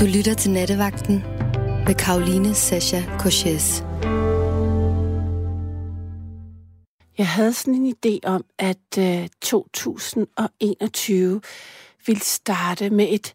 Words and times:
Du 0.00 0.04
lytter 0.04 0.34
til 0.34 0.50
Nattevagten 0.50 1.14
med 1.86 1.94
Karoline 1.94 2.54
Sasha 2.54 3.02
Korches. 3.18 3.84
Jeg 7.18 7.28
havde 7.28 7.52
sådan 7.52 7.74
en 7.74 7.94
idé 7.96 8.18
om, 8.24 8.44
at 8.58 8.98
øh, 8.98 9.28
2021 9.42 11.40
ville 12.06 12.22
starte 12.22 12.90
med 12.90 13.06
et 13.10 13.34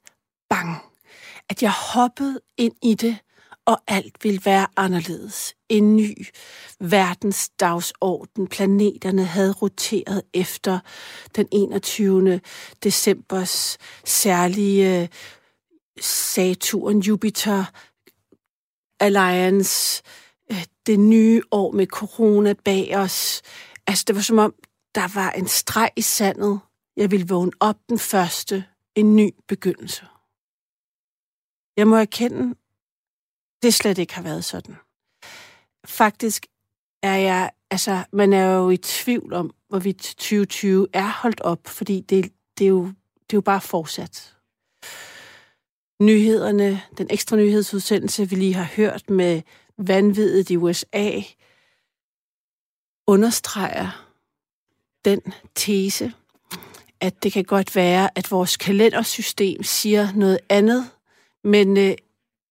bang. 0.49 0.77
At 1.49 1.63
jeg 1.63 1.71
hoppede 1.71 2.39
ind 2.57 2.73
i 2.83 2.93
det, 2.93 3.17
og 3.65 3.81
alt 3.87 4.23
ville 4.23 4.41
være 4.45 4.67
anderledes. 4.77 5.53
En 5.69 5.95
ny 5.95 6.25
verdensdagsorden. 6.79 8.47
Planeterne 8.47 9.25
havde 9.25 9.53
roteret 9.53 10.21
efter 10.33 10.79
den 11.35 11.47
21. 11.51 12.41
decembers 12.83 13.77
særlige 14.05 15.01
øh, 15.01 15.07
Saturn-Jupiter 16.01 17.63
Alliance, 18.99 20.03
øh, 20.51 20.65
det 20.85 20.99
nye 20.99 21.41
år 21.51 21.71
med 21.71 21.87
corona 21.87 22.53
bag 22.53 22.97
os. 22.97 23.41
Altså, 23.87 24.03
det 24.07 24.15
var 24.15 24.21
som 24.21 24.37
om, 24.37 24.53
der 24.95 25.13
var 25.13 25.31
en 25.31 25.47
streg 25.47 25.91
i 25.95 26.01
sandet. 26.01 26.59
Jeg 26.97 27.11
ville 27.11 27.27
vågne 27.27 27.51
op 27.59 27.77
den 27.89 27.99
første, 27.99 28.65
en 28.95 29.15
ny 29.15 29.29
begyndelse. 29.47 30.05
Jeg 31.77 31.87
må 31.87 31.95
erkende, 31.95 32.55
det 33.63 33.73
slet 33.73 33.97
ikke 33.97 34.15
har 34.15 34.21
været 34.21 34.45
sådan. 34.45 34.75
Faktisk 35.85 36.45
er 37.03 37.15
jeg, 37.15 37.51
altså, 37.71 38.03
man 38.13 38.33
er 38.33 38.55
jo 38.55 38.69
i 38.69 38.77
tvivl 38.77 39.33
om, 39.33 39.53
hvorvidt 39.69 39.97
2020 39.97 40.87
er 40.93 41.21
holdt 41.21 41.41
op, 41.41 41.67
fordi 41.67 42.01
det, 42.01 42.33
det, 42.57 42.65
er, 42.65 42.69
jo, 42.69 42.85
det 43.15 43.33
er 43.33 43.37
jo 43.37 43.41
bare 43.41 43.61
fortsat. 43.61 44.34
Nyhederne, 46.01 46.81
den 46.97 47.07
ekstra 47.09 47.35
nyhedsudsendelse, 47.35 48.29
vi 48.29 48.35
lige 48.35 48.53
har 48.53 48.69
hørt 48.75 49.09
med 49.09 49.41
vanvittet 49.77 50.49
i 50.49 50.57
USA, 50.57 51.21
understreger 53.07 54.11
den 55.05 55.21
tese, 55.55 56.13
at 57.01 57.23
det 57.23 57.31
kan 57.31 57.43
godt 57.43 57.75
være, 57.75 58.09
at 58.17 58.31
vores 58.31 58.57
kalendersystem 58.57 59.63
siger 59.63 60.13
noget 60.13 60.39
andet, 60.49 60.91
men 61.43 61.77
øh, 61.77 61.95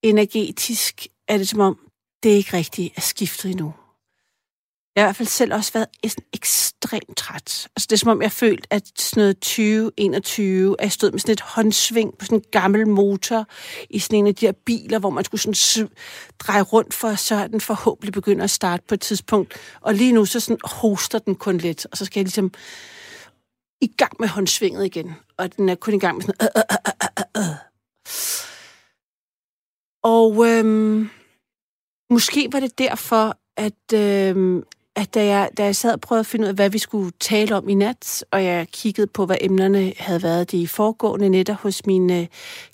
energetisk 0.03 1.07
er 1.29 1.39
det 1.39 1.49
som 1.49 1.61
om, 1.61 1.91
det 2.23 2.31
ikke 2.31 2.57
rigtigt 2.57 2.97
er 2.97 3.01
skiftet 3.01 3.51
endnu. 3.51 3.75
Jeg 4.97 5.03
har 5.03 5.07
i 5.07 5.09
hvert 5.09 5.17
fald 5.17 5.29
selv 5.29 5.55
også 5.55 5.73
været 5.73 6.17
ekstremt 6.33 7.17
træt. 7.17 7.69
Altså, 7.77 7.87
det 7.91 7.93
er 7.93 7.97
som 7.97 8.11
om, 8.11 8.23
jeg 8.23 8.33
følte, 8.33 8.73
at 8.73 8.83
sådan 8.99 9.21
noget 9.21 9.37
2021, 9.39 10.77
at 10.79 10.85
jeg 10.85 10.93
stod 10.93 11.11
med 11.11 11.21
sådan 11.21 11.33
et 11.33 11.41
håndsving 11.41 12.19
på 12.19 12.25
sådan 12.25 12.39
en 12.39 12.45
gammel 12.51 12.89
motor 12.89 13.47
i 13.91 13.99
sådan 13.99 14.19
en 14.19 14.27
af 14.27 14.35
de 14.35 14.47
her 14.47 14.53
biler, 14.53 14.99
hvor 14.99 15.11
man 15.11 15.25
skulle 15.25 15.57
sådan 15.57 15.89
dreje 16.39 16.63
rundt 16.63 16.95
for, 16.95 17.15
så 17.15 17.49
den 17.49 17.61
forhåbentlig 17.61 18.13
begynder 18.13 18.45
at 18.45 18.51
starte 18.51 18.85
på 18.89 18.95
et 18.95 19.01
tidspunkt. 19.01 19.55
Og 19.81 19.95
lige 19.95 20.13
nu, 20.13 20.25
så 20.25 20.41
sådan 20.41 20.59
hoster 20.65 21.19
den 21.19 21.35
kun 21.35 21.59
lidt, 21.59 21.87
og 21.93 21.97
så 21.97 22.05
skal 22.05 22.21
jeg 22.21 22.25
ligesom 22.25 22.53
i 23.81 23.87
gang 23.87 24.13
med 24.21 24.29
håndsvinget 24.29 24.87
igen. 24.87 25.15
Og 25.37 25.57
den 25.57 25.69
er 25.69 25.75
kun 25.75 25.95
i 25.95 25.99
gang 25.99 26.17
med 26.17 26.23
sådan... 26.23 26.49
Øh, 26.57 26.63
øh, 26.71 26.77
øh, 26.87 26.93
øh, 27.01 27.43
øh. 27.43 27.43
øh, 27.43 27.51
øh. 27.51 27.57
Og 30.03 30.47
øhm, 30.47 31.11
måske 32.11 32.49
var 32.53 32.61
det 32.61 32.79
derfor, 32.79 33.39
at, 33.57 33.93
øhm, 33.95 34.65
at 34.97 35.15
da, 35.15 35.25
jeg, 35.25 35.51
da 35.57 35.65
jeg 35.65 35.77
sad 35.77 35.93
og 35.93 36.01
prøvede 36.01 36.21
at 36.21 36.27
finde 36.27 36.45
ud 36.45 36.49
af, 36.49 36.55
hvad 36.55 36.71
vi 36.71 36.79
skulle 36.79 37.13
tale 37.21 37.57
om 37.57 37.69
i 37.69 37.75
nat, 37.75 38.25
og 38.31 38.45
jeg 38.45 38.69
kiggede 38.69 39.07
på, 39.07 39.27
hvad 39.27 39.37
emnerne 39.41 39.93
havde 39.97 40.23
været 40.23 40.51
de 40.51 40.69
foregående 40.69 41.29
netter 41.29 41.55
hos 41.55 41.87
mine 41.87 42.21
øh, 42.21 42.27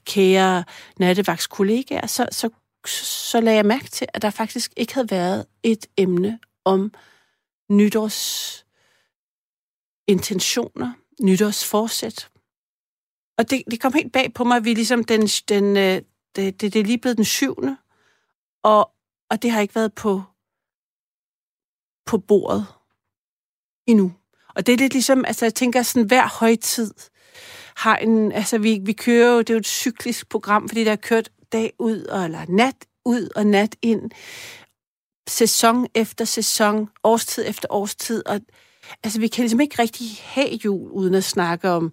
kære 0.05 0.65
nattevagtskollegaer, 0.99 2.07
så, 2.07 2.29
så, 2.31 2.51
så 2.87 3.41
lagde 3.41 3.57
jeg 3.57 3.67
mærke 3.67 3.89
til, 3.89 4.07
at 4.15 4.23
der 4.23 4.31
faktisk 4.31 4.73
ikke 4.77 4.95
havde 4.95 5.11
været 5.11 5.47
et 5.63 5.87
emne 5.97 6.39
om 6.65 6.93
nytårs 7.71 8.65
intentioner, 10.09 10.93
nytårsforsæt. 11.21 12.29
Og 13.39 13.51
det, 13.51 13.63
det 13.71 13.81
kom 13.81 13.93
helt 13.93 14.13
bag 14.13 14.35
på 14.35 14.45
mig, 14.45 14.57
at 14.57 14.65
vi 14.65 14.75
ligesom 14.75 15.05
den, 15.05 15.27
den, 15.27 15.77
øh, 15.77 16.03
det, 16.37 16.61
det, 16.61 16.73
det 16.73 16.77
er 16.77 16.85
lige 16.85 16.99
blevet 16.99 17.17
den 17.17 17.25
syvende, 17.25 17.77
og, 18.63 18.91
og 19.31 19.43
det 19.43 19.51
har 19.51 19.61
ikke 19.61 19.75
været 19.75 19.95
på, 19.95 20.23
på 22.11 22.19
bordet 22.19 22.67
endnu. 23.87 24.13
Og 24.55 24.67
det 24.67 24.73
er 24.73 24.77
lidt 24.77 24.93
ligesom, 24.93 25.25
altså 25.25 25.45
jeg 25.45 25.55
tænker 25.55 25.83
sådan, 25.83 26.07
hver 26.07 26.29
højtid 26.29 26.95
har 27.77 27.97
en, 27.97 28.33
altså 28.33 28.59
vi, 28.59 28.81
vi 28.83 28.93
kører 28.93 29.33
jo, 29.33 29.39
det 29.39 29.51
er 29.51 29.55
jo 29.55 29.59
et 29.59 29.67
cyklisk 29.67 30.29
program, 30.29 30.69
fordi 30.69 30.85
der 30.85 30.93
er 30.93 30.97
kørt 30.97 31.31
dag 31.53 31.73
ud, 31.79 32.05
og, 32.05 32.25
eller 32.25 32.45
nat 32.49 32.75
ud 33.05 33.29
og 33.37 33.47
nat 33.47 33.77
ind, 33.83 34.11
sæson 35.29 35.87
efter 35.95 36.25
sæson, 36.25 36.89
årstid 37.05 37.45
efter 37.49 37.69
årstid, 37.71 38.23
og 38.27 38.41
altså 39.05 39.21
vi 39.21 39.29
kan 39.29 39.43
ligesom 39.43 39.61
ikke 39.61 39.83
rigtig 39.83 40.07
have 40.23 40.59
jul, 40.65 40.91
uden 40.91 41.15
at 41.15 41.25
snakke 41.25 41.71
om 41.71 41.93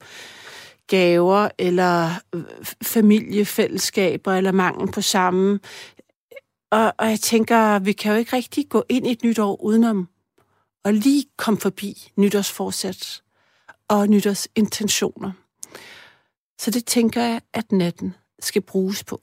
gaver, 0.88 1.50
eller 1.58 2.12
øh, 2.36 2.44
familiefællesskaber, 2.84 4.34
eller 4.34 4.52
mangel 4.52 4.92
på 4.92 5.02
samme. 5.02 5.60
Og, 6.72 6.94
og 6.98 7.10
jeg 7.10 7.20
tænker, 7.20 7.80
vi 7.80 7.94
kan 7.94 8.12
jo 8.12 8.18
ikke 8.18 8.36
rigtig 8.36 8.70
gå 8.70 8.84
ind 8.90 9.08
i 9.08 9.12
et 9.12 9.24
nyt 9.24 9.40
år 9.40 9.62
udenom 9.62 10.10
og 10.84 10.94
lige 10.94 11.26
komme 11.38 11.60
forbi 11.60 12.12
nytårsforsæt 12.16 13.24
og 13.88 14.08
nytårsintentioner. 14.08 15.32
Så 16.60 16.72
det 16.72 16.86
tænker 16.86 17.24
jeg, 17.24 17.42
at 17.54 17.72
natten 17.72 18.16
skal 18.40 18.62
bruges 18.62 19.04
på. 19.04 19.22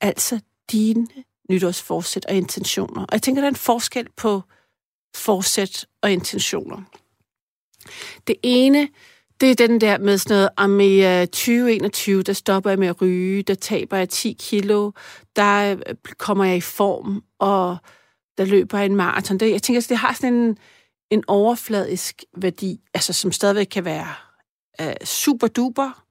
Altså 0.00 0.40
dine 0.70 1.06
nytårsforsæt 1.50 2.26
og 2.26 2.34
intentioner. 2.34 3.02
Og 3.02 3.08
jeg 3.12 3.22
tænker, 3.22 3.42
der 3.42 3.46
er 3.46 3.52
en 3.52 3.56
forskel 3.56 4.08
på 4.16 4.42
forsæt 5.16 5.86
og 6.02 6.12
intentioner. 6.12 6.82
Det 8.26 8.36
ene, 8.42 8.88
det 9.40 9.50
er 9.50 9.66
den 9.66 9.80
der 9.80 9.98
med 9.98 10.18
sådan 10.18 10.34
noget, 10.34 10.48
om 10.56 10.80
i 10.80 11.20
øh, 11.20 11.26
2021, 11.26 12.22
der 12.22 12.32
stopper 12.32 12.70
jeg 12.70 12.78
med 12.78 12.88
at 12.88 13.02
ryge, 13.02 13.42
der 13.42 13.54
taber 13.54 13.96
jeg 13.96 14.08
10 14.08 14.36
kilo, 14.40 14.90
der 15.36 15.72
øh, 15.72 15.94
kommer 16.18 16.44
jeg 16.44 16.56
i 16.56 16.60
form, 16.60 17.22
og 17.38 17.76
der 18.38 18.44
løber 18.44 18.78
jeg 18.78 18.86
en 18.86 18.96
maraton. 18.96 19.38
Det, 19.38 19.50
jeg 19.50 19.62
tænker, 19.62 19.86
det 19.88 19.96
har 19.96 20.12
sådan 20.12 20.34
en, 20.34 20.58
en 21.10 21.24
overfladisk 21.26 22.24
værdi, 22.36 22.80
altså 22.94 23.12
som 23.12 23.32
stadigvæk 23.32 23.66
kan 23.66 23.84
være 23.84 24.14
øh, 24.80 24.86
uh, 24.86 24.92
super 25.04 25.46
duper. 25.46 26.04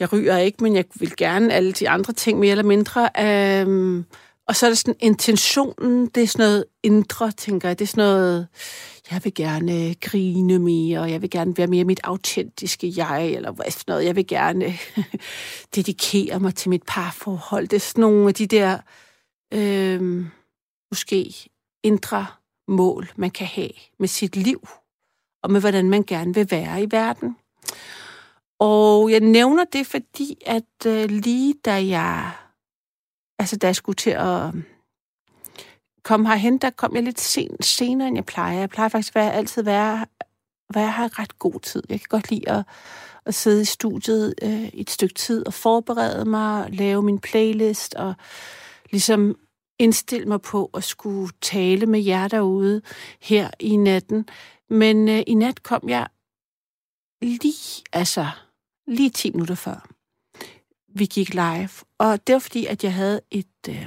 Jeg 0.00 0.12
ryger 0.12 0.38
ikke, 0.38 0.62
men 0.62 0.76
jeg 0.76 0.84
vil 0.94 1.16
gerne 1.16 1.54
alle 1.54 1.72
de 1.72 1.88
andre 1.88 2.12
ting 2.12 2.38
mere 2.38 2.50
eller 2.50 2.64
mindre. 2.64 3.02
Uh, 3.02 4.04
og 4.48 4.56
så 4.56 4.66
er 4.66 4.70
det 4.70 4.78
sådan 4.78 4.94
intentionen, 5.00 6.06
det 6.06 6.22
er 6.22 6.26
sådan 6.26 6.46
noget 6.46 6.64
indre, 6.82 7.32
tænker 7.32 7.68
jeg. 7.68 7.78
Det 7.78 7.84
er 7.84 7.88
sådan 7.88 8.04
noget, 8.04 8.48
jeg 9.10 9.20
vil 9.24 9.34
gerne 9.34 9.88
øh, 9.88 9.94
grine 10.00 10.58
mere, 10.58 11.00
og 11.00 11.10
jeg 11.10 11.22
vil 11.22 11.30
gerne 11.30 11.56
være 11.56 11.66
mere 11.66 11.84
mit 11.84 12.00
autentiske 12.04 12.92
jeg, 12.96 13.28
eller 13.28 13.50
hvad 13.50 13.70
sådan 13.70 13.84
noget. 13.86 14.04
Jeg 14.04 14.16
vil 14.16 14.26
gerne 14.26 14.64
øh, 14.64 15.04
dedikere 15.74 16.40
mig 16.40 16.54
til 16.54 16.70
mit 16.70 16.82
parforhold. 16.86 17.68
Det 17.68 17.76
er 17.76 17.80
sådan 17.80 18.00
nogle 18.00 18.28
af 18.28 18.34
de 18.34 18.46
der, 18.46 18.78
øh, 19.54 20.24
måske 20.90 21.34
indre 21.84 22.26
mål, 22.68 23.10
man 23.16 23.30
kan 23.30 23.46
have 23.46 23.70
med 23.98 24.08
sit 24.08 24.36
liv, 24.36 24.68
og 25.42 25.50
med 25.50 25.60
hvordan 25.60 25.90
man 25.90 26.02
gerne 26.02 26.34
vil 26.34 26.50
være 26.50 26.82
i 26.82 26.86
verden. 26.90 27.36
Og 28.60 29.10
jeg 29.10 29.20
nævner 29.20 29.64
det, 29.64 29.86
fordi 29.86 30.38
at 30.46 30.86
øh, 30.86 31.10
lige 31.10 31.54
da 31.64 31.86
jeg 31.86 32.32
altså 33.38 33.56
da 33.56 33.66
jeg 33.66 33.76
skulle 33.76 33.96
til 33.96 34.10
at 34.10 34.46
øhm, 34.46 34.64
komme 36.02 36.28
herhen, 36.28 36.58
der 36.58 36.70
kom 36.70 36.94
jeg 36.94 37.02
lidt 37.02 37.20
sen, 37.20 37.62
senere, 37.62 38.08
end 38.08 38.16
jeg 38.16 38.26
plejer. 38.26 38.58
Jeg 38.58 38.70
plejer 38.70 38.88
faktisk 38.88 39.16
at 39.16 39.20
være, 39.22 39.32
altid 39.32 39.62
være, 39.62 40.06
være 40.74 40.92
her 40.92 41.18
ret 41.18 41.38
god 41.38 41.60
tid. 41.60 41.82
Jeg 41.88 42.00
kan 42.00 42.06
godt 42.08 42.30
lide 42.30 42.50
at, 42.50 42.64
at 43.26 43.34
sidde 43.34 43.62
i 43.62 43.64
studiet 43.64 44.34
øh, 44.42 44.68
et 44.68 44.90
stykke 44.90 45.14
tid 45.14 45.46
og 45.46 45.54
forberede 45.54 46.24
mig, 46.24 46.70
lave 46.70 47.02
min 47.02 47.18
playlist 47.18 47.94
og 47.94 48.14
ligesom 48.90 49.36
indstille 49.78 50.26
mig 50.26 50.42
på 50.42 50.70
at 50.74 50.84
skulle 50.84 51.32
tale 51.40 51.86
med 51.86 52.00
jer 52.00 52.28
derude 52.28 52.82
her 53.20 53.50
i 53.60 53.76
natten. 53.76 54.28
Men 54.70 55.08
øh, 55.08 55.22
i 55.26 55.34
nat 55.34 55.62
kom 55.62 55.88
jeg 55.88 56.08
lige, 57.22 57.84
altså 57.92 58.26
lige 58.86 59.10
10 59.10 59.30
minutter 59.30 59.54
før 59.54 59.95
vi 60.98 61.06
gik 61.06 61.34
live. 61.34 61.68
Og 61.98 62.26
det 62.26 62.32
var 62.32 62.38
fordi, 62.38 62.66
at 62.66 62.84
jeg 62.84 62.94
havde 62.94 63.20
et, 63.30 63.46
øh, 63.68 63.86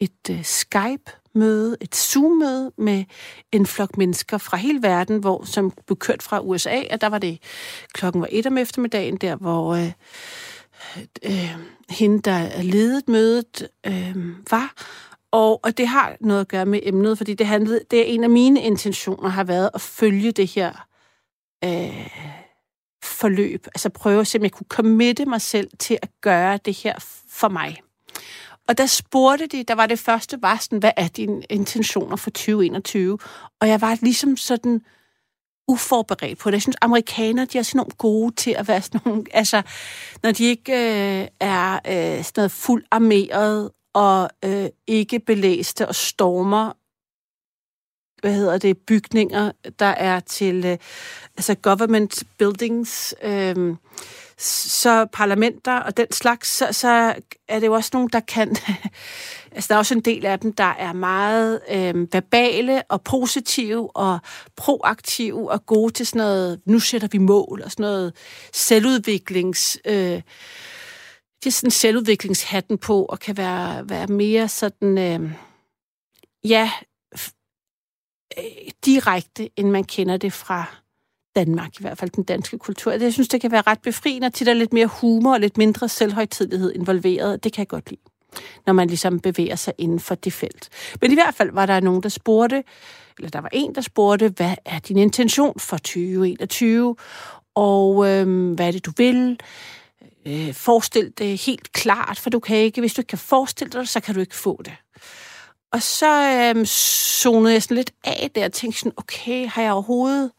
et 0.00 0.30
øh, 0.30 0.44
Skype-møde, 0.44 1.76
et 1.80 1.96
Zoom-møde 1.96 2.72
med 2.78 3.04
en 3.52 3.66
flok 3.66 3.96
mennesker 3.96 4.38
fra 4.38 4.56
hele 4.56 4.82
verden, 4.82 5.18
hvor, 5.18 5.44
som 5.44 5.72
blev 5.86 5.96
kørt 5.96 6.22
fra 6.22 6.40
USA, 6.40 6.82
og 6.90 7.00
der 7.00 7.06
var 7.06 7.18
det 7.18 7.38
klokken 7.92 8.20
var 8.20 8.28
et 8.30 8.46
om 8.46 8.58
eftermiddagen, 8.58 9.16
der 9.16 9.36
hvor 9.36 9.74
øh, 9.74 9.92
øh, 11.24 11.56
hende, 11.90 12.22
der 12.22 12.62
ledet 12.62 13.08
mødet, 13.08 13.68
øh, 13.86 14.16
var. 14.50 14.74
Og, 15.30 15.60
og 15.64 15.78
det 15.78 15.88
har 15.88 16.16
noget 16.20 16.40
at 16.40 16.48
gøre 16.48 16.66
med 16.66 16.80
emnet, 16.82 17.18
fordi 17.18 17.34
det, 17.34 17.46
handlede, 17.46 17.80
det 17.90 18.00
er 18.00 18.04
en 18.04 18.24
af 18.24 18.30
mine 18.30 18.62
intentioner 18.62 19.28
har 19.28 19.44
været 19.44 19.70
at 19.74 19.80
følge 19.80 20.32
det 20.32 20.46
her 20.46 20.86
øh, 21.64 22.37
forløb. 23.08 23.66
Altså 23.66 23.88
prøve 23.88 24.20
at 24.20 24.26
se, 24.26 24.38
om 24.38 24.42
jeg 24.42 24.52
kunne 24.52 24.66
committe 24.68 25.26
mig 25.26 25.40
selv 25.40 25.70
til 25.78 25.98
at 26.02 26.10
gøre 26.20 26.58
det 26.64 26.74
her 26.74 26.94
for 27.28 27.48
mig. 27.48 27.76
Og 28.68 28.78
der 28.78 28.86
spurgte 28.86 29.46
de, 29.46 29.62
der 29.62 29.74
var 29.74 29.86
det 29.86 29.98
første, 29.98 30.42
var 30.42 30.56
sådan, 30.56 30.78
hvad 30.78 30.92
er 30.96 31.08
dine 31.08 31.42
intentioner 31.50 32.16
for 32.16 32.30
2021? 32.30 33.18
Og 33.60 33.68
jeg 33.68 33.80
var 33.80 33.98
ligesom 34.02 34.36
sådan 34.36 34.80
uforberedt 35.68 36.38
på 36.38 36.50
det. 36.50 36.54
Jeg 36.54 36.62
synes, 36.62 36.76
amerikanere, 36.80 37.46
de 37.46 37.58
er 37.58 37.62
sådan 37.62 37.78
nogle 37.78 37.92
gode 37.98 38.34
til 38.34 38.50
at 38.50 38.68
være 38.68 38.82
sådan 38.82 39.00
nogle, 39.04 39.24
altså, 39.32 39.62
når 40.22 40.32
de 40.32 40.44
ikke 40.44 40.72
øh, 40.72 41.28
er 41.40 41.74
øh, 41.74 42.24
sådan 42.24 42.32
noget 42.36 42.50
fuld 42.50 42.84
armeret 42.90 43.70
og 43.94 44.30
øh, 44.44 44.68
ikke 44.86 45.18
belæste 45.18 45.88
og 45.88 45.94
stormer 45.94 46.72
hvad 48.20 48.34
hedder 48.34 48.58
det, 48.58 48.78
bygninger, 48.78 49.52
der 49.78 49.86
er 49.86 50.20
til 50.20 50.64
øh, 50.66 50.76
altså 51.36 51.54
government 51.54 52.22
buildings, 52.38 53.14
øh, 53.22 53.76
så 54.38 55.06
parlamenter 55.12 55.76
og 55.76 55.96
den 55.96 56.12
slags, 56.12 56.48
så, 56.48 56.68
så 56.72 57.14
er 57.48 57.60
det 57.60 57.66
jo 57.66 57.72
også 57.72 57.90
nogen, 57.92 58.08
der 58.12 58.20
kan... 58.20 58.56
altså, 59.52 59.68
der 59.68 59.74
er 59.74 59.78
også 59.78 59.94
en 59.94 60.00
del 60.00 60.26
af 60.26 60.38
dem, 60.40 60.52
der 60.52 60.74
er 60.78 60.92
meget 60.92 61.60
øh, 61.70 62.12
verbale 62.12 62.82
og 62.88 63.02
positive 63.02 63.96
og 63.96 64.18
proaktive 64.56 65.50
og 65.50 65.66
gode 65.66 65.92
til 65.92 66.06
sådan 66.06 66.18
noget, 66.18 66.60
nu 66.64 66.78
sætter 66.78 67.08
vi 67.12 67.18
mål 67.18 67.62
og 67.64 67.70
sådan 67.70 67.82
noget 67.82 68.12
selvudviklings... 68.52 69.78
Øh, 69.84 70.22
de 71.44 71.48
er 71.48 71.50
sådan 71.50 71.70
selvudviklingshatten 71.70 72.78
på 72.78 73.04
og 73.04 73.20
kan 73.20 73.36
være, 73.36 73.88
være 73.88 74.06
mere 74.06 74.48
sådan... 74.48 74.98
Øh, 74.98 75.30
ja, 76.44 76.70
Øh, 78.38 78.70
direkte, 78.84 79.50
end 79.56 79.70
man 79.70 79.84
kender 79.84 80.16
det 80.16 80.32
fra 80.32 80.64
Danmark, 81.36 81.80
i 81.80 81.82
hvert 81.82 81.98
fald 81.98 82.10
den 82.10 82.24
danske 82.24 82.58
kultur. 82.58 82.92
Jeg 82.92 83.12
synes, 83.12 83.28
det 83.28 83.40
kan 83.40 83.52
være 83.52 83.62
ret 83.66 83.82
befriende, 83.82 84.30
til 84.30 84.46
der 84.46 84.52
er 84.52 84.56
lidt 84.56 84.72
mere 84.72 84.86
humor 84.86 85.32
og 85.32 85.40
lidt 85.40 85.58
mindre 85.58 85.88
selvhøjtidlighed 85.88 86.72
involveret. 86.74 87.44
Det 87.44 87.52
kan 87.52 87.60
jeg 87.60 87.68
godt 87.68 87.90
lide, 87.90 88.00
når 88.66 88.72
man 88.72 88.88
ligesom 88.88 89.20
bevæger 89.20 89.56
sig 89.56 89.74
inden 89.78 90.00
for 90.00 90.14
det 90.14 90.32
felt. 90.32 90.68
Men 91.00 91.10
i 91.12 91.14
hvert 91.14 91.34
fald 91.34 91.50
var 91.52 91.66
der 91.66 91.80
nogen, 91.80 92.02
der 92.02 92.08
spurgte, 92.08 92.64
eller 93.18 93.30
der 93.30 93.40
var 93.40 93.50
en, 93.52 93.74
der 93.74 93.80
spurgte, 93.80 94.28
hvad 94.28 94.54
er 94.64 94.78
din 94.78 94.96
intention 94.96 95.60
for 95.60 95.76
2021? 95.76 96.96
Og 97.54 98.08
øhm, 98.08 98.54
hvad 98.54 98.66
er 98.66 98.70
det, 98.70 98.86
du 98.86 98.92
vil? 98.96 99.40
Øh, 100.26 100.54
forestil 100.54 101.12
det 101.18 101.40
helt 101.40 101.72
klart, 101.72 102.18
for 102.18 102.30
du 102.30 102.38
kan 102.38 102.56
ikke, 102.56 102.80
hvis 102.80 102.94
du 102.94 103.00
ikke 103.00 103.08
kan 103.08 103.18
forestille 103.18 103.70
dig 103.70 103.80
det, 103.80 103.88
så 103.88 104.00
kan 104.00 104.14
du 104.14 104.20
ikke 104.20 104.36
få 104.36 104.62
det. 104.64 104.72
Og 105.72 105.82
så 105.82 106.30
øhm, 106.30 106.66
zonede 106.66 107.52
jeg 107.52 107.62
sådan 107.62 107.76
lidt 107.76 107.92
af 108.04 108.30
der 108.34 108.44
og 108.44 108.52
tænkte 108.52 108.78
sådan, 108.78 108.92
okay, 108.96 109.48
har 109.48 109.62
jeg 109.62 109.72
overhovedet 109.72 110.30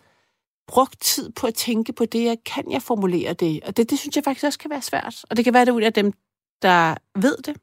brugt 0.67 1.01
tid 1.01 1.31
på 1.31 1.47
at 1.47 1.53
tænke 1.53 1.93
på 1.93 2.05
det, 2.05 2.43
kan 2.43 2.71
jeg 2.71 2.81
formulere 2.81 3.33
det? 3.33 3.63
Og 3.63 3.77
det, 3.77 3.89
det 3.89 3.99
synes 3.99 4.15
jeg 4.15 4.23
faktisk 4.23 4.45
også 4.45 4.59
kan 4.59 4.69
være 4.69 4.81
svært. 4.81 5.25
Og 5.29 5.37
det 5.37 5.45
kan 5.45 5.53
være, 5.53 5.65
det 5.65 5.71
ud 5.71 5.81
af 5.81 5.93
dem, 5.93 6.13
der 6.61 6.95
ved 7.15 7.37
det. 7.37 7.55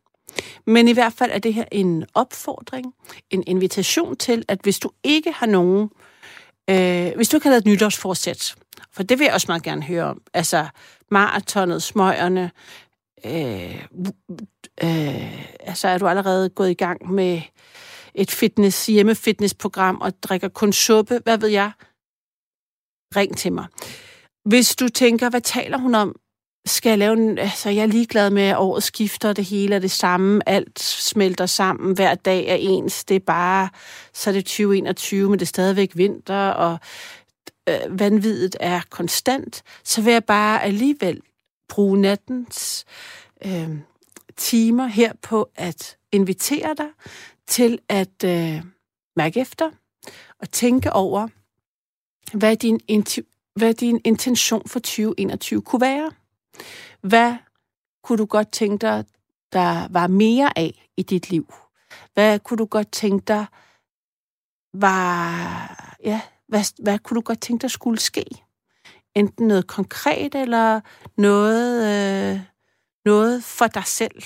Men 0.66 0.88
i 0.88 0.92
hvert 0.92 1.12
fald 1.12 1.30
er 1.30 1.38
det 1.38 1.54
her 1.54 1.64
en 1.72 2.04
opfordring, 2.14 2.94
en 3.30 3.44
invitation 3.46 4.16
til, 4.16 4.44
at 4.48 4.58
hvis 4.62 4.78
du 4.78 4.90
ikke 5.04 5.32
har 5.32 5.46
nogen, 5.46 5.90
øh, 6.70 7.12
hvis 7.16 7.28
du 7.28 7.36
ikke 7.36 7.44
har 7.44 7.50
lavet 7.50 7.60
et 7.60 7.66
nytårsforsæt, 7.66 8.54
for 8.92 9.02
det 9.02 9.18
vil 9.18 9.24
jeg 9.24 9.34
også 9.34 9.46
meget 9.48 9.62
gerne 9.62 9.82
høre 9.82 10.04
om, 10.04 10.22
altså 10.34 10.66
maratonet, 11.10 11.82
smøgerne, 11.82 12.50
øh, 13.24 13.84
øh, 14.84 15.58
altså 15.60 15.88
er 15.88 15.98
du 15.98 16.06
allerede 16.06 16.48
gået 16.48 16.70
i 16.70 16.74
gang 16.74 17.12
med 17.12 17.40
et 18.14 18.30
fitness, 18.30 18.86
hjemmefitnessprogram 18.86 20.00
og 20.00 20.22
drikker 20.22 20.48
kun 20.48 20.72
suppe, 20.72 21.20
hvad 21.24 21.38
ved 21.38 21.48
jeg, 21.48 21.70
ring 23.16 23.36
til 23.36 23.52
mig. 23.52 23.66
Hvis 24.44 24.76
du 24.76 24.88
tænker, 24.88 25.30
hvad 25.30 25.40
taler 25.40 25.78
hun 25.78 25.94
om? 25.94 26.16
Skal 26.66 26.90
jeg 26.90 26.98
lave 26.98 27.12
en... 27.12 27.38
Altså, 27.38 27.70
jeg 27.70 27.82
er 27.82 27.86
ligeglad 27.86 28.30
med, 28.30 28.42
at 28.42 28.56
året 28.56 28.82
skifter, 28.82 29.32
det 29.32 29.44
hele 29.44 29.74
er 29.74 29.78
det 29.78 29.90
samme, 29.90 30.48
alt 30.48 30.80
smelter 30.80 31.46
sammen, 31.46 31.94
hver 31.94 32.14
dag 32.14 32.46
er 32.46 32.54
ens, 32.54 33.04
det 33.04 33.14
er 33.14 33.20
bare... 33.26 33.68
Så 34.12 34.30
er 34.30 34.34
det 34.34 34.44
2021, 34.44 35.30
men 35.30 35.38
det 35.38 35.44
er 35.44 35.46
stadigvæk 35.46 35.90
vinter, 35.94 36.48
og 36.48 36.78
øh, 37.68 38.00
vanvittigt 38.00 38.56
er 38.60 38.80
konstant, 38.90 39.62
så 39.84 40.02
vil 40.02 40.12
jeg 40.12 40.24
bare 40.24 40.62
alligevel 40.62 41.20
bruge 41.68 42.00
nattens 42.00 42.84
øh, 43.44 43.70
timer 44.36 44.86
her 44.86 45.12
på 45.22 45.50
at 45.54 45.96
invitere 46.12 46.74
dig 46.74 46.88
til 47.46 47.78
at 47.88 48.24
øh, 48.24 48.62
mærke 49.16 49.40
efter 49.40 49.70
og 50.38 50.50
tænke 50.50 50.92
over, 50.92 51.28
hvad 52.32 52.56
din, 52.56 52.80
hvad 53.54 53.74
din 53.74 54.00
intention 54.04 54.68
for 54.68 54.78
2021 54.78 55.62
kunne 55.62 55.80
være. 55.80 56.10
Hvad 57.00 57.36
kunne 58.02 58.18
du 58.18 58.24
godt 58.24 58.52
tænke 58.52 58.86
dig, 58.86 59.04
der 59.52 59.88
var 59.90 60.06
mere 60.06 60.58
af 60.58 60.88
i 60.96 61.02
dit 61.02 61.30
liv? 61.30 61.54
Hvad 62.14 62.38
kunne 62.38 62.58
du 62.58 62.64
godt 62.64 62.92
tænke 62.92 63.24
dig 63.24 63.46
var, 64.72 65.96
ja, 66.04 66.20
hvad, 66.48 66.82
hvad 66.82 66.98
kunne 66.98 67.14
du 67.14 67.20
godt 67.20 67.40
tænke 67.40 67.62
dig 67.62 67.70
skulle 67.70 68.00
ske? 68.00 68.24
Enten 69.14 69.48
noget 69.48 69.66
konkret, 69.66 70.34
eller 70.34 70.80
noget, 71.16 71.84
øh, 72.34 72.40
noget 73.06 73.44
for 73.44 73.66
dig 73.66 73.86
selv. 73.86 74.22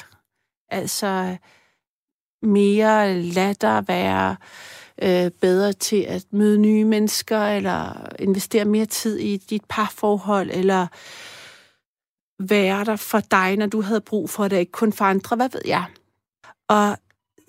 Altså 0.68 1.36
mere 2.42 3.22
latter 3.22 3.80
være 3.80 4.36
øh, 5.02 5.30
bedre 5.30 5.72
til 5.72 6.02
at 6.02 6.24
møde 6.32 6.58
nye 6.58 6.84
mennesker, 6.84 7.46
eller 7.46 8.08
investere 8.18 8.64
mere 8.64 8.86
tid 8.86 9.18
i 9.18 9.36
dit 9.36 9.62
parforhold, 9.68 10.50
eller 10.50 10.86
være 12.42 12.84
der 12.84 12.96
for 12.96 13.20
dig, 13.20 13.56
når 13.56 13.66
du 13.66 13.80
havde 13.80 14.00
brug 14.00 14.30
for 14.30 14.48
det, 14.48 14.56
ikke 14.56 14.72
kun 14.72 14.92
for 14.92 15.04
andre, 15.04 15.36
hvad 15.36 15.48
ved 15.48 15.62
jeg. 15.66 15.84
Og 16.68 16.98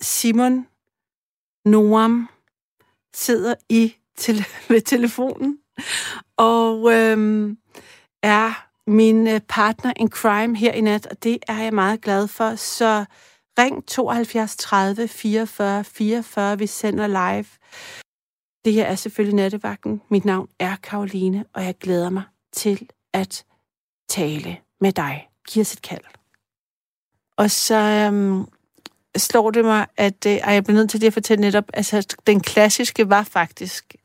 Simon 0.01 0.67
Noam 1.65 2.29
sidder 3.13 3.55
i 3.69 3.95
til, 4.17 4.45
ved 4.69 4.81
telefonen, 4.81 5.59
og 6.37 6.93
øhm, 6.93 7.57
er 8.23 8.70
min 8.87 9.27
øh, 9.27 9.39
partner 9.39 9.93
in 9.95 10.09
crime 10.09 10.57
her 10.57 10.71
i 10.71 10.81
nat, 10.81 11.05
og 11.05 11.23
det 11.23 11.37
er 11.47 11.57
jeg 11.57 11.73
meget 11.73 12.01
glad 12.01 12.27
for. 12.27 12.55
Så 12.55 13.05
ring 13.59 13.87
72 13.87 14.55
30 14.55 15.07
44 15.07 15.83
44, 15.83 16.59
vi 16.59 16.67
sender 16.67 17.07
live. 17.07 17.45
Det 18.65 18.73
her 18.73 18.85
er 18.85 18.95
selvfølgelig 18.95 19.35
Nattevagten. 19.35 20.01
Mit 20.09 20.25
navn 20.25 20.49
er 20.59 20.75
Karoline, 20.75 21.45
og 21.53 21.65
jeg 21.65 21.75
glæder 21.77 22.09
mig 22.09 22.23
til 22.53 22.89
at 23.13 23.45
tale 24.09 24.57
med 24.81 24.91
dig. 24.91 25.27
Giv 25.47 25.61
os 25.61 25.73
et 25.73 25.81
kald. 25.81 26.03
Og 27.37 27.51
så 27.51 27.75
øhm, 27.75 28.45
slår 29.17 29.51
det 29.51 29.65
mig, 29.65 29.87
at 29.97 30.25
øh, 30.27 30.33
jeg 30.33 30.63
bliver 30.63 30.77
nødt 30.77 30.89
til 30.89 31.01
det 31.01 31.07
at 31.07 31.13
fortælle 31.13 31.41
netop, 31.41 31.65
altså 31.73 32.15
den 32.27 32.39
klassiske 32.39 33.09
var 33.09 33.23
faktisk 33.23 33.95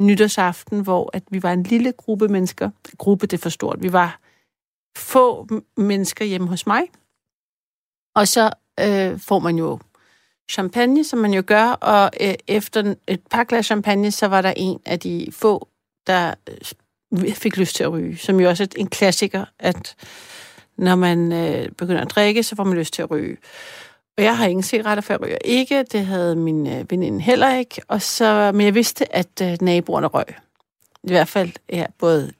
nytårsaften, 0.00 0.80
hvor 0.80 1.10
at 1.12 1.22
vi 1.30 1.42
var 1.42 1.52
en 1.52 1.62
lille 1.62 1.92
gruppe 1.92 2.28
mennesker. 2.28 2.70
Gruppe, 2.98 3.26
det 3.26 3.36
er 3.38 3.42
for 3.42 3.48
stort. 3.48 3.82
Vi 3.82 3.92
var 3.92 4.20
få 4.96 5.48
mennesker 5.76 6.24
hjemme 6.24 6.48
hos 6.48 6.66
mig. 6.66 6.82
Og 8.14 8.28
så 8.28 8.50
øh, 8.80 9.20
får 9.20 9.38
man 9.38 9.56
jo 9.56 9.78
champagne, 10.50 11.04
som 11.04 11.18
man 11.18 11.34
jo 11.34 11.42
gør, 11.46 11.66
og 11.66 12.10
øh, 12.20 12.34
efter 12.46 12.94
et 13.08 13.20
par 13.30 13.44
glas 13.44 13.66
champagne, 13.66 14.10
så 14.10 14.26
var 14.26 14.42
der 14.42 14.52
en 14.56 14.80
af 14.86 15.00
de 15.00 15.28
få, 15.32 15.68
der 16.06 16.34
øh, 16.48 17.32
fik 17.32 17.56
lyst 17.56 17.76
til 17.76 17.84
at 17.84 17.92
ryge, 17.92 18.16
som 18.16 18.40
jo 18.40 18.48
også 18.48 18.64
er 18.64 18.68
en 18.76 18.88
klassiker, 18.88 19.44
at 19.58 19.96
når 20.76 20.94
man 20.94 21.32
øh, 21.32 21.68
begynder 21.70 22.02
at 22.02 22.10
drikke, 22.10 22.42
så 22.42 22.56
får 22.56 22.64
man 22.64 22.78
lyst 22.78 22.94
til 22.94 23.02
at 23.02 23.10
ryge. 23.10 23.36
Og 24.16 24.24
jeg 24.24 24.38
har 24.38 24.46
ingen 24.46 24.62
cigaretter, 24.62 25.02
for 25.02 25.12
jeg 25.12 25.22
ryger 25.22 25.38
ikke. 25.44 25.82
Det 25.82 26.06
havde 26.06 26.36
min 26.36 26.66
øh, 26.66 26.90
veninde 26.90 27.20
heller 27.20 27.56
ikke. 27.56 27.82
Og 27.88 28.02
så, 28.02 28.52
men 28.54 28.66
jeg 28.66 28.74
vidste, 28.74 29.16
at 29.16 29.42
øh, 29.42 29.56
naboerne 29.60 30.06
røg. 30.06 30.26
I 31.04 31.08
hvert 31.10 31.28
fald 31.28 31.52
ja, 31.72 31.86
både 31.98 32.32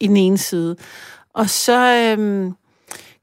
i 0.00 0.06
den 0.06 0.16
ene 0.16 0.38
side. 0.38 0.76
Og 1.34 1.50
så 1.50 2.14
øhm, 2.18 2.54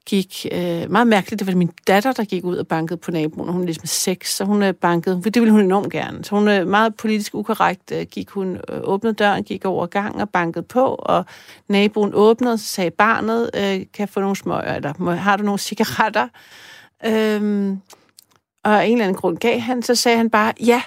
gik 0.08 0.46
øh, 0.52 0.92
meget 0.92 1.08
mærkeligt. 1.08 1.40
Det 1.40 1.48
var 1.48 1.56
min 1.56 1.72
datter, 1.88 2.12
der 2.12 2.24
gik 2.24 2.44
ud 2.44 2.58
og 2.58 2.68
bankede 2.68 2.98
på 2.98 3.12
naboen. 3.12 3.50
Hun 3.50 3.62
er 3.62 3.66
ligesom 3.66 3.86
seks, 3.86 4.36
så 4.36 4.46
hun 4.46 4.64
øh, 4.64 4.74
bankede. 4.74 5.22
Det 5.22 5.42
ville 5.42 5.52
hun 5.52 5.62
enormt 5.62 5.92
gerne. 5.92 6.26
Så 6.26 6.36
hun 6.36 6.48
er 6.48 6.62
øh, 6.62 6.68
meget 6.68 6.96
politisk 6.96 7.36
ukorrekt. 7.36 7.92
Øh, 7.92 8.06
gik 8.06 8.30
hun 8.30 8.56
øh, 8.70 8.80
åbnede 8.84 9.14
døren, 9.14 9.44
gik 9.44 9.66
over 9.66 9.86
gang 9.86 10.22
og 10.22 10.30
bankede 10.30 10.64
på, 10.64 10.96
og 11.00 11.26
naboen 11.70 12.12
åbnede, 12.14 12.58
så 12.58 12.66
sagde 12.66 12.92
barnet, 12.92 13.50
øh, 13.56 13.62
kan 13.62 13.88
jeg 14.00 14.10
få 14.10 14.20
nogle 14.20 14.36
smøger, 14.36 14.74
eller 14.74 15.16
har 15.16 15.38
du 15.38 15.44
nogle 15.44 15.60
cigaretter? 15.60 16.28
Øhm, 17.06 17.82
og 18.64 18.82
af 18.82 18.86
en 18.86 18.92
eller 18.92 19.06
anden 19.06 19.18
grund 19.18 19.38
gav 19.38 19.60
han, 19.60 19.84
så 19.84 19.96
sagde 19.96 20.18
han 20.18 20.30
bare, 20.30 20.54
ja, 20.60 20.82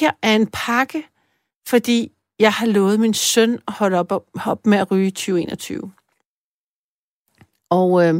her 0.00 0.10
er 0.22 0.36
en 0.36 0.46
pakke, 0.52 1.02
fordi 1.68 2.12
jeg 2.38 2.52
har 2.52 2.66
lovet 2.66 3.00
min 3.00 3.14
søn 3.14 3.58
at 3.68 3.74
holde 3.74 3.98
op, 3.98 4.12
op 4.46 4.66
med 4.66 4.78
at 4.78 4.90
ryge 4.90 5.10
2021. 5.10 5.92
Og 7.72 8.06
øh, 8.06 8.14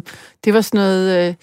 det 0.44 0.54
var 0.54 0.60
sådan 0.60 0.78
noget 0.78 1.28
øh, 1.28 1.34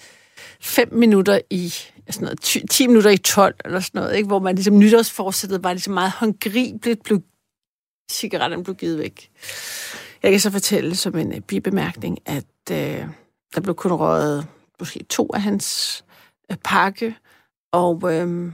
fem 0.60 0.88
minutter 0.92 1.40
i, 1.50 1.68
sådan 2.10 2.24
noget, 2.24 2.40
10, 2.40 2.66
10 2.66 2.86
minutter 2.86 3.10
i 3.10 3.16
12, 3.16 3.54
eller 3.64 3.80
sådan 3.80 4.00
noget, 4.00 4.16
ikke? 4.16 4.26
hvor 4.26 4.38
man 4.38 4.54
ligesom 4.54 4.78
nytårsforsættet 4.78 5.64
var 5.64 5.72
ligesom 5.72 5.94
meget 5.94 6.10
håndgribeligt, 6.10 7.02
blev 7.02 7.22
cigaretterne 8.10 8.64
blev 8.64 8.76
givet 8.76 8.98
væk. 8.98 9.30
Jeg 10.22 10.30
kan 10.30 10.40
så 10.40 10.50
fortælle 10.50 10.96
som 10.96 11.18
en 11.18 11.34
øh, 11.34 11.40
bibemærkning, 11.40 12.18
at 12.26 12.70
øh, 12.70 13.06
der 13.54 13.60
blev 13.60 13.74
kun 13.74 13.92
røget 13.92 14.46
måske 14.80 15.04
to 15.08 15.30
af 15.34 15.42
hans 15.42 16.04
øh, 16.50 16.56
pakke, 16.64 17.16
og 17.72 18.12
øh, 18.12 18.52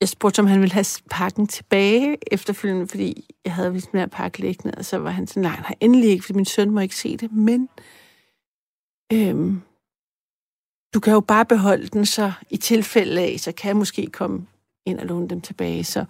jeg 0.00 0.08
spurgte, 0.08 0.40
om 0.40 0.46
han 0.46 0.60
ville 0.60 0.72
have 0.72 0.86
pakken 1.10 1.46
tilbage 1.46 2.18
efterfølgende, 2.32 2.88
fordi 2.88 3.34
jeg 3.44 3.54
havde 3.54 3.72
vist 3.72 3.94
mere 3.94 4.08
pakke 4.08 4.38
liggende, 4.38 4.74
og 4.78 4.84
så 4.84 4.98
var 4.98 5.10
han 5.10 5.26
sådan, 5.26 5.42
nej, 5.42 5.56
nej, 5.56 5.74
endelig 5.80 6.10
ikke, 6.10 6.24
fordi 6.24 6.36
min 6.36 6.44
søn 6.44 6.70
må 6.70 6.80
ikke 6.80 6.96
se 6.96 7.16
det, 7.16 7.32
men 7.32 7.68
øh, 9.12 9.54
du 10.94 11.00
kan 11.00 11.12
jo 11.12 11.20
bare 11.20 11.46
beholde 11.46 11.86
den, 11.86 12.06
så 12.06 12.32
i 12.50 12.56
tilfælde 12.56 13.20
af, 13.20 13.40
så 13.40 13.52
kan 13.52 13.68
jeg 13.68 13.76
måske 13.76 14.06
komme 14.06 14.46
ind 14.86 15.00
og 15.00 15.06
låne 15.06 15.28
dem 15.28 15.40
tilbage, 15.40 15.84
så 15.84 16.04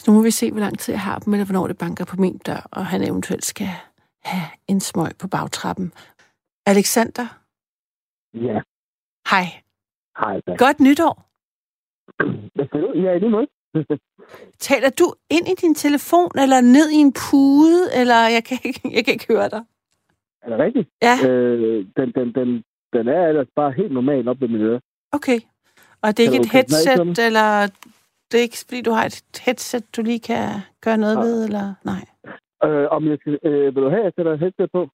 så 0.00 0.10
nu 0.10 0.16
må 0.16 0.22
vi 0.22 0.30
se, 0.30 0.50
hvor 0.50 0.60
lang 0.60 0.78
tid 0.78 0.92
jeg 0.92 1.00
har 1.00 1.18
dem, 1.18 1.32
eller 1.32 1.46
hvornår 1.46 1.66
det 1.66 1.78
banker 1.78 2.04
på 2.04 2.16
min 2.16 2.38
dør, 2.38 2.68
og 2.72 2.86
han 2.86 3.02
eventuelt 3.02 3.44
skal 3.44 3.68
have 4.24 4.46
en 4.68 4.80
smøg 4.80 5.12
på 5.18 5.28
bagtrappen. 5.28 5.92
Alexander? 6.66 7.26
Ja. 8.34 8.60
Hej. 9.30 9.46
Hej, 10.20 10.40
da. 10.46 10.54
Godt 10.64 10.80
nytår. 10.80 11.14
Hvad 12.54 12.66
siger 12.70 12.82
du? 12.86 12.92
Ja, 13.04 13.10
i 13.12 13.18
lige 13.18 13.30
måde. 13.30 13.46
Taler 14.68 14.90
du 14.90 15.14
ind 15.30 15.48
i 15.48 15.54
din 15.54 15.74
telefon, 15.74 16.30
eller 16.38 16.60
ned 16.60 16.90
i 16.90 16.96
en 16.96 17.12
pude, 17.12 17.94
eller 18.00 18.20
jeg 18.36 18.44
kan 18.44 18.58
ikke, 18.64 18.80
jeg 18.84 19.04
kan 19.04 19.12
ikke 19.12 19.26
høre 19.28 19.48
dig? 19.48 19.64
Er 20.42 20.48
det 20.50 20.58
rigtigt? 20.58 20.88
Ja. 21.02 21.28
Øh, 21.28 21.86
den, 21.96 22.12
den, 22.12 22.34
den, 22.34 22.48
den 22.92 23.08
er 23.08 23.26
ellers 23.28 23.46
bare 23.56 23.72
helt 23.72 23.92
normal 23.92 24.28
op 24.28 24.40
ved 24.40 24.48
mit 24.48 24.60
øre. 24.60 24.80
Okay. 25.12 25.40
Og 26.02 26.16
det 26.16 26.20
er 26.20 26.32
ikke 26.32 26.36
Er 26.36 26.40
et 26.40 26.46
okay? 26.46 26.52
Nej, 26.52 26.60
headset, 26.60 26.96
sådan. 26.96 27.26
eller 27.26 27.66
det 28.32 28.38
er 28.38 28.42
ikke, 28.42 28.58
fordi 28.68 28.82
du 28.82 28.90
har 28.90 29.04
et 29.04 29.40
headset, 29.46 29.96
du 29.96 30.02
lige 30.02 30.20
kan 30.20 30.44
gøre 30.84 30.98
noget 30.98 31.16
Nej. 31.16 31.24
ved, 31.24 31.44
eller 31.44 31.74
nej? 31.84 32.02
Øh, 32.64 32.86
om 32.90 33.08
jeg 33.10 33.18
skal, 33.20 33.38
øh, 33.44 33.74
vil 33.74 33.82
du 33.82 33.88
have, 33.88 33.98
at 33.98 34.04
jeg 34.04 34.12
sætter 34.16 34.32
et 34.32 34.38
headset 34.40 34.70
på? 34.72 34.88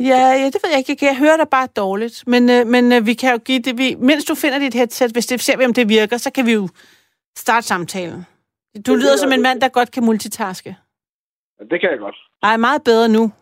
Ja, 0.00 0.22
ja, 0.40 0.46
det 0.46 0.60
ved 0.62 0.70
jeg 0.70 0.78
ikke. 0.78 0.90
Jeg 0.90 0.98
kan 0.98 1.16
høre 1.16 1.36
dig 1.36 1.48
bare 1.48 1.68
dårligt. 1.76 2.24
Men, 2.26 2.50
øh, 2.50 2.66
men 2.66 2.92
øh, 2.92 3.06
vi 3.06 3.14
kan 3.14 3.32
jo 3.32 3.38
give 3.38 3.58
det... 3.58 3.78
Vi, 3.78 3.94
mens 3.98 4.24
du 4.24 4.34
finder 4.34 4.58
dit 4.58 4.74
headset, 4.74 5.12
hvis 5.12 5.26
det 5.26 5.40
ser 5.40 5.56
vi, 5.58 5.64
om 5.64 5.74
det 5.74 5.88
virker, 5.88 6.16
så 6.16 6.32
kan 6.32 6.46
vi 6.46 6.52
jo 6.52 6.68
starte 7.36 7.66
samtalen. 7.66 8.26
Du 8.86 8.92
Det 8.92 8.98
lyder 9.02 9.16
som 9.16 9.32
en 9.32 9.42
mand, 9.42 9.60
der 9.60 9.68
godt 9.68 9.90
kan 9.90 10.04
multitaske. 10.04 10.76
Det 11.70 11.80
kan 11.80 11.90
jeg 11.90 11.98
godt. 11.98 12.16
Ej, 12.42 12.56
meget 12.56 12.82
bedre 12.84 13.08
nu. 13.08 13.32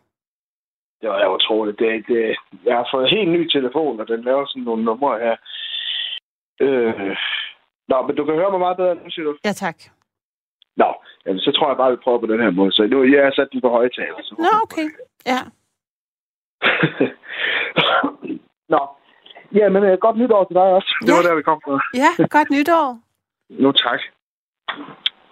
Det 1.00 1.08
var 1.10 1.18
da 1.18 1.34
utroligt. 1.34 1.78
Det, 1.78 2.04
det, 2.08 2.36
jeg 2.64 2.76
har 2.76 2.88
fået 2.92 3.04
en 3.04 3.16
helt 3.18 3.30
ny 3.30 3.48
telefon, 3.50 4.00
og 4.00 4.08
den 4.08 4.22
laver 4.24 4.46
sådan 4.46 4.62
nogle 4.62 4.84
numre 4.84 5.18
her. 5.18 5.36
Øh, 6.60 7.16
nå, 7.88 8.02
men 8.06 8.16
du 8.16 8.24
kan 8.24 8.34
høre 8.34 8.50
mig 8.50 8.60
meget 8.60 8.76
bedre 8.76 8.94
nu, 8.94 9.10
siger 9.10 9.24
du? 9.26 9.36
Ja, 9.44 9.52
tak. 9.52 9.76
Nå, 10.76 10.94
jamen, 11.26 11.40
så 11.40 11.52
tror 11.52 11.68
jeg 11.68 11.76
bare, 11.76 11.90
vi 11.90 11.96
prøver 12.04 12.18
på 12.20 12.26
den 12.26 12.40
her 12.40 12.50
måde. 12.50 12.72
Så 12.72 12.86
nu 12.86 13.04
jeg 13.04 13.24
har 13.24 13.32
sat 13.36 13.48
den 13.52 13.60
på 13.60 13.68
højtaler. 13.68 14.22
Så 14.22 14.34
Nå, 14.38 14.52
okay. 14.64 14.88
Ja. 15.32 15.40
Nå, 18.74 18.80
ja, 19.54 19.68
men 19.68 19.84
øh, 19.84 19.98
godt 19.98 20.16
nytår 20.16 20.44
til 20.44 20.54
dig 20.54 20.62
også. 20.62 20.96
Det 21.02 21.08
Ja. 21.08 21.14
var 21.16 21.22
der, 21.22 21.34
vi 21.36 21.42
kom 21.42 21.60
fra. 21.64 21.80
Ja, 22.02 22.10
godt 22.36 22.50
nytår. 22.50 22.98
Nu 23.62 23.72
tak. 23.72 24.00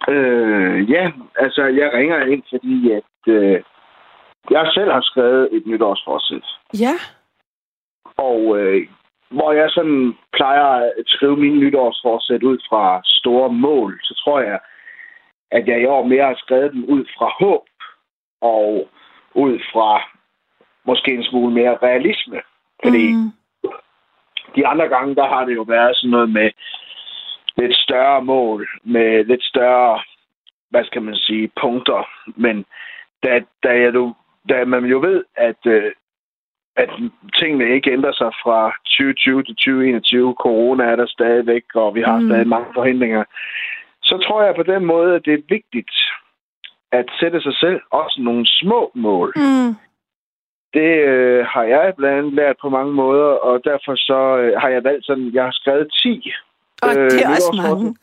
Øh, 0.09 0.91
ja, 0.91 1.11
altså, 1.35 1.63
jeg 1.63 1.93
ringer 1.93 2.25
ind, 2.25 2.43
fordi 2.53 2.91
at, 2.91 3.03
øh, 3.27 3.63
jeg 4.51 4.71
selv 4.73 4.91
har 4.91 5.01
skrevet 5.01 5.49
et 5.51 5.67
nytårsforsæt. 5.67 6.45
Ja. 6.79 6.95
Og 8.17 8.57
øh, 8.59 8.87
hvor 9.29 9.51
jeg 9.51 9.69
sådan 9.69 10.13
plejer 10.33 10.63
at 10.65 11.03
skrive 11.05 11.37
mine 11.37 11.59
nytårsforsæt 11.59 12.43
ud 12.43 12.57
fra 12.69 13.01
store 13.05 13.49
mål, 13.49 13.99
så 14.03 14.21
tror 14.23 14.39
jeg, 14.39 14.59
at 15.51 15.67
jeg 15.67 15.81
i 15.81 15.85
år 15.85 16.03
mere 16.03 16.25
har 16.25 16.35
skrevet 16.35 16.71
dem 16.73 16.85
ud 16.85 17.05
fra 17.17 17.31
håb 17.39 17.65
og 18.41 18.89
ud 19.33 19.59
fra 19.73 20.01
måske 20.85 21.13
en 21.13 21.23
smule 21.23 21.53
mere 21.53 21.77
realisme. 21.83 22.41
Fordi 22.83 23.13
mm. 23.13 23.31
De 24.55 24.67
andre 24.67 24.87
gange, 24.87 25.15
der 25.15 25.27
har 25.27 25.45
det 25.45 25.55
jo 25.55 25.61
været 25.61 25.95
sådan 25.97 26.09
noget 26.09 26.29
med 26.29 26.51
lidt 27.57 27.75
større 27.75 28.21
mål, 28.21 28.67
med 28.83 29.25
lidt 29.25 29.43
større, 29.43 30.01
hvad 30.69 30.83
skal 30.85 31.01
man 31.01 31.15
sige, 31.15 31.51
punkter. 31.61 32.09
Men 32.35 32.65
da, 33.23 33.41
da, 33.63 33.69
jeg, 33.81 33.91
nu- 33.91 34.15
da 34.49 34.65
man 34.65 34.85
jo 34.85 34.99
ved, 34.99 35.23
at, 35.35 35.61
øh, 35.65 35.91
at 36.75 36.89
tingene 37.39 37.75
ikke 37.75 37.91
ændrer 37.91 38.13
sig 38.13 38.31
fra 38.43 38.59
2020 38.85 39.43
til 39.43 39.55
2021, 39.55 40.35
corona 40.39 40.83
er 40.83 40.95
der 40.95 41.07
stadigvæk, 41.07 41.63
og 41.75 41.95
vi 41.95 42.01
har 42.01 42.19
Mm. 42.19 42.27
stadig 42.29 42.47
mange 42.47 42.67
forhindringer, 42.73 43.23
så 44.03 44.17
tror 44.17 44.43
jeg 44.43 44.55
på 44.55 44.63
den 44.63 44.85
måde, 44.85 45.15
at 45.15 45.25
det 45.25 45.33
er 45.33 45.43
vigtigt 45.49 45.91
at 46.91 47.05
sætte 47.19 47.41
sig 47.41 47.55
selv 47.55 47.79
også 47.91 48.21
nogle 48.21 48.45
små 48.47 48.91
mål. 48.95 49.33
Mm. 49.35 49.75
Det 50.73 50.91
øh, 51.13 51.45
har 51.45 51.63
jeg 51.63 51.93
blandt 51.97 52.17
andet 52.17 52.33
lært 52.33 52.55
på 52.61 52.69
mange 52.69 52.93
måder, 52.93 53.31
og 53.47 53.61
derfor 53.63 53.95
så 53.95 54.37
øh, 54.37 54.61
har 54.61 54.69
jeg 54.69 54.83
valgt 54.83 55.05
sådan, 55.05 55.31
jeg 55.33 55.43
har 55.43 55.51
skrevet 55.51 55.87
10. 56.03 56.31
Og 56.81 56.95
øh, 56.97 57.11
det 57.11 57.21
er 57.25 57.29
også 57.29 57.53
mange. 57.67 57.95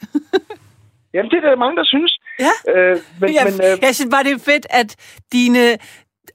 Jamen, 1.14 1.30
det 1.30 1.36
er 1.36 1.48
der 1.48 1.56
mange, 1.56 1.76
der 1.76 1.84
synes. 1.84 2.18
Ja. 2.46 2.54
Øh, 2.74 2.96
men, 3.20 3.28
jeg, 3.36 3.42
men, 3.44 3.54
øh, 3.66 3.74
jeg 3.86 3.94
synes 3.94 4.10
bare, 4.14 4.24
det 4.24 4.32
er 4.32 4.50
fedt, 4.52 4.66
at 4.70 4.90
dine... 5.32 5.62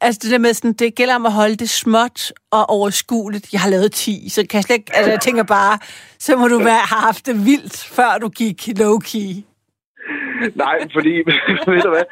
Altså 0.01 0.19
det 0.23 0.31
der 0.31 0.37
med 0.37 0.53
sådan, 0.53 0.73
det 0.73 0.95
gælder 0.95 1.15
om 1.15 1.25
at 1.25 1.37
holde 1.41 1.55
det 1.55 1.69
småt 1.69 2.33
og 2.51 2.63
overskueligt. 2.77 3.53
Jeg 3.53 3.61
har 3.61 3.69
lavet 3.69 3.91
10, 3.91 4.29
så 4.29 4.39
kan 4.49 4.57
jeg 4.57 4.63
slet 4.63 4.77
ikke... 4.77 4.91
Altså 4.95 5.11
jeg 5.11 5.21
tænker 5.21 5.43
bare, 5.43 5.75
så 6.25 6.37
må 6.37 6.47
du 6.47 6.57
være, 6.69 6.83
have 6.91 7.03
haft 7.09 7.25
det 7.27 7.35
vildt, 7.49 7.77
før 7.97 8.11
du 8.23 8.29
gik 8.41 8.59
low-key. 8.81 9.29
nej, 10.63 10.77
fordi, 10.95 11.13
ved 11.71 11.81
du 11.87 11.91
hvad? 11.95 12.07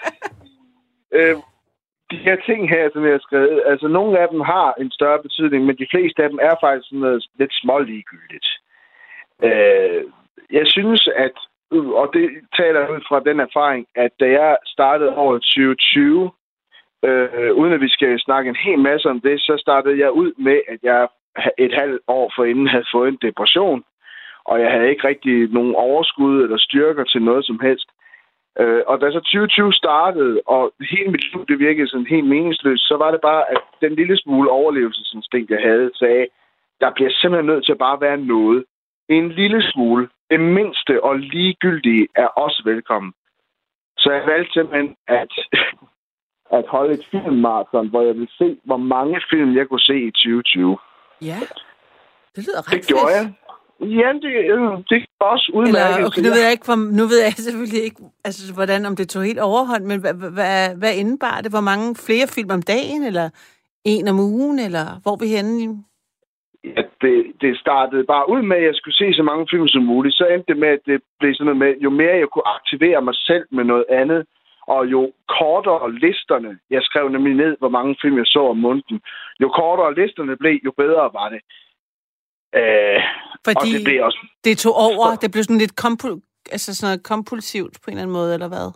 Øh, 1.17 1.35
de 2.11 2.17
her 2.27 2.37
ting 2.47 2.69
her, 2.69 2.89
som 2.93 3.03
jeg 3.05 3.11
har 3.11 3.23
skrevet, 3.27 3.63
altså 3.65 3.87
nogle 3.87 4.19
af 4.19 4.27
dem 4.31 4.39
har 4.39 4.73
en 4.81 4.91
større 4.91 5.21
betydning, 5.25 5.65
men 5.65 5.77
de 5.77 5.87
fleste 5.93 6.23
af 6.23 6.29
dem 6.29 6.39
er 6.41 6.55
faktisk 6.63 6.87
sådan 6.87 6.99
noget 6.99 7.25
lidt 7.39 7.53
småligegyldigt. 7.61 8.47
Øh, 9.47 10.03
jeg 10.51 10.65
synes, 10.75 11.09
at, 11.25 11.35
og 12.01 12.07
det 12.13 12.25
taler 12.59 12.89
ud 12.95 13.01
fra 13.09 13.19
den 13.29 13.39
erfaring, 13.39 13.87
at 13.95 14.11
da 14.19 14.27
jeg 14.39 14.57
startede 14.65 15.15
over 15.15 15.33
2020, 15.33 16.31
øh, 17.07 17.53
uden 17.53 17.73
at 17.73 17.81
vi 17.81 17.89
skal 17.89 18.19
snakke 18.19 18.49
en 18.49 18.55
hel 18.55 18.79
masse 18.79 19.09
om 19.09 19.21
det, 19.21 19.41
så 19.41 19.57
startede 19.59 19.99
jeg 19.99 20.11
ud 20.11 20.31
med, 20.37 20.61
at 20.67 20.79
jeg 20.83 21.07
et 21.57 21.73
halvt 21.73 22.01
år 22.07 22.31
forinden 22.35 22.67
havde 22.67 22.91
fået 22.93 23.07
en 23.07 23.19
depression, 23.21 23.83
og 24.45 24.61
jeg 24.61 24.71
havde 24.71 24.89
ikke 24.89 25.07
rigtig 25.07 25.53
nogen 25.53 25.75
overskud 25.75 26.43
eller 26.43 26.57
styrker 26.57 27.03
til 27.03 27.21
noget 27.21 27.45
som 27.45 27.59
helst. 27.59 27.89
Øh, 28.59 28.81
og 28.87 29.01
da 29.01 29.11
så 29.11 29.19
2020 29.19 29.73
startede, 29.73 30.41
og 30.45 30.73
hele 30.91 31.11
mit 31.11 31.33
liv 31.33 31.45
det 31.47 31.59
virkede 31.59 31.87
sådan 31.87 32.05
helt 32.05 32.27
meningsløst, 32.27 32.87
så 32.87 32.97
var 32.97 33.11
det 33.11 33.21
bare, 33.21 33.51
at 33.51 33.61
den 33.81 33.95
lille 33.95 34.17
smule 34.17 34.49
overlevelsesinstinkt, 34.49 35.51
jeg 35.51 35.61
havde, 35.61 35.91
sagde, 35.93 36.27
der 36.81 36.91
bliver 36.91 37.09
simpelthen 37.11 37.45
nødt 37.45 37.65
til 37.65 37.71
at 37.71 37.77
bare 37.77 38.01
være 38.01 38.17
noget. 38.17 38.65
En 39.09 39.29
lille 39.29 39.61
smule, 39.71 40.09
det 40.31 40.39
mindste 40.39 41.03
og 41.03 41.15
ligegyldige, 41.19 42.07
er 42.15 42.27
også 42.27 42.61
velkommen. 42.65 43.13
Så 43.97 44.11
jeg 44.11 44.23
valgte 44.25 44.53
simpelthen 44.53 44.95
at, 45.07 45.31
at 46.51 46.65
holde 46.67 46.93
et 46.93 47.05
filmmarathon, 47.11 47.89
hvor 47.89 48.01
jeg 48.01 48.15
ville 48.15 48.33
se, 48.37 48.57
hvor 48.63 48.77
mange 48.77 49.21
film 49.29 49.55
jeg 49.55 49.67
kunne 49.67 49.79
se 49.91 49.97
i 49.99 50.11
2020. 50.11 50.77
Ja, 51.21 51.39
det 52.35 52.41
lyder 52.47 52.61
ret 52.67 52.73
Det 52.75 52.87
gjorde 52.87 53.13
jeg. 53.17 53.33
Ja, 53.79 54.09
det, 54.23 54.33
øh, 54.53 54.71
det 54.89 54.97
er 55.21 55.25
også 55.25 55.51
udmærket. 55.53 55.95
Eller, 55.95 56.07
okay, 56.07 56.21
nu 56.21 56.29
ved 56.29 56.41
jeg 56.45 56.51
ikke, 56.51 56.65
hvor, 56.65 56.79
nu 56.99 57.03
ved 57.11 57.19
jeg 57.23 57.31
selvfølgelig 57.47 57.83
ikke, 57.83 58.01
altså, 58.27 58.53
hvordan, 58.53 58.85
om 58.85 58.95
det 58.95 59.09
tog 59.09 59.23
helt 59.23 59.39
overhånd, 59.39 59.83
men 59.85 59.99
hvad, 59.99 60.13
hvad, 60.13 60.75
hvad 60.81 60.93
indebar 61.01 61.41
det? 61.43 61.51
Hvor 61.51 61.65
mange 61.71 61.95
flere 62.07 62.27
film 62.35 62.51
om 62.57 62.61
dagen, 62.61 63.03
eller 63.03 63.29
en 63.85 64.07
om 64.07 64.19
ugen, 64.19 64.59
eller 64.59 64.85
hvor 65.03 65.13
er 65.15 65.21
vi 65.23 65.35
henne? 65.35 65.83
Ja, 66.63 66.81
det, 67.01 67.15
det 67.41 67.59
startede 67.63 68.03
bare 68.13 68.29
ud 68.33 68.41
med, 68.41 68.57
at 68.57 68.63
jeg 68.63 68.75
skulle 68.75 68.97
se 69.01 69.07
så 69.13 69.23
mange 69.23 69.47
film 69.51 69.67
som 69.67 69.83
muligt. 69.83 70.15
Så 70.15 70.25
endte 70.25 70.51
det 70.51 70.57
med, 70.63 70.69
at 70.77 70.83
det 70.85 71.01
blev 71.19 71.33
sådan 71.33 71.45
noget 71.45 71.61
med, 71.63 71.71
jo 71.85 71.89
mere 71.89 72.21
jeg 72.23 72.29
kunne 72.29 72.51
aktivere 72.57 73.01
mig 73.01 73.15
selv 73.15 73.45
med 73.51 73.63
noget 73.63 73.85
andet, 73.89 74.21
og 74.67 74.85
jo 74.93 75.01
kortere 75.39 75.91
listerne, 75.93 76.59
jeg 76.69 76.81
skrev 76.83 77.09
nemlig 77.09 77.33
ned, 77.35 77.55
hvor 77.59 77.69
mange 77.69 77.95
film 78.01 78.17
jeg 78.17 78.25
så 78.25 78.39
om 78.53 78.57
måneden, 78.57 79.01
jo 79.41 79.47
kortere 79.49 79.95
listerne 80.01 80.37
blev, 80.37 80.59
jo 80.65 80.71
bedre 80.77 81.09
var 81.19 81.29
det. 81.29 81.41
Øh, 82.59 83.01
Fordi 83.47 83.57
og 83.57 83.65
det 83.73 83.81
blev 83.85 84.03
også 84.05 84.19
det 84.43 84.57
tog 84.57 84.75
over, 84.89 85.05
det 85.21 85.31
blev 85.31 85.43
sådan 85.43 85.63
lidt 85.65 85.75
kompul, 85.75 86.21
altså 86.51 86.75
sådan 86.75 86.87
noget 86.89 87.03
kompulsivt 87.03 87.73
på 87.83 87.85
en 87.87 87.91
eller 87.93 88.03
anden 88.03 88.17
måde, 88.19 88.33
eller 88.33 88.47
hvad? 88.47 88.69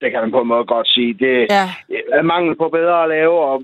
det 0.00 0.12
kan 0.12 0.20
man 0.20 0.30
på 0.30 0.40
en 0.40 0.48
måde 0.48 0.64
godt 0.74 0.88
sige. 0.88 1.14
Det 1.14 1.34
Ja, 1.58 1.66
er 2.18 2.22
mangel 2.22 2.54
på 2.56 2.68
bedre 2.68 3.02
at 3.02 3.08
lave, 3.08 3.36
og 3.50 3.56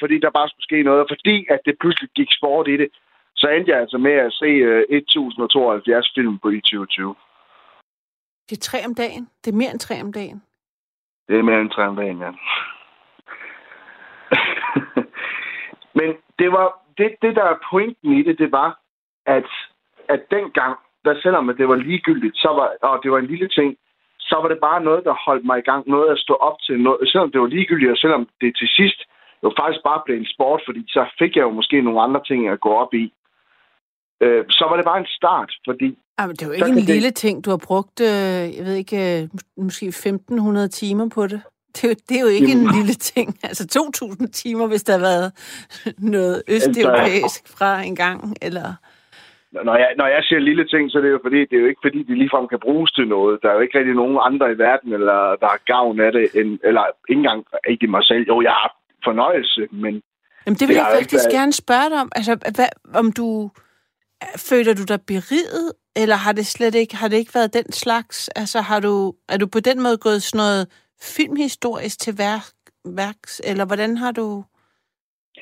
fordi 0.00 0.16
der 0.24 0.30
bare 0.38 0.48
skulle 0.48 0.68
ske 0.68 0.82
noget. 0.82 1.00
Og 1.00 1.08
fordi 1.14 1.46
at 1.50 1.60
det 1.66 1.74
pludselig 1.80 2.10
gik 2.18 2.28
sport 2.38 2.68
i 2.68 2.76
det, 2.76 2.88
så 3.36 3.46
endte 3.48 3.70
jeg 3.72 3.80
altså 3.80 3.98
med 3.98 4.12
at 4.12 4.32
se 4.32 4.46
øh, 4.70 4.84
1072 4.90 6.12
film 6.16 6.38
på 6.38 6.48
i 6.48 6.60
2020. 6.60 7.14
det 8.48 8.56
er 8.56 8.60
tre 8.70 8.78
om 8.88 8.94
dagen. 8.94 9.24
Det 9.44 9.52
er 9.52 9.56
mere 9.56 9.70
end 9.70 9.80
tre 9.80 9.96
om 10.02 10.12
dagen. 10.12 10.42
Det 11.28 11.38
er 11.38 11.42
mere 11.42 11.60
end 11.60 11.70
tre 11.70 11.86
om 11.86 11.96
dagen, 11.96 12.18
ja. 12.18 12.30
Men 15.98 16.16
det 16.38 16.52
var 16.52 16.80
det, 16.98 17.16
det, 17.22 17.36
der 17.36 17.44
er 17.44 17.64
pointen 17.70 18.12
i 18.12 18.22
det, 18.22 18.38
det 18.38 18.52
var, 18.52 18.78
at, 19.26 19.46
at 20.08 20.30
dengang, 20.30 20.76
der 21.04 21.20
selvom 21.22 21.56
det 21.56 21.68
var 21.68 21.74
ligegyldigt, 21.74 22.36
så 22.36 22.48
var, 22.48 22.88
og 22.88 23.00
det 23.02 23.10
var 23.10 23.18
en 23.18 23.26
lille 23.26 23.48
ting, 23.48 23.76
så 24.18 24.34
så 24.34 24.40
var 24.42 24.48
det 24.48 24.60
bare 24.68 24.86
noget, 24.88 25.04
der 25.04 25.22
holdt 25.26 25.44
mig 25.44 25.58
i 25.58 25.68
gang. 25.70 25.88
Noget 25.88 26.08
at 26.12 26.18
stå 26.18 26.34
op 26.34 26.56
til. 26.66 26.80
Noget, 26.80 27.10
selvom 27.10 27.30
det 27.32 27.40
var 27.40 27.46
ligegyldigt, 27.46 27.90
og 27.90 27.96
selvom 27.96 28.28
det 28.40 28.56
til 28.56 28.68
sidst 28.78 29.00
jo 29.42 29.52
faktisk 29.58 29.82
bare 29.84 30.02
blev 30.04 30.16
en 30.16 30.32
sport, 30.34 30.62
fordi 30.66 30.82
så 30.88 31.02
fik 31.18 31.36
jeg 31.36 31.42
jo 31.42 31.50
måske 31.50 31.82
nogle 31.82 32.02
andre 32.06 32.22
ting 32.24 32.48
at 32.48 32.60
gå 32.60 32.70
op 32.82 32.94
i. 32.94 33.12
Øh, 34.20 34.44
så 34.50 34.64
var 34.68 34.76
det 34.76 34.84
bare 34.84 34.98
en 34.98 35.14
start, 35.18 35.50
fordi... 35.68 35.98
Jamen, 36.20 36.36
det 36.36 36.42
er 36.42 36.46
jo 36.46 36.52
ikke 36.52 36.66
en 36.66 36.78
lille 36.94 37.08
det... 37.08 37.14
ting. 37.14 37.44
Du 37.44 37.50
har 37.50 37.56
brugt, 37.56 38.00
øh, 38.00 38.56
jeg 38.56 38.64
ved 38.64 38.74
ikke, 38.74 39.22
øh, 39.22 39.28
måske 39.56 39.86
1.500 39.86 40.68
timer 40.68 41.08
på 41.08 41.26
det. 41.26 41.40
Det 41.76 41.84
er, 41.84 41.88
jo, 41.88 41.94
det 42.08 42.16
er 42.16 42.20
jo 42.20 42.26
ikke 42.26 42.48
Jamen. 42.48 42.68
en 42.68 42.74
lille 42.78 42.94
ting. 42.94 43.38
Altså 43.48 43.64
2.000 44.22 44.30
timer, 44.30 44.66
hvis 44.66 44.82
der 44.82 44.92
har 44.92 45.04
været 45.10 45.28
noget 46.16 46.42
østeuropæisk 46.48 47.42
fra 47.58 47.82
en 47.82 47.96
gang, 47.96 48.34
eller... 48.42 48.68
Når 49.68 49.76
jeg, 49.76 49.90
når 49.96 50.06
jeg 50.06 50.22
siger 50.24 50.40
lille 50.40 50.66
ting, 50.68 50.90
så 50.90 50.98
er 50.98 51.02
det 51.02 51.10
jo 51.10 51.20
fordi, 51.22 51.40
det 51.40 51.56
er 51.56 51.60
jo 51.60 51.66
ikke 51.66 51.84
fordi, 51.86 52.02
de 52.02 52.14
ligefrem 52.14 52.48
kan 52.48 52.58
bruges 52.66 52.92
til 52.92 53.08
noget. 53.08 53.38
Der 53.42 53.48
er 53.48 53.54
jo 53.54 53.60
ikke 53.60 53.78
rigtig 53.78 53.94
nogen 53.94 54.18
andre 54.28 54.52
i 54.52 54.58
verden, 54.58 54.92
eller 54.92 55.18
der 55.40 55.48
har 55.54 55.60
gavn 55.66 56.00
af 56.00 56.12
det, 56.12 56.26
end, 56.40 56.58
eller 56.64 56.84
ikke 57.08 57.18
engang 57.18 57.44
ikke 57.68 57.86
mig 57.86 58.04
selv. 58.04 58.24
Jo, 58.28 58.42
jeg 58.42 58.50
har 58.50 58.70
fornøjelse, 59.04 59.62
men... 59.70 60.02
Jamen, 60.46 60.56
det 60.58 60.68
vil 60.68 60.76
det 60.76 60.82
jeg 60.82 60.90
faktisk 60.98 61.24
været... 61.24 61.38
gerne 61.38 61.52
spørge 61.52 61.88
dig 61.90 62.00
om. 62.04 62.10
Altså, 62.18 62.32
hvad, 62.56 62.70
om 62.94 63.12
du... 63.12 63.50
Føler 64.50 64.74
du 64.74 64.84
dig 64.88 65.00
beriget, 65.06 65.72
eller 65.96 66.16
har 66.16 66.32
det 66.32 66.46
slet 66.46 66.74
ikke, 66.74 66.96
har 66.96 67.08
det 67.08 67.16
ikke 67.16 67.34
været 67.34 67.54
den 67.54 67.72
slags? 67.72 68.28
Altså, 68.28 68.60
har 68.60 68.80
du, 68.80 69.14
er 69.28 69.38
du 69.38 69.46
på 69.46 69.60
den 69.60 69.82
måde 69.82 69.98
gået 69.98 70.22
sådan 70.22 70.38
noget 70.38 70.68
filmhistorisk 71.16 72.00
til 72.00 72.14
værk, 72.18 72.46
værks, 72.84 73.40
eller 73.50 73.64
hvordan 73.66 73.96
har 73.96 74.12
du 74.12 74.44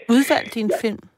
udvalgt 0.09 0.55
din 0.55 0.71
ja. 0.71 0.89
film? 0.89 1.09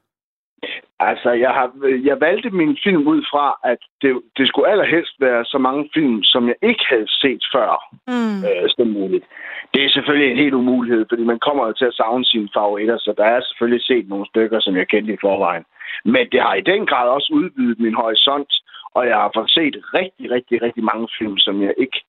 Altså, 0.99 1.29
jeg, 1.31 1.49
har, 1.49 1.67
jeg 2.09 2.21
valgte 2.21 2.49
min 2.49 2.77
film 2.83 3.07
ud 3.07 3.21
fra, 3.31 3.45
at 3.63 3.77
det, 4.01 4.21
det 4.37 4.47
skulle 4.47 4.71
allerhelst 4.71 5.15
være 5.19 5.45
så 5.45 5.57
mange 5.57 5.89
film, 5.93 6.23
som 6.23 6.47
jeg 6.47 6.55
ikke 6.61 6.85
havde 6.89 7.11
set 7.21 7.43
før, 7.53 7.69
mm. 8.07 8.37
øh, 8.47 8.69
som 8.69 8.87
muligt. 8.87 9.25
Det 9.73 9.85
er 9.85 9.89
selvfølgelig 9.89 10.31
en 10.31 10.43
helt 10.43 10.53
umulighed, 10.53 11.05
fordi 11.09 11.23
man 11.23 11.39
kommer 11.39 11.67
jo 11.67 11.73
til 11.73 11.85
at 11.85 11.93
savne 11.93 12.25
sine 12.25 12.49
favoritter, 12.53 12.97
så 12.97 13.13
der 13.17 13.25
er 13.25 13.41
selvfølgelig 13.41 13.83
set 13.83 14.07
nogle 14.09 14.25
stykker, 14.25 14.59
som 14.59 14.75
jeg 14.77 14.87
kendte 14.87 15.13
i 15.13 15.21
forvejen. 15.21 15.65
Men 16.05 16.29
det 16.31 16.41
har 16.41 16.55
i 16.55 16.61
den 16.71 16.85
grad 16.85 17.09
også 17.09 17.29
udvidet 17.33 17.79
min 17.79 17.93
horisont, 17.93 18.53
og 18.95 19.07
jeg 19.07 19.15
har 19.15 19.31
fået 19.35 19.51
set 19.51 19.75
rigtig, 19.93 20.31
rigtig, 20.31 20.61
rigtig 20.61 20.83
mange 20.83 21.07
film, 21.19 21.37
som 21.37 21.61
jeg 21.61 21.73
ikke 21.77 21.99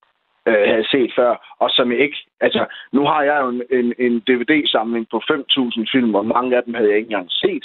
øh, 0.49 0.65
havde 0.71 0.89
set 0.91 1.13
før, 1.17 1.57
og 1.59 1.71
som 1.71 1.93
jeg 1.93 2.01
ikke... 2.01 2.19
Altså, 2.41 2.67
nu 2.93 3.03
har 3.07 3.23
jeg 3.23 3.39
jo 3.43 3.49
en, 3.49 3.63
en, 3.71 3.95
en 3.99 4.21
DVD-samling 4.21 5.07
på 5.11 5.19
5.000 5.31 5.85
film, 5.93 6.15
og 6.15 6.27
mange 6.27 6.57
af 6.57 6.63
dem 6.63 6.75
havde 6.75 6.89
jeg 6.89 6.97
ikke 6.97 7.11
engang 7.13 7.31
set. 7.31 7.65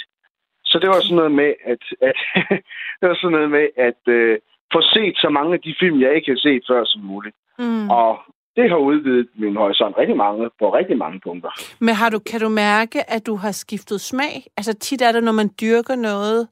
Så 0.64 0.78
det 0.78 0.88
var 0.88 1.00
sådan 1.00 1.16
noget 1.16 1.32
med, 1.32 1.54
at, 1.64 1.82
at 2.00 2.18
det 3.00 3.08
var 3.08 3.14
sådan 3.14 3.36
noget 3.36 3.50
med, 3.50 3.66
at 3.76 4.00
øh, 4.06 4.38
få 4.72 4.80
set 4.82 5.16
så 5.16 5.28
mange 5.28 5.54
af 5.54 5.60
de 5.60 5.74
film, 5.80 6.00
jeg 6.00 6.14
ikke 6.14 6.30
har 6.30 6.38
set 6.38 6.62
før 6.70 6.84
som 6.84 7.02
muligt. 7.02 7.36
Mm. 7.58 7.90
Og 7.90 8.20
det 8.56 8.70
har 8.70 8.76
udvidet 8.76 9.28
min 9.34 9.56
horisont 9.56 9.96
rigtig 9.98 10.16
mange, 10.16 10.50
på 10.58 10.74
rigtig 10.74 10.98
mange 10.98 11.20
punkter. 11.20 11.50
Men 11.80 11.94
har 11.94 12.10
du, 12.10 12.18
kan 12.18 12.40
du 12.40 12.48
mærke, 12.48 13.10
at 13.10 13.26
du 13.26 13.34
har 13.34 13.52
skiftet 13.52 14.00
smag? 14.00 14.46
Altså 14.56 14.72
tit 14.72 15.02
er 15.02 15.12
det, 15.12 15.24
når 15.24 15.32
man 15.32 15.50
dyrker 15.60 15.96
noget, 15.96 16.48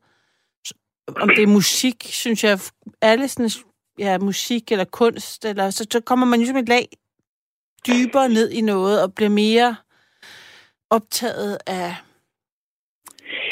om 1.16 1.28
det 1.28 1.42
er 1.42 1.46
musik, 1.46 1.96
synes 2.02 2.44
jeg, 2.44 2.58
alle 3.02 3.28
sådan, 3.28 3.50
ja, 3.98 4.18
musik 4.18 4.72
eller 4.72 4.84
kunst, 4.84 5.44
eller, 5.44 5.70
så, 5.70 5.86
så 5.92 6.00
kommer 6.00 6.26
man 6.26 6.38
ligesom 6.38 6.56
et 6.56 6.68
lag 6.68 6.84
dybere 7.86 8.28
ned 8.28 8.50
i 8.50 8.60
noget, 8.60 9.02
og 9.02 9.14
bliver 9.14 9.30
mere 9.30 9.76
optaget 10.90 11.58
af 11.66 11.94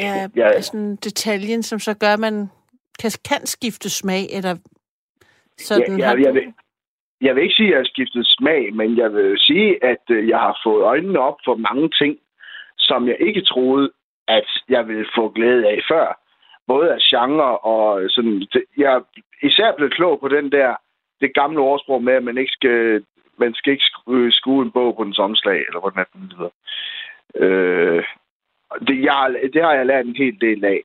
ja, 0.01 0.29
ja. 0.37 0.61
sådan 0.61 0.97
detaljen, 0.97 1.63
som 1.63 1.79
så 1.79 1.95
gør, 1.95 2.13
at 2.13 2.21
man 2.21 2.51
kan, 2.99 3.11
kan 3.25 3.47
skifte 3.47 3.91
smag, 3.91 4.29
eller 4.33 4.57
sådan 5.59 5.99
ja, 5.99 6.11
ja, 6.11 6.23
jeg, 6.25 6.35
vil, 6.35 6.55
jeg 7.21 7.35
vil 7.35 7.43
ikke 7.43 7.55
sige, 7.55 7.69
at 7.69 7.71
jeg 7.71 7.79
har 7.79 7.85
skiftet 7.85 8.27
smag, 8.27 8.75
men 8.75 8.99
jeg 8.99 9.13
vil 9.13 9.39
sige, 9.39 9.85
at 9.85 10.05
øh, 10.11 10.29
jeg 10.29 10.39
har 10.39 10.61
fået 10.65 10.83
øjnene 10.83 11.21
op 11.21 11.39
for 11.45 11.55
mange 11.55 11.89
ting, 11.89 12.19
som 12.79 13.09
jeg 13.09 13.17
ikke 13.21 13.41
troede, 13.41 13.91
at 14.29 14.49
jeg 14.69 14.89
ville 14.89 15.07
få 15.15 15.29
glæde 15.29 15.69
af 15.69 15.81
før. 15.89 16.21
Både 16.67 16.93
af 16.95 16.99
genre 17.01 17.59
og 17.59 18.03
øh, 18.03 18.11
sådan... 18.11 18.47
Jeg 18.77 18.93
er 18.95 19.01
især 19.43 19.77
blevet 19.77 19.95
klog 19.95 20.21
på 20.21 20.29
den 20.29 20.53
der, 20.53 20.77
det 21.21 21.35
gamle 21.35 21.61
ordsprog 21.61 22.03
med, 22.03 22.13
at 22.13 22.25
man 22.25 22.39
ikke 22.39 22.53
skal, 22.53 23.05
man 23.39 23.55
skal 23.55 23.73
ikke 23.73 23.85
skue 24.31 24.63
en 24.63 24.71
bog 24.71 24.97
på 24.97 25.05
den 25.05 25.15
omslag, 25.19 25.65
eller 25.67 25.81
hvordan 25.81 26.05
den 26.13 26.33
hedder. 26.39 26.55
Øh, 27.35 28.05
det, 28.89 29.05
jeg, 29.05 29.35
det 29.53 29.63
har 29.63 29.73
jeg 29.73 29.87
lært 29.87 30.07
en 30.07 30.17
hel 30.17 30.41
del 30.41 30.65
af. 30.65 30.83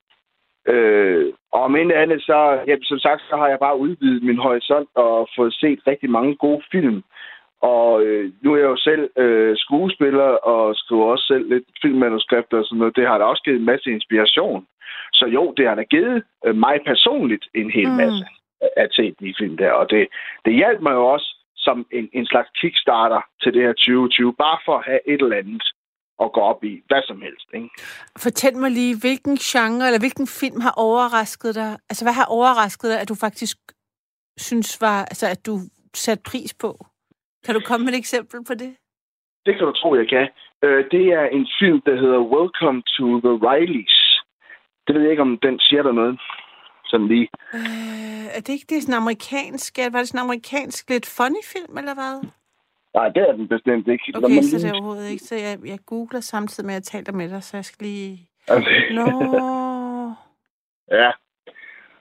Øh, 0.68 1.32
og 1.52 1.62
om 1.62 1.76
ikke 1.76 1.96
andet, 1.96 2.22
så, 2.22 2.38
ja, 2.66 2.76
som 2.82 2.98
sagt, 2.98 3.22
så 3.22 3.36
har 3.36 3.48
jeg 3.48 3.58
bare 3.58 3.78
udvidet 3.78 4.22
min 4.22 4.38
horisont 4.38 4.88
og 4.94 5.28
fået 5.36 5.54
set 5.54 5.80
rigtig 5.86 6.10
mange 6.10 6.34
gode 6.36 6.62
film. 6.72 7.02
Og 7.62 8.02
øh, 8.02 8.32
nu 8.42 8.52
er 8.54 8.58
jeg 8.58 8.64
jo 8.64 8.76
selv 8.76 9.10
øh, 9.16 9.56
skuespiller 9.56 10.30
og 10.52 10.76
skriver 10.76 11.04
også 11.04 11.26
selv 11.26 11.48
lidt 11.48 11.64
filmmanuskripter 11.82 12.58
og 12.58 12.64
sådan 12.64 12.78
noget. 12.78 12.96
Det 12.96 13.06
har 13.06 13.18
da 13.18 13.24
også 13.24 13.42
givet 13.42 13.58
en 13.58 13.70
masse 13.72 13.90
inspiration. 13.90 14.66
Så 15.12 15.26
jo, 15.26 15.54
det 15.56 15.68
har 15.68 15.74
da 15.74 15.82
givet 15.82 16.22
øh, 16.46 16.56
mig 16.56 16.80
personligt 16.86 17.44
en 17.54 17.70
hel 17.70 17.88
mm. 17.88 17.96
masse 17.96 18.24
at 18.76 18.88
se 18.92 19.14
de 19.20 19.34
film 19.38 19.56
der. 19.56 19.72
Og 19.72 19.90
det, 19.90 20.08
det 20.44 20.54
hjalp 20.54 20.80
mig 20.80 20.92
jo 20.92 21.06
også 21.06 21.28
som 21.56 21.86
en, 21.92 22.08
en 22.12 22.26
slags 22.26 22.50
kickstarter 22.60 23.20
til 23.42 23.54
det 23.54 23.62
her 23.62 23.72
2020. 23.72 24.34
Bare 24.34 24.58
for 24.64 24.74
at 24.78 24.84
have 24.84 25.00
et 25.12 25.22
eller 25.22 25.36
andet 25.36 25.62
at 26.22 26.32
gå 26.32 26.40
op 26.40 26.64
i 26.64 26.82
hvad 26.86 27.02
som 27.06 27.20
helst. 27.20 27.48
Ikke? 27.54 27.68
Fortæl 28.18 28.56
mig 28.56 28.70
lige, 28.70 29.00
hvilken 29.00 29.36
genre 29.36 29.86
eller 29.86 29.98
hvilken 29.98 30.26
film 30.26 30.60
har 30.60 30.74
overrasket 30.76 31.54
dig? 31.54 31.78
Altså, 31.90 32.04
hvad 32.04 32.12
har 32.12 32.24
overrasket 32.24 32.90
dig, 32.90 33.00
at 33.00 33.08
du 33.08 33.14
faktisk 33.14 33.56
synes 34.36 34.80
var, 34.80 35.04
altså, 35.04 35.26
at 35.26 35.46
du 35.46 35.54
sat 35.94 36.20
pris 36.22 36.54
på? 36.54 36.86
Kan 37.44 37.54
du 37.54 37.60
komme 37.60 37.84
med 37.84 37.92
et 37.92 37.98
eksempel 37.98 38.44
på 38.44 38.54
det? 38.54 38.76
Det 39.46 39.52
kan 39.56 39.66
du 39.66 39.72
tro, 39.72 39.94
jeg 39.94 40.08
kan. 40.08 40.28
Øh, 40.64 40.84
det 40.90 41.04
er 41.18 41.24
en 41.38 41.46
film, 41.60 41.80
der 41.86 41.96
hedder 42.02 42.20
Welcome 42.34 42.82
to 42.96 43.04
the 43.26 43.34
Rileys. 43.48 43.96
Det 44.86 44.94
ved 44.94 45.02
jeg 45.02 45.10
ikke, 45.10 45.22
om 45.22 45.38
den 45.42 45.60
siger 45.60 45.82
der 45.82 45.92
noget. 45.92 46.20
Sådan 46.84 47.08
lige. 47.08 47.28
Øh, 47.54 48.26
er 48.36 48.40
det 48.40 48.48
ikke 48.48 48.66
det 48.68 48.76
er 48.76 48.80
sådan 48.80 49.02
amerikansk? 49.02 49.78
Var 49.78 49.98
det 49.98 50.08
sådan 50.08 50.20
en 50.20 50.26
amerikansk 50.28 50.90
lidt 50.90 51.06
funny 51.16 51.42
film, 51.52 51.78
eller 51.78 51.94
hvad? 51.94 52.30
Nej, 52.94 53.08
det 53.08 53.22
er 53.28 53.32
den 53.32 53.48
bestemt 53.48 53.88
ikke. 53.88 54.12
Okay, 54.14 54.34
man 54.34 54.44
så 54.44 54.58
det 54.58 54.68
er 54.68 54.72
overhovedet 54.72 55.10
ikke. 55.10 55.24
Så 55.24 55.34
jeg, 55.34 55.58
jeg 55.64 55.78
googler 55.86 56.20
samtidig 56.20 56.66
med, 56.66 56.74
at 56.74 56.80
jeg 56.80 57.02
taler 57.02 57.12
med 57.12 57.28
dig, 57.28 57.42
så 57.42 57.56
jeg 57.56 57.64
skal 57.64 57.86
lige... 57.86 58.28
Okay. 58.48 58.92
Nå. 58.92 59.04
ja. 61.00 61.10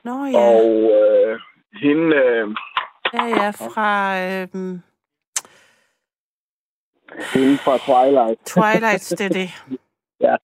Nå, 0.04 0.26
ja. 0.26 0.40
Og 0.40 0.66
øh, 1.00 1.40
hende... 1.82 2.16
Øh... 2.16 2.48
Ja, 3.14 3.26
ja, 3.26 3.50
fra... 3.50 3.90
Øh... 4.24 4.48
Hende 7.34 7.58
fra 7.66 7.76
Twilight. 7.88 8.40
Twilight, 8.54 9.06
det 9.20 9.26
er 9.26 9.34
det. 9.42 9.50
ja. 10.20 10.36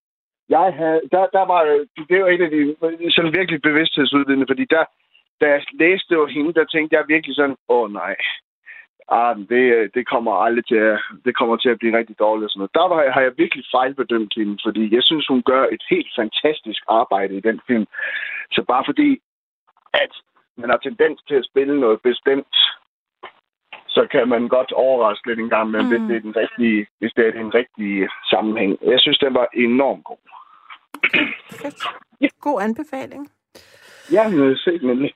Jeg 0.50 0.74
havde, 0.74 1.02
der, 1.12 1.26
der 1.38 1.46
var, 1.46 1.62
det 2.10 2.20
jo 2.20 2.28
et 2.28 2.42
af 2.42 2.50
de 2.52 2.76
sådan 3.12 3.34
virkelig 3.34 3.62
bevidsthedsudvidende, 3.62 4.48
fordi 4.50 4.66
der, 4.66 4.84
da 5.42 5.46
jeg 5.48 5.64
læste 5.80 6.10
det 6.10 6.18
var 6.18 6.28
hende, 6.28 6.54
der 6.54 6.66
tænkte 6.66 6.96
jeg 6.96 7.06
virkelig 7.08 7.36
sådan, 7.36 7.58
åh 7.70 7.84
oh, 7.84 7.94
nej, 7.94 8.16
ah, 9.12 9.36
det, 9.52 9.93
det 9.95 10.08
kommer 10.08 10.34
aldrig 10.45 10.65
til 10.65 10.76
at, 10.76 11.00
det 11.26 11.38
kommer 11.38 11.56
til 11.58 11.69
at 11.69 11.80
blive 11.80 11.98
rigtig 11.98 12.19
dårligt. 12.19 12.45
Og 12.45 12.50
sådan 12.50 12.60
noget. 12.60 12.78
Der 12.80 12.88
var, 12.88 13.12
har 13.15 13.22
jeg 13.22 13.38
virkelig 13.38 13.65
fejlbedømt 13.76 14.34
hende, 14.38 14.58
fordi 14.65 14.95
jeg 14.95 15.04
synes, 15.04 15.28
hun 15.28 15.43
gør 15.52 15.63
et 15.76 15.84
helt 15.89 16.12
fantastisk 16.19 16.82
arbejde 16.88 17.34
i 17.38 17.45
den 17.48 17.60
film. 17.67 17.88
Så 18.52 18.63
bare 18.67 18.84
fordi, 18.86 19.22
at 19.93 20.13
man 20.58 20.69
har 20.69 20.78
tendens 20.78 21.22
til 21.28 21.36
at 21.36 21.45
spille 21.52 21.80
noget 21.80 22.02
bestemt, 22.02 22.56
så 23.88 24.08
kan 24.12 24.28
man 24.28 24.48
godt 24.48 24.72
overraske 24.72 25.28
lidt 25.28 25.39
en 25.39 25.50
gang, 25.50 25.72
men 25.72 25.82
mm. 25.82 25.89
hvis, 25.89 26.02
det 26.08 26.15
er 26.15 26.22
den 26.22 26.36
rigtige, 26.36 26.88
hvis 27.00 27.13
det 27.13 27.28
er 27.28 27.32
den 27.32 27.54
rigtige 27.54 28.10
sammenhæng. 28.30 28.78
Jeg 28.82 29.00
synes, 29.00 29.17
den 29.17 29.34
var 29.34 29.48
enormt 29.54 30.04
god. 30.04 30.24
Fedt. 31.52 31.84
Ja. 32.22 32.28
God 32.41 32.62
anbefaling. 32.62 33.32
Ja, 34.12 34.24
se 34.56 34.80
nemlig. 34.82 35.13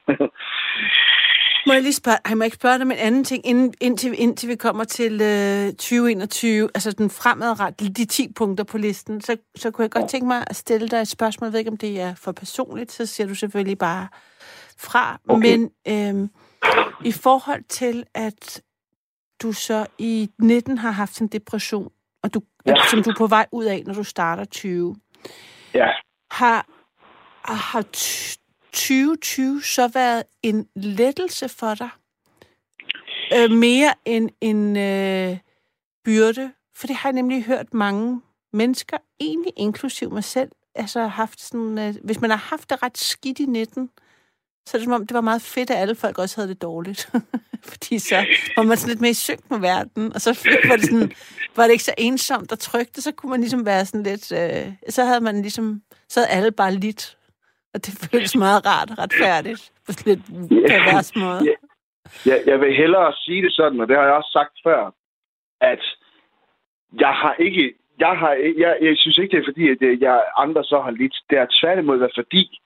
Må 1.68 1.74
jeg 1.74 1.82
lige 1.82 1.94
spørge, 1.94 2.18
jeg 2.30 2.38
må 2.38 2.44
ikke 2.44 2.56
spørge 2.56 2.76
dig 2.76 2.82
om 2.82 2.92
en 2.92 2.98
anden 2.98 3.24
ting, 3.24 3.46
inden, 3.48 3.74
indtil, 3.82 4.22
indtil 4.22 4.50
vi 4.50 4.56
kommer 4.56 4.84
til 4.84 5.22
øh, 5.22 5.68
2021, 5.68 6.70
altså 6.76 6.92
den 6.92 7.10
fremadret, 7.10 7.80
de 7.80 8.06
10 8.06 8.34
punkter 8.34 8.64
på 8.64 8.78
listen, 8.78 9.22
så, 9.22 9.38
så 9.56 9.72
kunne 9.72 9.84
jeg 9.84 9.92
godt 9.92 10.10
tænke 10.10 10.28
mig 10.28 10.44
at 10.48 10.56
stille 10.56 10.88
dig 10.88 10.98
et 10.98 11.08
spørgsmål. 11.08 11.48
Jeg 11.48 11.54
ved 11.54 11.60
ikke, 11.60 11.72
om 11.72 11.78
det 11.78 12.02
er 12.02 12.16
for 12.16 12.32
personligt, 12.32 12.92
så 12.92 13.06
siger 13.06 13.28
du 13.28 13.36
selvfølgelig 13.36 13.78
bare 13.78 14.08
fra. 14.78 15.20
Okay. 15.30 15.58
Men 15.58 15.72
øh, 15.88 16.30
i 17.06 17.12
forhold 17.12 17.64
til, 17.70 18.04
at 18.14 18.62
du 19.42 19.52
så 19.52 19.86
i 19.98 20.30
19 20.40 20.78
har 20.78 20.92
haft 20.92 21.22
en 21.22 21.28
depression, 21.28 21.92
og 22.24 22.34
du, 22.34 22.42
ja. 22.66 22.74
som 22.90 23.04
du 23.04 23.10
er 23.10 23.16
på 23.18 23.28
vej 23.28 23.46
ud 23.52 23.66
af, 23.66 23.84
når 23.86 23.94
du 23.94 24.04
starter 24.04 24.46
20, 24.46 24.96
ja. 25.74 25.88
har, 26.32 26.66
har 27.46 27.82
2020 28.74 29.62
så 29.62 29.88
været 29.88 30.24
en 30.44 30.68
lettelse 30.76 31.50
for 31.50 31.76
dig? 31.76 31.90
Øh, 33.34 33.52
mere 33.52 33.94
end 34.06 34.30
en 34.42 34.78
øh, 34.78 35.38
byrde? 36.06 36.52
For 36.76 36.88
det 36.88 36.96
har 36.96 37.10
jeg 37.10 37.14
nemlig 37.14 37.44
hørt 37.44 37.74
mange 37.74 38.22
mennesker, 38.54 38.98
egentlig 39.20 39.54
inklusiv 39.56 40.12
mig 40.12 40.24
selv, 40.24 40.52
altså 40.76 41.08
haft 41.08 41.42
sådan, 41.42 41.78
øh, 41.78 41.96
hvis 42.04 42.22
man 42.22 42.30
har 42.30 42.38
haft 42.38 42.70
det 42.70 42.84
ret 42.84 42.98
skidt 42.98 43.40
i 43.40 43.46
19, 43.46 43.90
så 44.68 44.78
er 44.78 44.80
det 44.80 44.84
som 44.84 44.94
om, 44.94 45.08
det 45.08 45.14
var 45.16 45.22
meget 45.22 45.42
fedt, 45.42 45.70
at 45.70 45.78
alle 45.78 45.96
folk 45.96 46.18
også 46.18 46.38
havde 46.38 46.50
det 46.50 46.62
dårligt. 46.62 47.10
Fordi 47.72 48.00
så 48.00 48.26
var 48.56 48.64
man 48.64 48.78
sådan 48.78 48.90
lidt 48.90 49.02
mere 49.02 49.12
i 49.12 49.14
synk 49.14 49.50
med 49.50 49.60
verden, 49.60 50.14
og 50.14 50.22
så 50.22 50.48
var 50.68 50.76
det, 50.76 50.86
sådan, 50.86 51.12
var 51.56 51.64
det 51.64 51.72
ikke 51.72 51.84
så 51.84 51.94
ensomt 51.98 52.52
og 52.52 52.60
trygt, 52.60 52.98
og 52.98 53.04
så 53.04 53.12
kunne 53.12 53.30
man 53.30 53.40
ligesom 53.40 53.66
være 53.66 53.86
sådan 53.86 54.04
lidt... 54.04 54.32
Øh, 54.32 54.74
så 54.90 55.06
havde 55.06 55.22
man 55.22 55.42
ligesom... 55.42 55.82
Så 56.10 56.20
havde 56.20 56.30
alle 56.30 56.52
bare 56.52 56.76
lidt. 56.76 57.18
Og 57.74 57.86
det 57.86 58.10
føles 58.12 58.36
meget 58.36 58.66
rart 58.66 58.92
og 58.92 58.98
retfærdigt 58.98 59.72
på 59.86 59.92
lidt 60.06 60.26
pervers 60.68 61.16
måde. 61.16 61.42
Ja. 61.46 61.56
Jeg, 62.26 62.44
jeg 62.46 62.60
vil 62.60 62.76
hellere 62.76 63.14
sige 63.14 63.42
det 63.42 63.54
sådan, 63.54 63.80
og 63.82 63.88
det 63.88 63.96
har 63.96 64.04
jeg 64.04 64.14
også 64.14 64.32
sagt 64.34 64.56
før, 64.64 64.92
at 65.62 65.84
jeg 67.00 67.14
har 67.22 67.36
ikke... 67.40 67.74
Jeg, 68.00 68.18
har, 68.18 68.32
jeg, 68.58 68.78
jeg 68.82 68.94
synes 68.98 69.18
ikke, 69.18 69.32
det 69.32 69.42
er 69.42 69.52
fordi, 69.52 69.70
at 69.70 70.02
jeg 70.02 70.24
andre 70.38 70.64
så 70.64 70.82
har 70.82 70.92
lidt. 70.92 71.16
Det 71.30 71.38
er 71.38 71.48
tværtimod 71.62 71.98
været 71.98 72.12
fordi, 72.16 72.60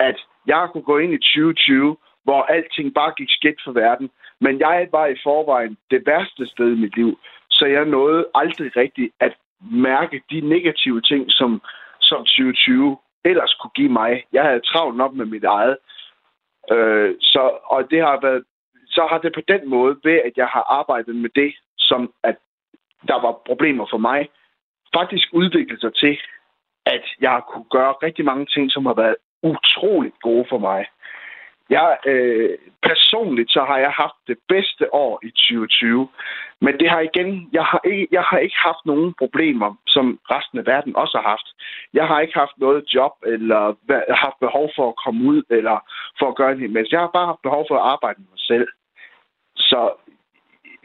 at 0.00 0.16
jeg 0.46 0.68
kunne 0.72 0.82
gå 0.82 0.98
ind 0.98 1.12
i 1.12 1.18
2020, 1.18 1.96
hvor 2.24 2.42
alting 2.42 2.94
bare 2.94 3.12
gik 3.16 3.30
skidt 3.30 3.60
for 3.64 3.72
verden. 3.72 4.10
Men 4.40 4.60
jeg 4.60 4.88
var 4.92 5.06
i 5.06 5.20
forvejen 5.22 5.76
det 5.90 6.02
værste 6.06 6.46
sted 6.46 6.68
i 6.72 6.80
mit 6.80 6.96
liv, 6.96 7.18
så 7.50 7.66
jeg 7.66 7.84
nåede 7.84 8.26
aldrig 8.34 8.76
rigtigt 8.76 9.12
at 9.20 9.32
mærke 9.70 10.22
de 10.30 10.40
negative 10.40 11.00
ting, 11.00 11.24
som, 11.28 11.62
som 12.00 12.18
2020 12.18 12.96
ellers 13.30 13.54
kunne 13.54 13.76
give 13.80 13.92
mig. 14.00 14.24
Jeg 14.32 14.44
havde 14.44 14.60
travlt 14.60 14.96
nok 14.96 15.12
med 15.14 15.26
mit 15.26 15.44
eget. 15.44 15.76
Øh, 16.72 17.14
så, 17.20 17.58
og 17.64 17.90
det 17.90 18.00
har 18.00 18.20
været, 18.20 18.44
så 18.86 19.06
har 19.10 19.18
det 19.18 19.32
på 19.34 19.40
den 19.48 19.68
måde, 19.68 19.96
ved 20.04 20.18
at 20.28 20.32
jeg 20.36 20.46
har 20.46 20.64
arbejdet 20.78 21.16
med 21.16 21.30
det, 21.34 21.54
som 21.78 22.12
at 22.22 22.36
der 23.08 23.18
var 23.20 23.42
problemer 23.46 23.86
for 23.90 23.98
mig, 23.98 24.28
faktisk 24.94 25.28
udviklet 25.32 25.80
sig 25.80 25.94
til, 25.94 26.18
at 26.86 27.04
jeg 27.20 27.42
kunne 27.50 27.68
gøre 27.70 27.92
rigtig 27.92 28.24
mange 28.24 28.46
ting, 28.46 28.72
som 28.72 28.86
har 28.86 28.94
været 28.94 29.16
utroligt 29.42 30.20
gode 30.20 30.46
for 30.48 30.58
mig. 30.58 30.86
Jeg, 31.70 31.98
øh, 32.06 32.58
personligt 32.82 33.50
så 33.50 33.62
har 33.68 33.78
jeg 33.78 33.90
haft 33.90 34.18
det 34.26 34.38
bedste 34.48 34.94
år 34.94 35.20
i 35.22 35.30
2020, 35.30 36.08
men 36.60 36.78
det 36.80 36.90
har 36.90 37.00
igen, 37.00 37.48
jeg 37.52 37.64
har, 37.64 37.80
ikke, 37.84 38.08
jeg 38.10 38.22
har 38.22 38.38
ikke 38.38 38.58
haft 38.68 38.82
nogen 38.86 39.14
problemer, 39.18 39.70
som 39.86 40.18
resten 40.30 40.58
af 40.58 40.66
verden 40.66 40.96
også 40.96 41.18
har 41.18 41.28
haft. 41.28 41.48
Jeg 41.94 42.06
har 42.06 42.20
ikke 42.20 42.38
haft 42.38 42.56
noget 42.58 42.94
job, 42.94 43.12
eller 43.26 43.62
haft 44.14 44.38
behov 44.40 44.70
for 44.76 44.88
at 44.88 45.00
komme 45.04 45.20
ud, 45.30 45.42
eller 45.50 45.76
for 46.18 46.28
at 46.28 46.36
gøre 46.36 46.52
en 46.52 46.60
hel 46.60 46.86
Jeg 46.92 47.00
har 47.00 47.10
bare 47.18 47.26
haft 47.26 47.42
behov 47.42 47.64
for 47.68 47.76
at 47.76 47.90
arbejde 47.94 48.18
med 48.20 48.28
mig 48.30 48.44
selv. 48.52 48.68
Så 49.56 49.80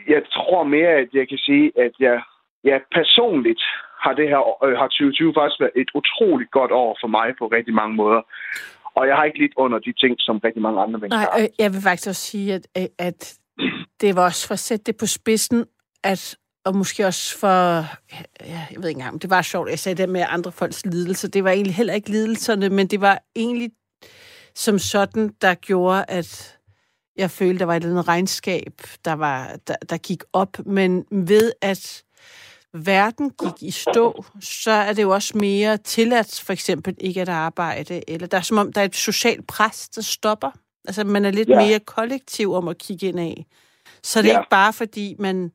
jeg 0.08 0.22
tror 0.36 0.63
mere, 0.63 0.89
at 0.89 1.10
jeg 1.13 1.30
kan 1.30 1.38
sige, 1.38 1.72
at 1.76 1.91
jeg, 2.00 2.22
jeg 2.63 2.82
personligt 2.91 3.63
har 4.04 4.13
det 4.13 4.28
her 4.30 4.63
øh, 4.65 4.78
har 4.78 4.88
2020 4.88 5.34
faktisk 5.38 5.60
været 5.60 5.82
et 5.84 5.91
utroligt 6.00 6.52
godt 6.52 6.72
år 6.72 6.98
for 7.02 7.08
mig 7.08 7.28
på 7.39 7.46
rigtig 7.48 7.74
mange 7.74 7.96
måder. 7.96 8.22
Og 8.95 9.08
jeg 9.08 9.15
har 9.15 9.23
ikke 9.23 9.39
lidt 9.39 9.53
under 9.58 9.79
de 9.79 9.93
ting, 9.93 10.15
som 10.19 10.38
rigtig 10.38 10.62
mange 10.62 10.82
andre 10.82 10.99
mennesker 10.99 11.17
Nej, 11.17 11.41
øh, 11.41 11.47
jeg 11.60 11.73
vil 11.73 11.82
faktisk 11.82 12.08
også 12.08 12.21
sige, 12.21 12.53
at, 12.53 12.67
øh, 12.77 12.88
at 12.99 13.39
det 14.01 14.15
var 14.15 14.23
også 14.23 14.47
for 14.47 14.53
at 14.53 14.60
sætte 14.60 14.84
det 14.84 14.97
på 14.97 15.06
spidsen, 15.06 15.65
at 16.03 16.38
og 16.65 16.75
måske 16.75 17.06
også 17.06 17.39
for, 17.39 17.47
ja, 18.41 18.62
jeg 18.71 18.77
ved 18.77 18.89
ikke 18.89 18.99
engang, 18.99 19.21
det 19.21 19.29
var 19.29 19.41
sjovt, 19.41 19.69
jeg 19.69 19.79
sagde 19.79 20.01
det 20.01 20.10
med 20.10 20.25
andre 20.29 20.51
folks 20.51 20.86
lidelser. 20.86 21.27
Det 21.27 21.43
var 21.43 21.51
egentlig 21.51 21.75
heller 21.75 21.93
ikke 21.93 22.10
lidelserne, 22.10 22.69
men 22.69 22.88
det 22.88 23.01
var 23.01 23.19
egentlig 23.36 23.71
som 24.56 24.79
sådan, 24.79 25.29
der 25.41 25.53
gjorde, 25.53 26.06
at 26.08 26.60
jeg 27.17 27.32
følte, 27.32 27.60
der 27.60 27.65
var 27.65 27.73
et 27.73 27.84
eller 27.84 27.89
andet 27.89 28.08
regnskab, 28.08 28.73
der, 29.06 29.13
var, 29.13 29.60
der, 29.67 29.75
der 29.89 29.97
gik 29.97 30.23
op. 30.34 30.65
Men 30.65 31.06
ved 31.12 31.51
at 31.62 32.03
verden 32.73 33.29
gik 33.29 33.69
i 33.69 33.71
stå, 33.71 34.25
så 34.41 34.71
er 34.71 34.93
det 34.93 35.01
jo 35.01 35.09
også 35.09 35.38
mere 35.38 35.77
tilladt 35.77 36.41
for 36.45 36.53
eksempel 36.53 36.95
ikke 36.97 37.21
at 37.21 37.29
arbejde, 37.29 38.09
eller 38.09 38.27
der 38.27 38.38
er 38.38 38.41
som 38.41 38.57
om, 38.57 38.73
der 38.73 38.81
er 38.81 38.86
et 38.86 38.95
socialt 38.95 39.47
pres, 39.47 39.89
der 39.89 40.01
stopper. 40.01 40.51
Altså, 40.88 41.03
man 41.03 41.25
er 41.25 41.31
lidt 41.31 41.49
ja. 41.49 41.55
mere 41.55 41.79
kollektiv 41.79 42.53
om 42.53 42.67
at 42.67 42.77
kigge 42.77 43.07
ind 43.07 43.19
af. 43.19 43.45
Så 44.03 44.21
det 44.21 44.29
er 44.29 44.33
ja. 44.33 44.39
ikke 44.39 44.49
bare 44.49 44.73
fordi, 44.73 45.15
man 45.19 45.51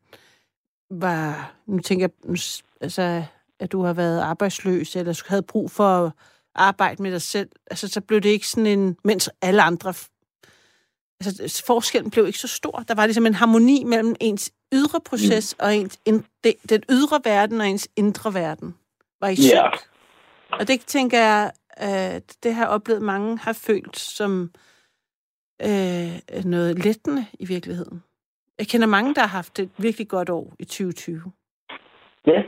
var, 0.90 1.54
nu 1.66 1.78
tænker 1.78 2.08
jeg, 2.26 2.38
altså, 2.80 3.24
at 3.60 3.72
du 3.72 3.82
har 3.82 3.92
været 3.92 4.20
arbejdsløs, 4.20 4.96
eller 4.96 5.22
havde 5.26 5.42
brug 5.42 5.70
for 5.70 6.06
at 6.06 6.12
arbejde 6.54 7.02
med 7.02 7.12
dig 7.12 7.22
selv. 7.22 7.48
Altså, 7.70 7.88
så 7.88 8.00
blev 8.00 8.20
det 8.20 8.28
ikke 8.28 8.48
sådan 8.48 8.66
en, 8.66 8.96
mens 9.04 9.30
alle 9.42 9.62
andre 9.62 9.94
altså, 11.20 11.64
forskellen 11.66 12.10
blev 12.10 12.26
ikke 12.26 12.38
så 12.38 12.48
stor. 12.48 12.84
Der 12.88 12.94
var 12.94 13.06
ligesom 13.06 13.26
en 13.26 13.34
harmoni 13.34 13.84
mellem 13.84 14.14
ens 14.20 14.52
ydre 14.74 15.00
proces 15.00 15.56
mm. 15.58 15.64
og 15.64 15.76
ens, 15.76 16.00
in, 16.06 16.24
de, 16.44 16.54
den 16.68 16.82
ydre 16.90 17.20
verden 17.24 17.60
og 17.60 17.66
ens 17.66 17.88
indre 17.96 18.34
verden 18.34 18.74
var 19.20 19.28
i 19.28 19.36
synk. 19.36 19.54
Yeah. 19.54 19.72
Og 20.50 20.68
det 20.68 20.80
tænker 20.80 21.18
jeg, 21.18 21.52
at 21.70 22.36
det 22.42 22.54
har 22.54 22.66
oplevet 22.66 23.02
mange 23.02 23.38
har 23.38 23.52
følt 23.52 23.98
som 23.98 24.50
øh, 25.62 26.44
noget 26.44 26.84
lettende 26.84 27.26
i 27.38 27.44
virkeligheden. 27.44 28.02
Jeg 28.58 28.66
kender 28.66 28.86
mange, 28.86 29.14
der 29.14 29.20
har 29.20 29.28
haft 29.28 29.58
et 29.58 29.70
virkelig 29.78 30.08
godt 30.08 30.30
år 30.30 30.54
i 30.58 30.64
2020. 30.64 31.22
Ja, 32.26 32.42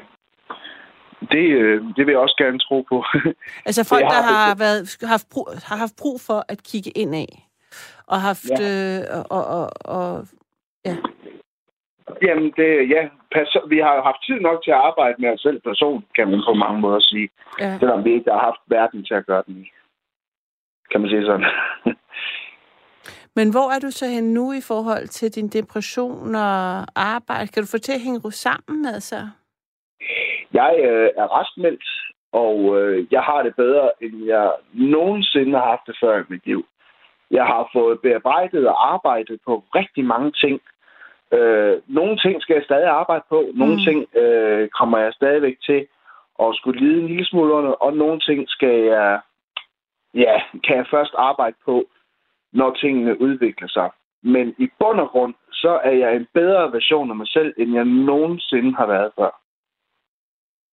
det, 1.20 1.44
øh, 1.60 1.82
det 1.96 2.06
vil 2.06 2.12
jeg 2.12 2.18
også 2.18 2.36
gerne 2.38 2.58
tro 2.58 2.82
på. 2.82 3.04
altså 3.68 3.84
folk, 3.88 4.04
har, 4.04 4.10
der 4.10 4.22
har, 4.22 4.54
været, 4.54 4.96
haft 5.02 5.28
brug, 5.30 5.48
har 5.64 5.76
haft 5.76 5.96
brug 5.98 6.20
for 6.20 6.44
at 6.48 6.62
kigge 6.62 6.90
ind 6.90 7.14
af 7.14 7.49
og 8.12 8.18
haft... 8.28 8.50
Ja. 8.50 8.56
Øh, 8.66 9.24
og, 9.36 9.44
og, 9.56 9.66
og, 9.96 10.26
ja. 10.84 10.96
Jamen, 12.22 12.52
det, 12.56 12.90
ja, 12.94 13.02
perso- 13.34 13.68
vi 13.68 13.78
har 13.78 13.94
jo 13.96 14.02
haft 14.02 14.22
tid 14.26 14.40
nok 14.40 14.64
til 14.64 14.70
at 14.70 14.82
arbejde 14.88 15.16
med 15.18 15.28
os 15.32 15.40
selv 15.40 15.60
person, 15.60 16.04
kan 16.16 16.30
man 16.30 16.42
på 16.48 16.54
mange 16.54 16.80
måder 16.80 17.00
sige. 17.00 17.28
Ja. 17.60 17.78
Selvom 17.78 18.04
vi 18.04 18.12
ikke 18.12 18.30
har 18.30 18.40
haft 18.48 18.62
verden 18.66 19.04
til 19.04 19.14
at 19.14 19.26
gøre 19.26 19.42
den 19.46 19.56
i. 19.56 19.70
Kan 20.90 21.00
man 21.00 21.10
sige 21.10 21.26
sådan. 21.26 21.46
Men 23.36 23.50
hvor 23.50 23.68
er 23.74 23.78
du 23.78 23.90
så 23.90 24.06
hen 24.06 24.34
nu 24.34 24.52
i 24.52 24.60
forhold 24.60 25.06
til 25.08 25.34
din 25.34 25.48
depression 25.48 26.34
og 26.34 26.86
arbejde? 26.96 27.48
Kan 27.52 27.62
du 27.62 27.68
få 27.70 27.78
til 27.78 27.92
at 27.92 28.00
hænge 28.00 28.32
sammen, 28.32 28.86
altså? 28.86 29.16
Jeg 30.52 30.74
øh, 30.88 31.10
er 31.16 31.40
restmeldt, 31.40 31.84
og 32.32 32.80
øh, 32.80 33.06
jeg 33.12 33.22
har 33.22 33.42
det 33.42 33.56
bedre, 33.56 33.90
end 34.00 34.24
jeg 34.26 34.52
nogensinde 34.72 35.58
har 35.58 35.66
haft 35.66 35.86
det 35.86 35.96
før 36.02 36.20
i 36.20 36.24
mit 36.28 36.46
liv. 36.46 36.66
Jeg 37.30 37.44
har 37.46 37.70
fået 37.72 38.00
bearbejdet 38.00 38.68
og 38.68 38.92
arbejdet 38.94 39.40
på 39.46 39.64
rigtig 39.74 40.04
mange 40.04 40.32
ting. 40.32 40.60
Øh, 41.32 41.82
nogle 41.86 42.16
ting 42.18 42.42
skal 42.42 42.54
jeg 42.54 42.64
stadig 42.64 42.88
arbejde 42.88 43.24
på. 43.28 43.44
Nogle 43.54 43.74
mm. 43.74 43.80
ting 43.80 44.16
øh, 44.16 44.68
kommer 44.68 44.98
jeg 44.98 45.12
stadigvæk 45.12 45.56
til 45.66 45.86
at 46.42 46.54
skulle 46.54 46.80
lide 46.80 47.00
en 47.00 47.06
lille 47.06 47.26
smule 47.26 47.52
under. 47.52 47.70
Og 47.70 47.96
nogle 47.96 48.20
ting 48.20 48.48
skal 48.48 48.76
jeg, 48.92 49.20
ja, 50.14 50.42
kan 50.64 50.76
jeg 50.76 50.86
først 50.90 51.14
arbejde 51.18 51.56
på, 51.64 51.84
når 52.52 52.74
tingene 52.74 53.20
udvikler 53.20 53.68
sig. 53.68 53.90
Men 54.22 54.54
i 54.58 54.68
bund 54.78 55.00
og 55.00 55.08
grund, 55.08 55.34
så 55.52 55.80
er 55.84 55.90
jeg 55.90 56.16
en 56.16 56.26
bedre 56.34 56.72
version 56.72 57.10
af 57.10 57.16
mig 57.16 57.28
selv, 57.28 57.54
end 57.58 57.74
jeg 57.74 57.84
nogensinde 57.84 58.74
har 58.74 58.86
været 58.86 59.12
før. 59.18 59.40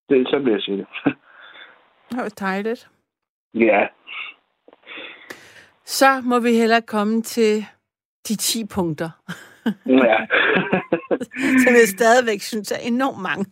Det 0.10 0.22
er 0.22 0.26
sådan, 0.26 0.46
vil 0.46 0.52
jeg 0.52 0.62
sige 0.62 0.78
det. 0.78 0.88
Det 2.10 2.18
var 2.18 2.34
dejligt. 2.40 2.90
Ja. 3.54 3.88
Så 5.86 6.22
må 6.24 6.40
vi 6.40 6.54
hellere 6.54 6.82
komme 6.82 7.22
til 7.22 7.66
de 8.28 8.36
10 8.36 8.66
punkter. 8.76 9.10
Ja. 9.86 10.18
Som 11.64 11.74
jeg 11.74 11.88
stadigvæk 11.88 12.42
synes 12.42 12.72
er 12.72 12.80
enormt 12.88 13.22
mange. 13.22 13.46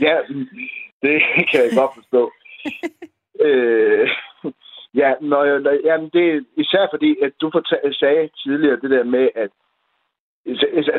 Ja, 0.00 0.16
det 1.02 1.22
kan 1.50 1.60
jeg 1.64 1.70
godt 1.76 1.94
forstå. 1.94 2.32
øh, 3.46 4.10
ja, 4.94 5.12
når 5.20 5.44
jeg, 5.44 5.60
når, 5.60 5.72
jamen 5.84 6.10
det 6.12 6.24
er 6.34 6.40
især 6.56 6.86
fordi, 6.92 7.16
at 7.22 7.32
du 7.40 7.62
sagde 7.92 8.30
tidligere 8.42 8.80
det 8.80 8.90
der 8.90 9.04
med, 9.04 9.28
at 9.34 9.50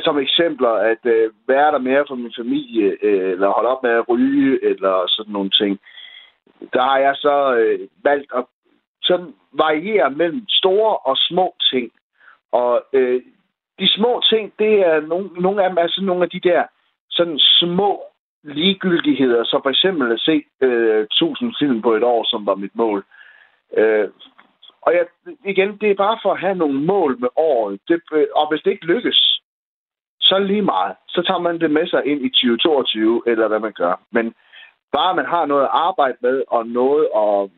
som 0.03 0.19
eksempler, 0.19 0.69
at 0.69 1.05
øh, 1.05 1.31
være 1.47 1.71
der 1.71 1.77
mere 1.77 2.05
for 2.07 2.15
min 2.15 2.33
familie, 2.37 2.97
øh, 3.01 3.31
eller 3.31 3.49
holde 3.49 3.69
op 3.69 3.83
med 3.83 3.91
at 3.91 4.09
ryge, 4.09 4.65
eller 4.65 5.03
sådan 5.07 5.33
nogle 5.33 5.49
ting. 5.49 5.79
Der 6.73 6.81
har 6.81 6.97
jeg 6.97 7.15
så 7.15 7.55
øh, 7.55 7.79
valgt 8.03 8.31
at 8.35 8.45
sådan 9.07 9.33
varierer 9.53 10.09
mellem 10.09 10.45
store 10.49 10.97
og 10.97 11.17
små 11.17 11.55
ting. 11.71 11.91
Og 12.51 12.85
øh, 12.93 13.21
de 13.79 13.87
små 13.87 14.21
ting, 14.29 14.53
det 14.59 14.73
er 14.89 14.99
nogle, 15.01 15.27
nogle 15.27 15.63
af 15.63 15.69
dem 15.69 15.77
er 15.77 15.87
sådan 15.87 16.05
nogle 16.05 16.23
af 16.23 16.29
de 16.29 16.39
der 16.39 16.63
sådan 17.09 17.39
små 17.39 18.03
ligegyldigheder, 18.43 19.43
som 19.43 19.61
for 19.63 19.69
eksempel 19.69 20.11
at 20.11 20.19
se 20.19 20.43
øh, 20.61 21.03
1000 21.03 21.53
film 21.59 21.81
på 21.81 21.93
et 21.93 22.03
år, 22.03 22.23
som 22.29 22.45
var 22.45 22.55
mit 22.55 22.75
mål. 22.75 23.05
Øh, 23.77 24.09
og 24.81 24.93
jeg, 24.93 25.05
igen, 25.45 25.77
det 25.81 25.91
er 25.91 25.95
bare 25.95 26.19
for 26.23 26.31
at 26.31 26.39
have 26.39 26.55
nogle 26.55 26.79
mål 26.85 27.19
med 27.19 27.29
året. 27.35 27.79
Det, 27.87 28.01
øh, 28.13 28.27
og 28.35 28.49
hvis 28.49 28.61
det 28.61 28.71
ikke 28.71 28.85
lykkes, 28.85 29.41
så 30.19 30.39
lige 30.39 30.61
meget. 30.61 30.95
Så 31.07 31.21
tager 31.27 31.39
man 31.39 31.59
det 31.59 31.71
med 31.71 31.87
sig 31.87 32.05
ind 32.05 32.21
i 32.25 32.29
2022, 32.29 33.23
eller 33.27 33.47
hvad 33.47 33.59
man 33.59 33.73
gør. 33.73 34.01
Men 34.11 34.33
bare 34.91 35.15
man 35.15 35.25
har 35.25 35.45
noget 35.45 35.63
at 35.63 35.69
arbejde 35.73 36.17
med, 36.21 36.43
og 36.47 36.67
noget 36.67 37.07
at 37.15 37.49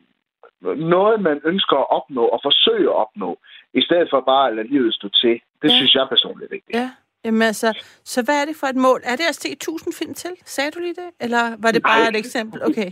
noget, 0.76 1.20
man 1.20 1.40
ønsker 1.44 1.76
at 1.76 1.90
opnå 1.90 2.24
og 2.24 2.40
forsøge 2.42 2.88
at 2.88 2.96
opnå, 3.04 3.38
i 3.74 3.82
stedet 3.82 4.08
for 4.10 4.20
bare 4.20 4.48
at 4.48 4.56
lade 4.56 4.68
livet 4.68 4.94
stå 4.94 5.08
til. 5.08 5.40
Det 5.62 5.68
ja. 5.68 5.76
synes 5.76 5.94
jeg 5.94 6.06
personligt 6.08 6.52
er 6.52 6.54
vigtigt. 6.56 6.76
Ja. 6.76 6.90
Jamen 7.24 7.42
altså, 7.42 7.68
så 8.04 8.24
hvad 8.24 8.42
er 8.42 8.44
det 8.44 8.56
for 8.60 8.66
et 8.66 8.76
mål? 8.76 9.00
Er 9.04 9.16
det 9.16 9.26
at 9.28 9.34
se 9.34 9.52
1000 9.52 9.94
film 9.94 10.14
til? 10.14 10.30
Sagde 10.44 10.70
du 10.70 10.78
lige 10.80 10.94
det? 10.94 11.10
Eller 11.20 11.42
var 11.58 11.70
det 11.70 11.82
bare 11.82 12.00
Nej. 12.00 12.08
et 12.08 12.16
eksempel? 12.16 12.62
Okay. 12.64 12.90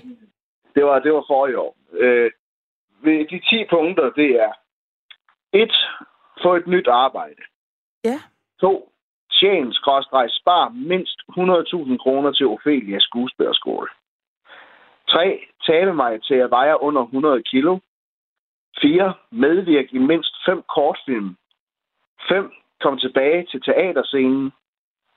Det 0.74 0.84
var, 0.84 0.98
det 0.98 1.12
var 1.12 1.24
for 1.28 1.46
i 1.46 1.54
år. 1.54 1.76
Øh, 1.92 2.30
de 3.04 3.40
10 3.50 3.64
punkter, 3.70 4.10
det 4.10 4.30
er 4.46 4.52
Et, 5.52 5.74
få 6.42 6.54
et 6.54 6.66
nyt 6.66 6.88
arbejde. 6.88 7.42
Ja. 8.04 8.18
To, 8.60 8.92
tjen, 9.32 9.72
skråstreg, 9.72 10.28
spar 10.30 10.68
mindst 10.68 11.18
100.000 11.30 11.96
kroner 12.04 12.32
til 12.32 12.46
Ophelia 12.46 12.98
skuespillerskole. 12.98 13.88
3. 15.08 15.40
Tale 15.66 15.94
mig 15.94 16.22
til 16.22 16.34
at 16.34 16.50
veje 16.50 16.82
under 16.82 17.02
100 17.02 17.42
kilo. 17.42 17.78
4. 18.82 19.14
Medvirk 19.30 19.84
i 19.92 19.98
mindst 19.98 20.34
5 20.46 20.62
kortfilm. 20.74 21.36
5. 22.28 22.52
Kom 22.80 22.98
tilbage 22.98 23.46
til 23.50 23.62
teaterscenen. 23.62 24.52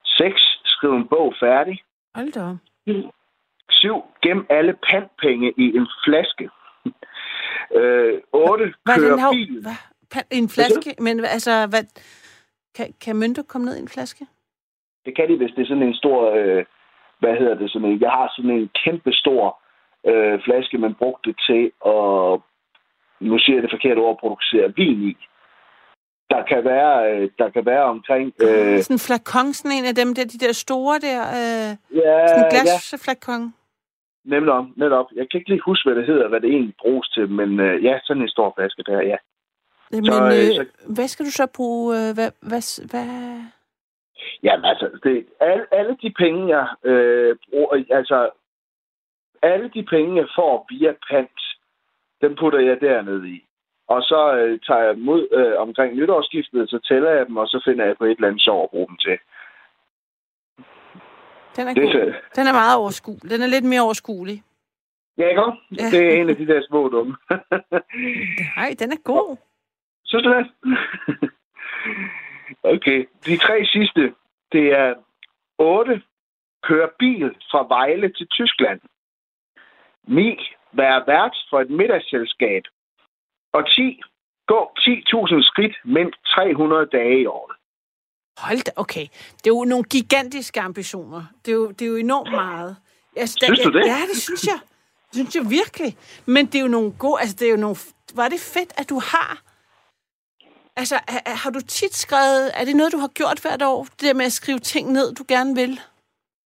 6. 0.06 0.42
Skriv 0.66 0.92
en 0.94 1.08
bog 1.08 1.34
færdig. 1.40 1.80
Hold 2.16 2.32
da 2.32 2.42
op. 2.44 2.56
7. 3.70 4.04
Gem 4.22 4.46
alle 4.50 4.74
pantpenge 4.90 5.54
i 5.58 5.76
en 5.78 5.88
flaske. 6.06 6.50
Øh, 7.76 8.22
8. 8.34 8.74
Hvad 8.84 8.96
er 8.96 9.00
Kør 9.00 9.18
her? 9.18 9.32
bil. 9.32 9.62
Hvad? 9.62 9.72
Pa- 10.16 10.28
En 10.32 10.50
flaske? 10.50 10.96
Men 11.00 11.26
altså, 11.26 11.68
hvad, 11.70 11.84
kan, 12.76 12.94
kan 13.02 13.16
mønter 13.16 13.44
komme 13.44 13.66
ned 13.66 13.78
i 13.78 13.82
en 13.82 13.88
flaske? 13.88 14.26
Det 15.06 15.16
kan 15.16 15.30
de, 15.30 15.38
hvis 15.38 15.52
det 15.56 15.62
er 15.62 15.66
sådan 15.68 15.84
en 15.84 15.96
stor... 15.96 16.32
Øh, 16.36 16.66
hvad 17.20 17.36
hedder 17.38 17.56
det? 17.56 17.72
Sådan 17.72 17.88
en, 17.90 18.02
jeg 18.02 18.12
har 18.12 18.34
sådan 18.36 18.52
en 18.52 18.70
kæmpe 18.84 19.14
stor 19.14 19.61
øh, 20.10 20.40
flaske, 20.46 20.78
man 20.78 20.96
brugte 20.96 21.30
det 21.30 21.38
til 21.50 21.64
at... 21.86 22.40
Nu 23.30 23.38
siger 23.40 23.56
jeg 23.56 23.64
det 23.64 23.72
forkerte 23.72 24.00
ord, 24.00 24.20
producere 24.20 24.74
vin 24.76 25.02
i. 25.10 25.14
Der 26.30 26.44
kan 26.44 26.64
være, 26.64 27.12
øh, 27.12 27.30
der 27.38 27.50
kan 27.50 27.66
være 27.66 27.84
omkring... 27.84 28.34
Øh, 28.42 28.80
Sådan 28.84 28.96
en 28.96 29.06
flakon, 29.08 29.54
sådan 29.54 29.78
en 29.78 29.86
af 29.86 29.96
dem 29.96 30.10
der, 30.16 30.24
de 30.34 30.40
der 30.46 30.54
store 30.54 31.00
der, 31.00 31.22
øh, 31.42 31.70
ja, 32.02 32.28
sådan 32.28 32.44
en 32.46 32.52
ja, 32.52 32.62
glasflakon. 32.62 33.54
netop, 34.26 34.66
netop. 34.76 35.06
Jeg 35.16 35.26
kan 35.30 35.38
ikke 35.40 35.50
lige 35.50 35.62
huske, 35.66 35.90
hvad 35.90 35.96
det 36.00 36.06
hedder, 36.12 36.28
hvad 36.30 36.42
det 36.42 36.50
egentlig 36.50 36.76
bruges 36.82 37.08
til, 37.10 37.30
men 37.30 37.60
øh, 37.60 37.84
ja, 37.84 38.00
sådan 38.04 38.24
en 38.24 38.30
stor 38.30 38.54
flaske 38.58 38.84
der, 38.84 39.02
ja. 39.02 39.18
Men 39.92 40.06
Så, 40.06 40.24
øh, 40.24 40.28
øh, 40.28 40.56
så- 40.56 40.94
hvad 40.96 41.08
skal 41.08 41.26
du 41.26 41.32
så 41.32 41.48
bruge? 41.56 41.88
Øh, 42.00 42.14
hvad, 42.18 42.32
hvad, 42.50 42.64
hvad? 42.92 43.08
Jamen 44.44 44.66
altså, 44.66 44.90
det, 45.04 45.26
alle, 45.40 45.66
alle 45.72 45.98
de 46.02 46.14
penge, 46.18 46.58
jeg 46.58 46.68
øh, 46.92 47.36
bruger, 47.50 47.84
altså, 48.00 48.30
alle 49.44 49.70
de 49.74 49.84
penge, 49.84 50.16
jeg 50.22 50.28
får 50.36 50.66
via 50.70 50.94
pant, 51.10 51.40
dem 52.22 52.36
putter 52.36 52.60
jeg 52.60 52.82
dernede 52.82 53.30
i. 53.30 53.46
Og 53.88 54.02
så 54.02 54.36
øh, 54.38 54.60
tager 54.68 54.84
jeg 54.84 54.98
mod 54.98 55.28
øh, 55.32 55.62
omkring 55.62 55.96
nytårsskiftet, 55.96 56.70
så 56.70 56.80
tæller 56.88 57.10
jeg 57.12 57.26
dem, 57.28 57.38
og 57.38 57.48
så 57.48 57.62
finder 57.66 57.86
jeg 57.86 57.98
på 57.98 58.06
et 58.06 58.12
eller 58.12 58.28
andet 58.28 58.42
sjov 58.42 58.64
at 58.64 58.70
bruge 58.70 58.88
dem 58.88 58.98
til. 58.98 59.18
Den 61.56 61.68
er 61.68 61.74
Det 61.74 61.84
god. 61.84 61.92
fedt. 61.94 62.16
Den 62.36 62.48
er 62.48 62.54
meget 62.54 62.78
overskuelig. 62.78 63.30
Den 63.32 63.42
er 63.42 63.48
lidt 63.48 63.66
mere 63.66 63.82
overskuelig. 63.82 64.44
Ja, 65.18 65.28
ikke? 65.28 65.42
Ja. 65.80 65.86
Det 65.92 66.08
er 66.08 66.22
en 66.22 66.30
af 66.30 66.36
de 66.36 66.48
der 66.48 66.62
små 66.70 66.90
dumme. 66.90 67.18
Nej, 68.58 68.76
den 68.80 68.92
er 68.92 69.02
god. 69.04 69.38
Synes 70.06 70.24
du 70.24 70.34
det? 70.34 70.46
okay. 72.76 73.06
De 73.26 73.38
tre 73.38 73.66
sidste, 73.66 74.14
det 74.52 74.66
er 74.80 74.94
8. 75.58 76.02
Køre 76.64 76.90
bil 77.00 77.36
fra 77.52 77.68
Vejle 77.68 78.14
til 78.14 78.28
Tyskland. 78.28 78.80
9. 80.12 80.38
Være 80.74 81.04
vært 81.08 81.36
for 81.50 81.58
et 81.62 81.70
middagsselskab. 81.70 82.64
Og 83.54 83.64
10. 83.70 84.02
Gå 84.52 84.60
10.000 84.80 85.44
skridt 85.52 85.76
mindst 85.86 86.20
300 86.36 86.86
dage 86.98 87.22
i 87.22 87.26
året. 87.26 87.56
Hold 88.38 88.64
da, 88.68 88.72
okay. 88.76 89.06
Det 89.38 89.48
er 89.52 89.56
jo 89.58 89.64
nogle 89.64 89.84
gigantiske 89.84 90.62
ambitioner. 90.62 91.24
Det 91.46 91.52
er 91.52 91.56
jo, 91.56 91.72
det 91.72 91.82
er 91.82 91.90
jo 91.90 91.96
enormt 91.96 92.32
meget. 92.32 92.76
Jeg, 93.16 93.30
Synes 93.30 93.60
du 93.60 93.72
det? 93.72 93.86
Ja, 93.86 94.02
det 94.14 94.22
synes 94.22 94.48
jeg. 94.48 94.60
Det 95.08 95.14
synes 95.14 95.36
jeg 95.36 95.50
virkelig. 95.50 95.98
Men 96.26 96.46
det 96.46 96.56
er 96.56 96.62
jo 96.62 96.68
nogle 96.68 96.92
gode... 97.00 97.22
Altså, 97.22 97.36
det 97.40 97.48
er 97.48 97.52
jo 97.52 97.58
nogle... 97.58 97.76
Var 98.16 98.30
det 98.30 98.40
fedt, 98.40 98.74
at 98.78 98.90
du 98.90 99.00
har... 99.00 99.42
Altså, 100.76 100.96
har, 101.08 101.36
har 101.44 101.50
du 101.50 101.60
tit 101.60 101.96
skrevet... 101.96 102.52
Er 102.54 102.66
det 102.66 102.76
noget, 102.76 102.92
du 102.92 102.98
har 102.98 103.08
gjort 103.08 103.40
hvert 103.40 103.62
år? 103.62 103.84
Det 103.84 104.02
der 104.02 104.14
med 104.14 104.26
at 104.26 104.32
skrive 104.32 104.60
ting 104.60 104.92
ned, 104.92 105.16
du 105.16 105.24
gerne 105.28 105.56
vil? 105.56 105.80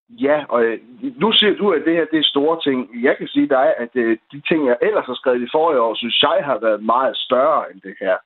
Ja, 0.09 0.45
og 0.49 0.63
øh, 0.63 0.79
nu 1.21 1.31
siger 1.31 1.55
du, 1.55 1.71
at 1.71 1.81
det 1.85 1.93
her 1.93 2.05
det 2.11 2.19
er 2.19 2.33
store 2.33 2.61
ting. 2.61 3.03
Jeg 3.03 3.17
kan 3.17 3.27
sige 3.27 3.49
dig, 3.49 3.73
at 3.77 3.89
øh, 3.93 4.17
de 4.31 4.41
ting, 4.49 4.67
jeg 4.67 4.77
ellers 4.81 5.05
har 5.05 5.13
skrevet 5.13 5.41
i 5.41 5.51
forrige 5.51 5.81
år, 5.81 5.95
synes 5.95 6.21
jeg 6.21 6.39
har 6.43 6.57
været 6.57 6.83
meget 6.83 7.17
større 7.17 7.71
end 7.71 7.81
det 7.81 7.95
her. 7.99 8.17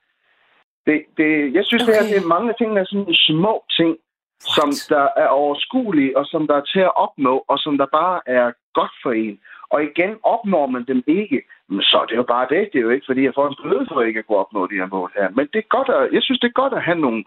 Det, 0.85 1.05
det, 1.17 1.53
jeg 1.53 1.65
synes, 1.65 1.83
okay. 1.83 1.91
det 1.91 1.99
her 1.99 2.13
det 2.13 2.23
er 2.23 2.35
mange 2.35 2.53
ting, 2.57 2.75
der 2.75 2.81
er 2.81 2.85
sådan 2.85 3.13
små 3.13 3.63
ting, 3.77 3.97
som 4.39 4.69
What? 4.69 4.85
der 4.89 5.07
er 5.23 5.27
overskuelige, 5.27 6.17
og 6.17 6.25
som 6.25 6.47
der 6.47 6.55
er 6.55 6.65
til 6.73 6.79
at 6.79 6.95
opnå, 6.95 7.45
og 7.47 7.59
som 7.59 7.77
der 7.77 7.85
bare 7.85 8.21
er 8.25 8.51
godt 8.73 8.95
for 9.03 9.11
en. 9.11 9.39
Og 9.69 9.83
igen, 9.83 10.17
opnår 10.23 10.65
man 10.67 10.83
dem 10.83 11.03
ikke, 11.07 11.41
så 11.81 11.99
er 12.01 12.05
det 12.05 12.15
jo 12.15 12.23
bare 12.23 12.47
det. 12.49 12.69
Det 12.73 12.79
er 12.79 12.87
jo 12.87 12.89
ikke, 12.89 13.05
fordi 13.09 13.23
jeg 13.23 13.33
får 13.35 13.47
en 13.47 13.59
bøde 13.63 13.85
for 13.91 14.01
ikke 14.01 14.19
at 14.19 14.27
kunne 14.27 14.37
opnå 14.37 14.67
de 14.67 14.79
her 14.81 14.89
mål 14.95 15.11
her. 15.15 15.29
Men 15.29 15.47
det 15.53 15.59
er 15.59 15.75
godt 15.77 15.89
at, 15.89 16.13
jeg 16.13 16.23
synes, 16.23 16.39
det 16.39 16.47
er 16.47 16.61
godt 16.61 16.73
at 16.73 16.83
have 16.83 16.99
nogle, 16.99 17.23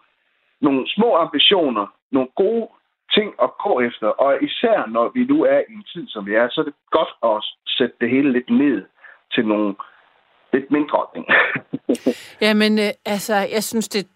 nogle 0.61 0.83
små 0.95 1.17
ambitioner, 1.17 1.87
nogle 2.11 2.29
gode 2.37 2.69
ting 3.17 3.29
at 3.43 3.51
gå 3.65 3.81
efter. 3.81 4.07
Og 4.07 4.43
især 4.43 4.87
når 4.87 5.11
vi 5.15 5.25
nu 5.25 5.45
er 5.45 5.61
i 5.69 5.73
en 5.73 5.85
tid, 5.93 6.05
som 6.09 6.27
vi 6.27 6.35
er, 6.35 6.49
så 6.51 6.61
er 6.61 6.65
det 6.65 6.75
godt 6.91 7.13
at 7.31 7.45
sætte 7.67 7.95
det 8.01 8.11
hele 8.11 8.33
lidt 8.33 8.51
ned 8.51 8.85
til 9.33 9.47
nogle 9.47 9.75
lidt 10.53 10.71
mindre 10.71 11.01
ting. 11.15 11.27
Jamen, 12.47 12.79
øh, 12.79 12.91
altså, 13.05 13.35
jeg 13.35 13.65
synes, 13.65 13.89
det, 13.89 14.07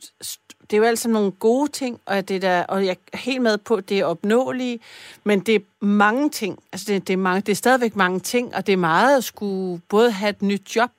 det 0.60 0.72
er 0.72 0.78
jo 0.78 0.84
alt 0.84 0.98
sammen 0.98 1.20
nogle 1.20 1.32
gode 1.32 1.70
ting, 1.70 2.00
og, 2.06 2.28
det 2.28 2.42
der, 2.42 2.64
og 2.66 2.86
jeg 2.86 2.96
er 3.12 3.16
helt 3.18 3.42
med 3.42 3.58
på, 3.58 3.74
at 3.74 3.88
det 3.88 3.98
er 4.00 4.04
opnåelige, 4.04 4.78
men 5.24 5.40
det 5.40 5.54
er 5.54 5.84
mange 5.84 6.30
ting. 6.30 6.58
Altså, 6.72 6.92
det, 6.92 7.08
det, 7.08 7.12
er 7.12 7.18
mange, 7.18 7.40
det 7.40 7.48
er 7.52 7.56
stadigvæk 7.56 7.96
mange 7.96 8.18
ting, 8.18 8.54
og 8.56 8.66
det 8.66 8.72
er 8.72 8.76
meget 8.76 9.16
at 9.16 9.24
skulle 9.24 9.80
både 9.88 10.10
have 10.10 10.30
et 10.30 10.42
nyt 10.42 10.76
job, 10.76 10.90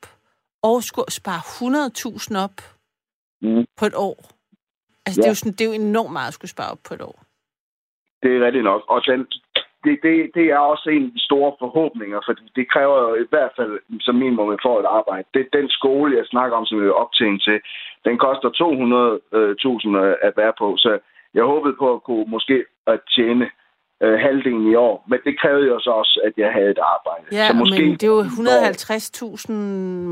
og 0.62 0.84
skulle 0.84 1.12
spare 1.12 1.42
100.000 2.40 2.44
op 2.44 2.78
Mm. 3.42 3.66
på 3.78 3.86
et 3.86 3.96
år. 3.96 4.30
Altså, 5.06 5.22
ja. 5.22 5.22
det, 5.22 5.26
er 5.26 5.30
jo 5.30 5.36
sådan, 5.36 5.52
det 5.52 5.62
er 5.62 5.66
jo 5.66 5.72
enormt 5.72 6.14
meget 6.14 6.28
at 6.28 6.34
skulle 6.34 6.52
spare 6.52 6.72
op 6.72 6.80
på 6.84 6.94
et 6.94 7.02
år. 7.02 7.24
Det 8.24 8.32
er 8.36 8.46
rigtigt 8.46 8.64
nok. 8.64 8.82
Og 8.94 9.00
den, 9.06 9.20
det, 9.84 10.00
det, 10.04 10.16
det 10.38 10.46
er 10.56 10.58
også 10.58 10.90
en 10.90 11.06
af 11.06 11.12
de 11.18 11.24
store 11.30 11.52
forhåbninger, 11.60 12.20
fordi 12.28 12.44
det 12.56 12.72
kræver 12.74 12.98
jo 13.06 13.16
i 13.24 13.28
hvert 13.30 13.54
fald 13.58 13.74
som 14.06 14.16
minimum 14.16 14.50
at 14.50 14.66
få 14.68 14.80
et 14.80 14.90
arbejde. 15.00 15.28
Det, 15.34 15.48
den 15.54 15.70
skole, 15.70 16.18
jeg 16.18 16.26
snakker 16.26 16.58
om, 16.58 16.66
som 16.66 16.78
jeg 16.80 16.88
er 16.88 17.02
optænkt 17.04 17.44
til, 17.44 17.58
den 18.08 18.18
koster 18.26 18.50
200.000 18.50 20.28
at 20.28 20.34
være 20.42 20.54
på, 20.58 20.68
så 20.78 21.00
jeg 21.34 21.44
håbede 21.44 21.76
på 21.80 21.94
at 21.94 22.04
kunne 22.04 22.26
måske 22.28 22.66
at 22.88 23.00
tjene 23.16 23.46
øh, 24.04 24.20
halvdelen 24.26 24.72
i 24.72 24.76
år. 24.76 25.06
Men 25.10 25.20
det 25.26 25.40
krævede 25.40 25.68
jo 25.68 25.80
så 25.80 25.92
også, 25.92 26.22
at 26.28 26.34
jeg 26.38 26.52
havde 26.54 26.72
et 26.72 26.84
arbejde. 26.96 27.26
Ja, 27.32 27.48
så 27.48 27.54
måske, 27.54 27.82
men 27.82 27.92
det 27.92 28.04
er 28.04 28.14
jo 28.18 28.22
150.000, 28.22 29.52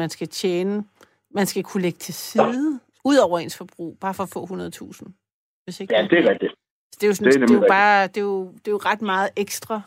man 0.02 0.10
skal 0.10 0.28
tjene. 0.28 0.84
Man 1.32 1.46
skal 1.46 1.64
kunne 1.64 1.84
lægge 1.84 1.98
til 1.98 2.14
side, 2.14 2.80
ud 3.06 3.18
over 3.26 3.40
ens 3.40 3.58
forbrug, 3.58 3.98
bare 4.02 4.14
for 4.14 4.24
at 4.24 4.30
få 4.34 4.40
100.000. 4.40 5.64
Hvis 5.64 5.80
ikke 5.80 5.96
Ja, 5.96 6.08
det 6.12 6.20
er 6.26 6.30
rigtigt. 6.32 6.54
Det 6.96 7.04
er 7.04 7.08
jo, 7.08 7.14
sådan, 7.14 7.32
Det 7.34 7.42
er 7.42 7.46
det 7.46 7.56
er, 7.56 7.60
jo 7.62 7.66
bare, 7.70 8.08
det 8.08 8.18
er 8.18 8.22
jo, 8.22 8.52
det 8.52 8.68
er 8.68 8.72
jo 8.72 8.78
ret 8.78 9.02
meget 9.02 9.30
ekstra, 9.36 9.82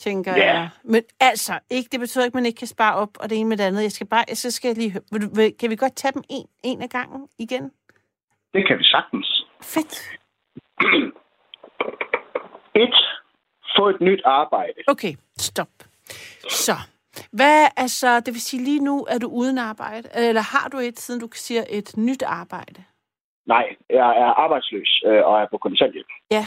tænker 0.00 0.36
Ja. 0.36 0.44
jeg. 0.54 0.68
Men 0.84 1.02
altså, 1.20 1.58
ikke, 1.70 1.88
det 1.92 2.00
betyder 2.00 2.24
ikke, 2.24 2.30
at 2.30 2.34
man 2.34 2.46
ikke 2.46 2.58
kan 2.58 2.66
spare 2.68 2.94
op, 2.94 3.10
og 3.20 3.30
det 3.30 3.38
ene 3.38 3.48
med 3.48 3.56
det 3.56 3.64
andet. 3.64 3.82
Jeg 3.82 3.92
skal 3.92 4.06
bare, 4.06 4.24
så 4.34 4.50
skal 4.50 4.68
jeg 4.68 4.76
lige 4.76 4.90
høre, 4.90 5.50
kan 5.50 5.70
vi 5.70 5.76
godt 5.76 5.96
tage 5.96 6.12
dem 6.12 6.22
en, 6.30 6.46
en 6.62 6.82
af 6.82 6.88
gangen 6.88 7.28
igen? 7.38 7.70
Det 8.54 8.66
kan 8.68 8.78
vi 8.78 8.84
sagtens. 8.84 9.44
Fedt. 9.62 9.94
Et, 12.76 12.94
få 13.76 13.88
et 13.88 14.00
nyt 14.00 14.22
arbejde. 14.24 14.72
Okay, 14.86 15.14
stop. 15.38 15.68
Så, 16.50 16.76
hvad, 17.32 17.68
altså, 17.76 18.20
det 18.20 18.34
vil 18.34 18.40
sige 18.40 18.64
lige 18.64 18.80
nu, 18.80 19.06
er 19.10 19.18
du 19.18 19.26
uden 19.28 19.58
arbejde? 19.58 20.08
Eller 20.14 20.40
har 20.40 20.68
du 20.68 20.78
et, 20.78 21.00
siden 21.00 21.20
du 21.20 21.28
siger 21.34 21.64
et 21.70 21.96
nyt 21.96 22.22
arbejde? 22.22 22.84
Nej, 23.46 23.76
jeg 23.90 24.08
er 24.18 24.30
arbejdsløs 24.44 25.02
øh, 25.06 25.22
og 25.26 25.40
er 25.42 25.46
på 25.50 25.58
kontanthjælp. 25.58 26.06
Ja. 26.30 26.46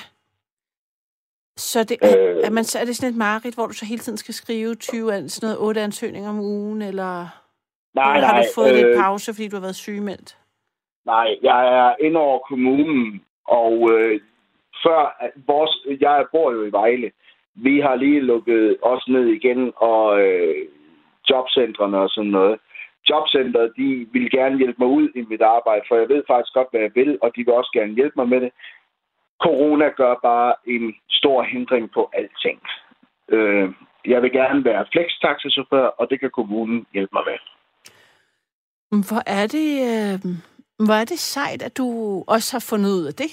Så 1.58 1.84
det 1.84 1.98
er, 2.02 2.18
Øh. 2.20 2.44
er, 2.44 2.50
man, 2.50 2.64
så 2.64 2.80
er 2.80 2.86
det 2.86 2.96
sådan 2.96 3.12
et 3.14 3.18
mareridt, 3.18 3.56
hvor 3.56 3.68
du 3.68 3.74
så 3.74 3.86
hele 3.86 4.00
tiden 4.00 4.18
skal 4.18 4.34
skrive 4.34 4.76
20, 4.76 5.14
an- 5.14 5.30
sådan 5.30 5.48
noget, 5.48 5.68
8 5.68 5.82
ansøgninger 5.82 6.30
om 6.30 6.40
ugen, 6.40 6.82
eller, 6.82 7.28
Nej, 7.96 8.16
eller 8.16 8.28
har 8.28 8.34
nej. 8.34 8.42
du 8.44 8.48
fået 8.56 8.70
øh, 8.70 8.76
lidt 8.76 8.98
pause, 9.00 9.34
fordi 9.34 9.48
du 9.48 9.56
har 9.56 9.62
været 9.62 9.76
sygemeldt? 9.76 10.38
Nej, 11.06 11.28
jeg 11.42 11.62
er 11.80 11.96
inde 12.06 12.20
over 12.20 12.40
kommunen, 12.40 13.22
og 13.48 13.90
øh, 13.94 14.22
før 14.84 15.02
vores, 15.48 16.02
jeg 16.02 16.26
bor 16.32 16.52
jo 16.52 16.66
i 16.66 16.72
Vejle. 16.72 17.12
Vi 17.56 17.80
har 17.80 17.96
lige 17.96 18.20
lukket 18.20 18.78
os 18.82 19.08
ned 19.08 19.26
igen, 19.28 19.72
og 19.76 20.20
øh, 20.22 20.68
jobcentrene 21.30 21.98
og 21.98 22.10
sådan 22.10 22.32
noget. 22.32 22.60
Jobcentret, 23.10 23.74
de 23.78 24.08
vil 24.14 24.32
gerne 24.32 24.58
hjælpe 24.58 24.80
mig 24.80 24.88
ud 24.88 25.10
i 25.16 25.22
mit 25.22 25.42
arbejde, 25.42 25.84
for 25.88 25.96
jeg 25.96 26.10
ved 26.10 26.24
faktisk 26.28 26.54
godt, 26.54 26.68
hvad 26.72 26.82
jeg 26.82 26.92
vil, 26.96 27.18
og 27.22 27.32
de 27.36 27.46
vil 27.46 27.54
også 27.54 27.72
gerne 27.74 27.94
hjælpe 27.94 28.16
mig 28.20 28.30
med 28.30 28.42
det. 28.42 28.52
Corona 29.44 29.88
gør 29.90 30.16
bare 30.24 30.54
en 30.68 30.96
stor 31.10 31.44
hindring 31.44 31.92
på 31.92 32.10
alting. 32.14 32.60
Øh, 33.30 33.70
jeg 34.06 34.22
vil 34.22 34.32
gerne 34.32 34.66
være 34.66 34.86
flextaxachauffør, 34.92 35.88
og 36.00 36.10
det 36.10 36.20
kan 36.20 36.32
kommunen 36.32 36.86
hjælpe 36.94 37.14
mig 37.14 37.24
med. 37.30 37.38
Hvor 39.08 39.24
er 39.26 39.48
det, 39.48 39.70
øh, 39.90 40.18
hvor 40.86 40.94
er 41.02 41.06
det 41.06 41.20
sejt, 41.20 41.62
at 41.62 41.78
du 41.78 41.88
også 42.28 42.50
har 42.56 42.66
fundet 42.70 42.90
ud 42.90 43.06
af 43.06 43.14
det? 43.14 43.32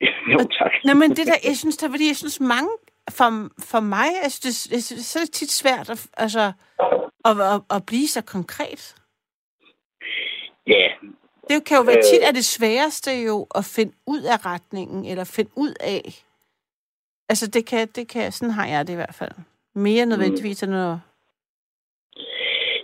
jo, 0.32 0.38
tak. 0.58 0.72
Nå, 0.86 0.94
men 0.94 1.10
det 1.10 1.26
der, 1.26 1.38
jeg 1.48 1.56
synes, 1.56 1.76
der, 1.76 1.88
fordi 1.88 2.06
jeg 2.08 2.16
synes 2.16 2.40
mange, 2.40 2.70
for, 3.10 3.30
for 3.70 3.80
mig, 3.80 4.08
synes, 4.28 4.62
det, 4.62 4.72
jeg 4.72 4.82
synes, 4.82 5.06
så 5.06 5.18
er 5.18 5.24
det 5.24 5.32
tit 5.32 5.52
svært 5.52 5.90
at, 5.90 6.08
altså, 6.16 6.52
at, 7.24 7.36
at, 7.54 7.60
at 7.76 7.86
blive 7.86 8.08
så 8.08 8.22
konkret. 8.24 8.94
Ja, 10.66 10.88
Det 11.48 11.64
kan 11.66 11.76
jo 11.76 11.82
være 11.82 11.96
Øh. 11.96 12.02
tit, 12.02 12.22
at 12.28 12.34
det 12.34 12.44
sværeste 12.44 13.10
jo 13.26 13.46
at 13.54 13.64
finde 13.76 13.92
ud 14.06 14.22
af 14.34 14.46
retningen, 14.46 15.04
eller 15.04 15.24
finde 15.36 15.50
ud 15.56 15.74
af. 15.80 16.02
Altså, 17.28 17.50
det 17.50 17.66
kan, 17.66 17.88
det 17.88 18.08
kan, 18.08 18.32
sådan 18.32 18.54
har 18.54 18.66
jeg 18.66 18.86
det 18.86 18.92
i 18.92 18.96
hvert 18.96 19.14
fald. 19.14 19.32
Mere 19.74 20.06
nødvendigvis 20.06 20.62
end 20.62 20.74
at... 20.74 20.96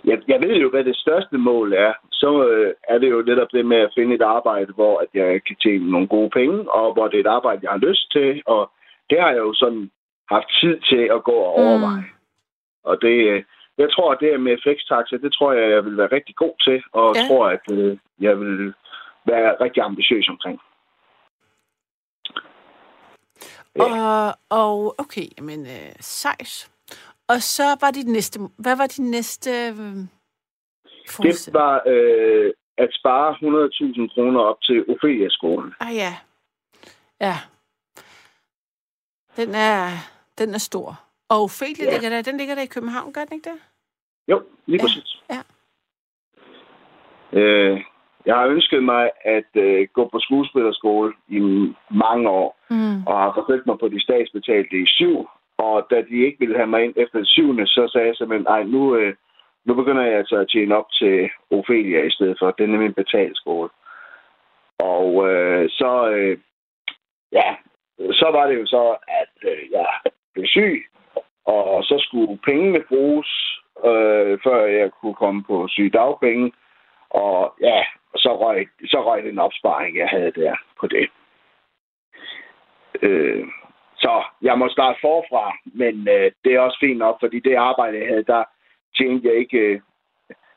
Jeg, 0.05 0.17
jeg 0.27 0.41
ved 0.41 0.55
jo, 0.55 0.69
hvad 0.69 0.83
det 0.83 0.97
største 0.97 1.37
mål 1.37 1.73
er. 1.73 1.93
Så 2.11 2.47
øh, 2.49 2.73
er 2.89 2.97
det 2.97 3.09
jo 3.09 3.21
netop 3.21 3.47
det 3.51 3.65
med 3.65 3.77
at 3.77 3.91
finde 3.95 4.15
et 4.15 4.21
arbejde, 4.21 4.73
hvor 4.73 4.99
at 4.99 5.07
jeg 5.13 5.43
kan 5.47 5.55
tjene 5.55 5.91
nogle 5.91 6.07
gode 6.07 6.29
penge, 6.29 6.71
og 6.71 6.93
hvor 6.93 7.07
det 7.07 7.15
er 7.15 7.19
et 7.21 7.35
arbejde, 7.37 7.59
jeg 7.63 7.71
har 7.71 7.87
lyst 7.89 8.11
til. 8.11 8.43
Og 8.45 8.71
det 9.09 9.21
har 9.21 9.29
jeg 9.29 9.37
jo 9.37 9.53
sådan 9.53 9.91
haft 10.31 10.49
tid 10.61 10.79
til 10.79 11.03
at 11.15 11.23
gå 11.23 11.31
og 11.31 11.53
overveje. 11.53 12.01
Mm. 12.01 12.17
Og 12.83 13.01
det, 13.01 13.17
øh, 13.31 13.43
jeg 13.77 13.91
tror, 13.91 14.11
at 14.11 14.17
det 14.19 14.39
med 14.41 14.57
flextaxa, 14.63 15.17
det 15.17 15.33
tror 15.33 15.53
jeg, 15.53 15.71
jeg 15.71 15.85
vil 15.85 15.97
være 15.97 16.11
rigtig 16.11 16.35
god 16.35 16.55
til, 16.63 16.83
og 16.91 17.15
Ja. 17.15 17.27
tror, 17.27 17.47
at 17.49 17.65
øh, 17.71 17.97
jeg 18.19 18.39
vil 18.39 18.73
være 19.25 19.55
rigtig 19.61 19.83
ambitiøs 19.83 20.27
omkring. 20.29 20.59
Ja. 23.75 23.83
Og, 23.83 24.35
og 24.49 24.95
okay, 24.97 25.27
men 25.41 25.59
øh, 25.65 25.93
sejt. 25.99 26.69
Og 27.27 27.41
så 27.41 27.63
var 27.81 27.91
dit 27.91 28.07
næste... 28.07 28.39
Hvad 28.57 28.77
var 28.77 28.87
din 28.87 29.11
næste... 29.11 29.51
Øh, 29.51 29.75
Det 31.23 31.49
var 31.53 31.81
øh, 31.87 32.53
at 32.77 32.89
spare 32.93 33.33
100.000 33.33 34.13
kroner 34.13 34.39
op 34.39 34.61
til 34.61 34.85
Ophelia-skolen. 34.89 35.73
Ah 35.79 35.95
ja. 35.95 36.13
Ja. 37.21 37.35
Den 39.35 39.55
er, 39.55 39.89
den 40.37 40.53
er 40.53 40.57
stor. 40.57 40.99
Og 41.29 41.37
Ophelia, 41.43 41.85
Ja. 41.85 41.91
ligger 41.91 42.09
der, 42.09 42.21
den 42.21 42.37
ligger 42.37 42.55
der 42.55 42.61
i 42.61 42.73
København, 42.75 43.13
gør 43.13 43.21
den 43.25 43.33
ikke 43.37 43.49
det? 43.49 43.59
Jo, 44.27 44.41
lige 44.65 44.77
Ja, 44.77 44.83
præcis. 44.83 45.09
ja. 45.29 45.39
Øh, 47.39 47.81
jeg 48.25 48.35
har 48.35 48.45
ønsket 48.47 48.83
mig 48.83 49.11
at 49.21 49.49
øh, 49.55 49.87
gå 49.93 50.07
på 50.11 50.19
skuespillerskole 50.19 51.13
i 51.27 51.39
mange 51.91 52.29
år, 52.29 52.57
Mm. 52.69 53.03
og 53.07 53.17
har 53.23 53.33
forsøgt 53.33 53.65
mig 53.65 53.77
på 53.79 53.87
de 53.89 54.01
statsbetalte 54.03 54.75
i 54.81 54.85
syv. 54.85 55.27
Og 55.57 55.87
da 55.91 55.95
de 56.01 56.25
ikke 56.25 56.39
ville 56.39 56.55
have 56.55 56.67
mig 56.67 56.83
ind 56.83 56.93
efter 56.97 57.17
det 57.19 57.27
syvende, 57.27 57.67
så 57.67 57.89
sagde 57.91 58.07
jeg 58.07 58.15
simpelthen, 58.15 58.43
nej, 58.43 58.63
nu, 58.63 58.95
øh, 58.95 59.15
nu 59.65 59.73
begynder 59.73 60.03
jeg 60.03 60.17
altså 60.17 60.35
at 60.35 60.49
tjene 60.49 60.75
op 60.77 60.91
til 60.91 61.29
Ophelia 61.51 62.03
i 62.03 62.11
stedet 62.11 62.35
for. 62.39 62.51
Det 62.51 62.63
er 62.63 62.67
nemlig 62.67 62.87
en 62.87 62.93
betalt 63.03 63.37
skole. 63.37 63.69
Og 64.79 65.29
øh, 65.29 65.69
så, 65.69 66.09
øh, 66.09 66.37
ja, 67.31 67.55
så 68.11 68.27
var 68.31 68.47
det 68.47 68.59
jo 68.59 68.65
så, 68.65 68.95
at 69.07 69.51
øh, 69.51 69.71
jeg 69.71 69.87
blev 70.33 70.45
syg, 70.47 70.85
og 71.47 71.83
så 71.83 71.95
skulle 71.99 72.37
pengene 72.37 72.83
bruges, 72.89 73.59
øh, 73.85 74.39
før 74.43 74.65
jeg 74.65 74.91
kunne 74.91 75.13
komme 75.23 75.43
på 75.43 75.67
sygedagpenge. 75.67 76.51
Og 77.09 77.53
ja, 77.61 77.83
så 78.15 78.37
røg, 78.41 78.67
så 78.85 79.03
røg 79.05 79.23
den 79.23 79.39
opsparing, 79.39 79.97
jeg 79.97 80.07
havde 80.09 80.31
der 80.31 80.55
på 80.79 80.87
det. 80.87 81.09
Øh, 83.01 83.47
så 83.97 84.23
jeg 84.41 84.57
må 84.57 84.69
starte 84.69 84.97
forfra, 85.01 85.57
men 85.65 86.07
øh, 86.07 86.31
det 86.43 86.53
er 86.53 86.59
også 86.59 86.77
fint 86.79 86.97
nok, 86.97 87.17
fordi 87.19 87.39
det 87.39 87.55
arbejde, 87.55 87.99
jeg 87.99 88.07
havde, 88.07 88.23
der 88.23 88.43
tjente 88.97 89.27
jeg 89.27 89.35
ikke 89.35 89.57
øh, 89.57 89.81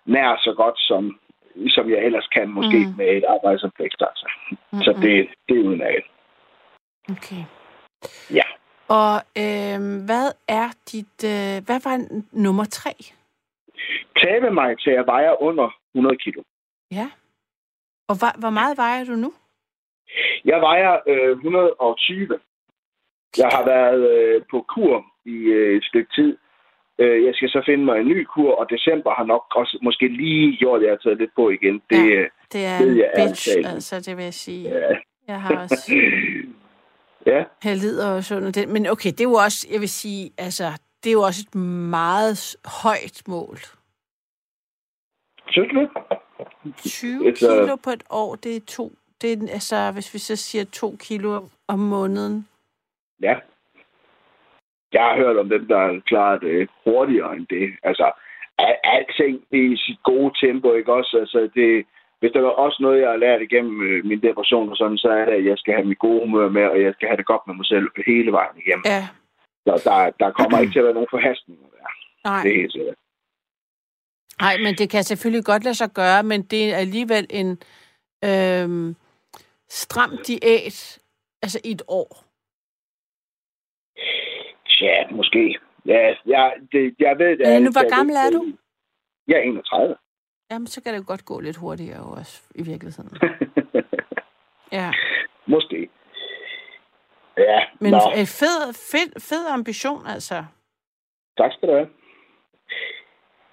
nær 0.05 0.37
så 0.45 0.55
godt, 0.57 0.79
som, 0.79 1.21
som 1.69 1.91
jeg 1.91 1.99
ellers 1.99 2.27
kan, 2.27 2.49
måske 2.49 2.79
Mm. 2.79 2.95
med 2.97 3.07
et 3.09 3.25
arbejde 3.25 3.59
som 3.59 3.73
flextaxa. 3.77 4.27
Mm-mm. 4.51 4.83
Så 4.83 4.93
det, 5.03 5.29
det 5.49 5.59
er 5.59 5.65
udmærket. 5.69 6.05
Okay. 7.11 7.43
Ja. 8.35 8.43
Og 8.99 9.15
øh, 9.43 9.79
hvad 10.09 10.27
er 10.49 10.69
dit... 10.93 11.17
Øh, 11.35 11.57
hvad 11.67 11.81
var 11.89 11.97
nummer 12.33 12.65
tre? 12.65 12.93
Tabe 14.23 14.51
mig 14.51 14.79
til 14.79 14.91
at 14.91 15.07
veje 15.07 15.43
under 15.43 15.69
100 15.95 16.17
kilo. 16.17 16.43
Ja. 16.91 17.11
Og 18.09 18.15
hvor, 18.19 18.41
hvor 18.41 18.51
meget 18.51 18.77
vejer 18.77 19.05
du 19.05 19.13
nu? 19.13 19.33
Jeg 20.45 20.61
vejer 20.61 20.93
øh, 21.07 21.31
120. 21.31 22.39
Jeg 23.39 23.49
har 23.53 23.65
været 23.65 24.11
øh, 24.11 24.43
på 24.51 24.65
kur 24.75 25.05
i 25.25 25.37
øh, 25.59 25.77
et 25.77 25.85
stykke 25.85 26.11
tid. 26.15 26.37
Øh, 26.99 27.25
jeg 27.25 27.35
skal 27.35 27.49
så 27.49 27.63
finde 27.67 27.85
mig 27.85 28.01
en 28.01 28.09
ny 28.09 28.25
kur, 28.25 28.55
og 28.55 28.67
december 28.71 29.11
har 29.15 29.25
nok 29.25 29.45
også 29.55 29.79
måske 29.83 30.09
lige 30.09 30.57
gjort, 30.57 30.81
at 30.81 30.85
jeg 30.87 30.93
har 30.93 30.97
taget 30.97 31.19
lidt 31.19 31.31
på 31.37 31.51
igen. 31.51 31.83
Det, 31.91 31.97
Ja. 31.97 32.21
ja. 32.21 32.27
Det 32.53 32.65
er 32.65 32.79
Ved 32.85 32.97
jeg 32.97 33.11
bitch, 33.17 33.49
altså, 33.65 34.01
det 34.01 34.17
vil 34.17 34.25
jeg 34.25 34.35
sige. 34.35 34.69
Ja. 34.69 34.97
Jeg 35.29 35.43
har 35.43 35.63
også... 35.63 35.93
ja, 37.27 37.45
Jeg 37.65 37.77
lider 37.77 38.11
også 38.11 38.37
under 38.37 38.51
det. 38.53 38.69
Men 38.69 38.87
okay, 38.87 39.11
det 39.11 39.21
er 39.21 39.25
jo 39.25 39.33
også, 39.35 39.67
jeg 39.73 39.81
vil 39.81 39.89
sige, 39.89 40.33
altså, 40.39 40.65
det 41.05 41.11
er 41.11 41.15
jo 41.15 41.23
også 41.23 41.45
et 41.49 41.55
meget 41.91 42.57
højt 42.83 43.23
mål. 43.29 43.59
synes 45.51 45.69
du 45.73 45.81
det? 45.81 45.91
20 46.77 47.27
Altså- 47.29 47.47
kilo 47.63 47.77
på 47.77 47.91
et 47.91 48.03
år, 48.11 48.35
det 48.35 48.57
er 48.57 48.61
to. 48.69 48.93
Det 49.21 49.33
er, 49.33 49.53
altså, 49.53 49.91
hvis 49.93 50.15
vi 50.15 50.19
så 50.19 50.37
siger 50.37 50.65
to 50.65 50.97
kilo 51.01 51.49
om 51.69 51.79
måneden. 51.79 52.49
Ja. 53.23 53.35
Jeg 54.93 55.03
har 55.03 55.17
hørt 55.17 55.37
om 55.37 55.49
dem, 55.49 55.67
der 55.69 56.01
klarer 56.07 56.39
det 56.39 56.69
hurtigere 56.85 57.37
end 57.37 57.47
det. 57.51 57.71
Altså, 57.83 58.13
al- 58.59 58.81
alting 58.83 59.45
i 59.53 59.77
sit 59.77 60.03
gode 60.03 60.47
tempo, 60.47 60.73
ikke 60.75 60.93
også? 60.93 61.17
Altså, 61.21 61.51
det, 61.55 61.87
hvis 62.21 62.33
der 62.33 62.41
er 62.41 62.45
også 62.67 62.79
noget, 62.81 63.01
jeg 63.01 63.11
har 63.11 63.17
lært 63.17 63.43
igennem 63.43 63.83
øh, 63.83 64.05
min 64.05 64.23
depression 64.23 64.71
og 64.71 64.77
sådan, 64.77 64.99
så 64.99 65.09
er 65.09 65.25
det, 65.25 65.33
at 65.33 65.45
jeg 65.45 65.59
skal 65.59 65.75
have 65.75 65.87
mit 65.87 65.99
gode 65.99 66.21
humør 66.21 66.49
med, 66.49 66.65
og 66.65 66.83
jeg 66.83 66.93
skal 66.95 67.09
have 67.09 67.17
det 67.17 67.27
godt 67.27 67.43
med 67.47 67.55
mig 67.55 67.67
selv 67.67 67.87
hele 68.07 68.33
vejen 68.33 68.57
igennem. 68.63 68.83
Ja, 68.85 69.09
Så 69.67 69.73
der, 69.85 70.11
der 70.25 70.31
kommer 70.33 70.59
ikke 70.61 70.73
til 70.73 70.79
at 70.79 70.85
være 70.85 70.95
nogen 70.95 71.15
forhastninger 71.17 71.67
der. 71.75 71.89
nej. 72.25 72.43
Det 72.43 72.51
er 72.53 72.57
helt 72.61 72.73
sikkert. 72.73 72.95
Nej, 74.41 74.57
men 74.65 74.75
det 74.75 74.91
kan 74.91 75.03
selvfølgelig 75.05 75.45
godt 75.45 75.65
lade 75.65 75.75
sig 75.75 75.91
gøre, 75.95 76.23
men 76.23 76.43
det 76.43 76.73
er 76.73 76.77
alligevel 76.77 77.27
en 77.31 77.49
øhm, 78.25 78.97
stram 79.69 80.13
diæt, 80.27 80.99
altså 81.43 81.61
i 81.65 81.71
et 81.71 81.83
år. 81.89 82.11
Ja, 84.81 85.11
måske. 85.11 85.59
Ja, 85.87 86.15
jeg, 86.27 86.53
det, 86.73 86.95
jeg 86.99 87.19
ved 87.19 87.39
det. 87.39 87.57
Øh, 87.57 87.63
nu, 87.63 87.71
hvor 87.71 87.97
gammel 87.97 88.17
er 88.17 88.31
du? 88.31 88.47
Jeg 89.29 89.37
er 89.37 89.43
31. 89.43 89.97
Jamen, 90.51 90.67
så 90.67 90.83
kan 90.83 90.93
det 90.93 90.99
jo 90.99 91.05
godt 91.07 91.25
gå 91.25 91.41
lidt 91.41 91.57
hurtigere 91.57 92.03
også, 92.03 92.43
i 92.55 92.63
virkeligheden. 92.63 93.11
Ja, 94.73 94.91
måske. 95.47 95.89
Ja, 97.39 97.61
men 97.81 97.91
Nå, 97.93 98.01
øh, 98.19 98.27
fed, 98.27 98.75
fed, 98.91 99.21
fed 99.21 99.47
ambition, 99.49 100.07
altså. 100.07 100.45
tak 101.39 101.53
skal 101.53 101.69
du 101.69 101.75
have. 101.75 101.89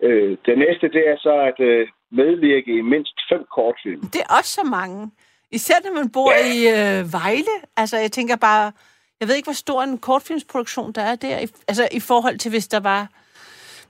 Øh, 0.03 0.37
det 0.45 0.57
næste, 0.57 0.89
det 0.95 1.09
er 1.09 1.17
så 1.17 1.33
at 1.49 1.59
øh, 1.59 1.87
medvirke 2.11 2.77
i 2.77 2.81
mindst 2.81 3.19
fem 3.31 3.45
kortfilm. 3.55 4.01
Det 4.01 4.21
er 4.21 4.35
også 4.37 4.51
så 4.51 4.63
mange. 4.63 5.11
Især 5.51 5.75
når 5.83 5.93
man 5.93 6.11
bor 6.11 6.31
i 6.55 6.59
øh, 6.77 7.13
Vejle. 7.13 7.55
Altså, 7.77 7.97
jeg 7.97 8.11
tænker 8.11 8.35
bare, 8.35 8.71
jeg 9.19 9.27
ved 9.27 9.35
ikke, 9.35 9.47
hvor 9.47 9.53
stor 9.65 9.83
en 9.83 9.97
kortfilmsproduktion 9.97 10.91
der 10.91 11.01
er 11.01 11.15
der. 11.15 11.39
I, 11.39 11.47
altså, 11.67 11.87
i 11.91 11.99
forhold 11.99 12.37
til, 12.37 12.49
hvis 12.51 12.67
der 12.67 12.79
var, 12.79 13.07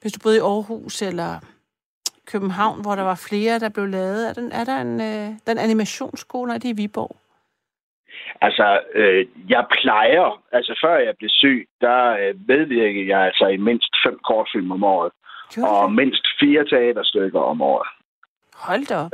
hvis 0.02 0.13
du 0.13 0.20
boede 0.24 0.38
i 0.38 0.39
Aarhus 0.39 1.02
eller 1.02 1.39
København, 2.32 2.82
hvor 2.82 2.96
der 2.96 3.04
var 3.04 3.20
flere, 3.30 3.60
der 3.60 3.70
blev 3.70 3.88
lavet. 3.88 4.30
Er, 4.30 4.34
den, 4.34 4.52
er 4.52 4.63
der 4.63 4.78
en, 4.82 5.02
øh, 5.02 5.28
den 5.48 5.58
animationsskole, 5.58 6.54
er 6.54 6.58
det 6.58 6.70
i 6.70 6.82
Viborg? 6.82 7.16
Altså, 8.42 8.80
øh, 8.94 9.26
jeg 9.50 9.66
plejer, 9.72 10.42
altså 10.52 10.80
før 10.84 10.96
jeg 10.98 11.13
blev 11.18 11.30
syg, 11.30 11.68
der 11.82 12.00
øh, 12.22 12.36
medvirkede 12.48 13.08
jeg 13.08 13.20
altså 13.20 13.48
i 13.48 13.58
mindst 13.58 13.94
fem 14.06 14.20
kortfilm 14.28 14.72
om 14.72 14.84
året, 14.84 15.12
Gjorde 15.54 15.72
og 15.72 15.88
det? 15.88 15.96
mindst 15.96 16.26
fire 16.40 16.66
teaterstykker 16.66 17.40
om 17.40 17.62
året. 17.62 17.88
Hold 18.56 18.86
da 18.86 18.96
op. 18.96 19.12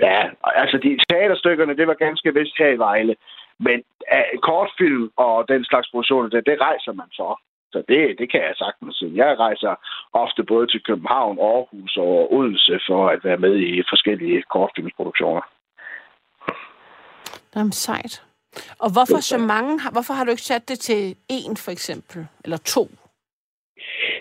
Ja, 0.00 0.20
altså 0.42 0.76
de 0.78 0.98
teaterstykkerne, 1.10 1.76
det 1.76 1.86
var 1.86 1.94
ganske 1.94 2.34
vist 2.34 2.58
her 2.58 2.68
i 2.68 2.78
Vejle. 2.78 3.16
Men 3.58 3.82
uh, 4.14 4.40
kortfilm 4.42 5.10
og 5.16 5.48
den 5.48 5.64
slags 5.64 5.88
produktioner, 5.90 6.28
det, 6.28 6.46
det 6.46 6.60
rejser 6.60 6.92
man 6.92 7.10
for. 7.16 7.40
Så 7.72 7.82
det, 7.88 8.18
det 8.18 8.30
kan 8.30 8.40
jeg 8.40 8.54
sagtens. 8.56 9.02
Jeg 9.14 9.38
rejser 9.38 9.74
ofte 10.12 10.42
både 10.44 10.66
til 10.66 10.80
København, 10.82 11.38
Aarhus 11.38 11.96
og 11.96 12.32
Odense 12.32 12.80
for 12.88 13.08
at 13.08 13.24
være 13.24 13.36
med 13.36 13.54
i 13.58 13.82
forskellige 13.88 14.42
kortfilmsproduktioner. 14.42 15.42
Jamen, 17.56 17.72
sejt. 17.72 18.24
Og 18.78 18.92
hvorfor 18.92 19.20
så 19.20 19.38
mange? 19.38 19.80
Hvorfor 19.92 20.14
har 20.14 20.24
du 20.24 20.30
ikke 20.30 20.42
sat 20.42 20.68
det 20.68 20.78
til 20.78 21.16
en, 21.28 21.56
for 21.56 21.70
eksempel? 21.70 22.26
Eller 22.44 22.56
to? 22.56 22.84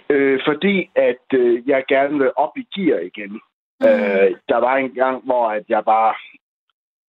Øh, 0.10 0.40
fordi 0.48 0.90
at 0.96 1.26
øh, 1.34 1.70
jeg 1.70 1.84
gerne 1.88 2.18
vil 2.20 2.32
op 2.36 2.58
i 2.58 2.66
gear 2.76 3.00
igen. 3.00 3.34
Mm. 3.80 3.88
Øh, 3.88 4.32
der 4.50 4.58
var 4.58 4.76
en 4.76 4.94
gang, 4.94 5.26
hvor 5.26 5.48
at 5.52 5.64
jeg 5.70 5.84
bare 5.86 6.14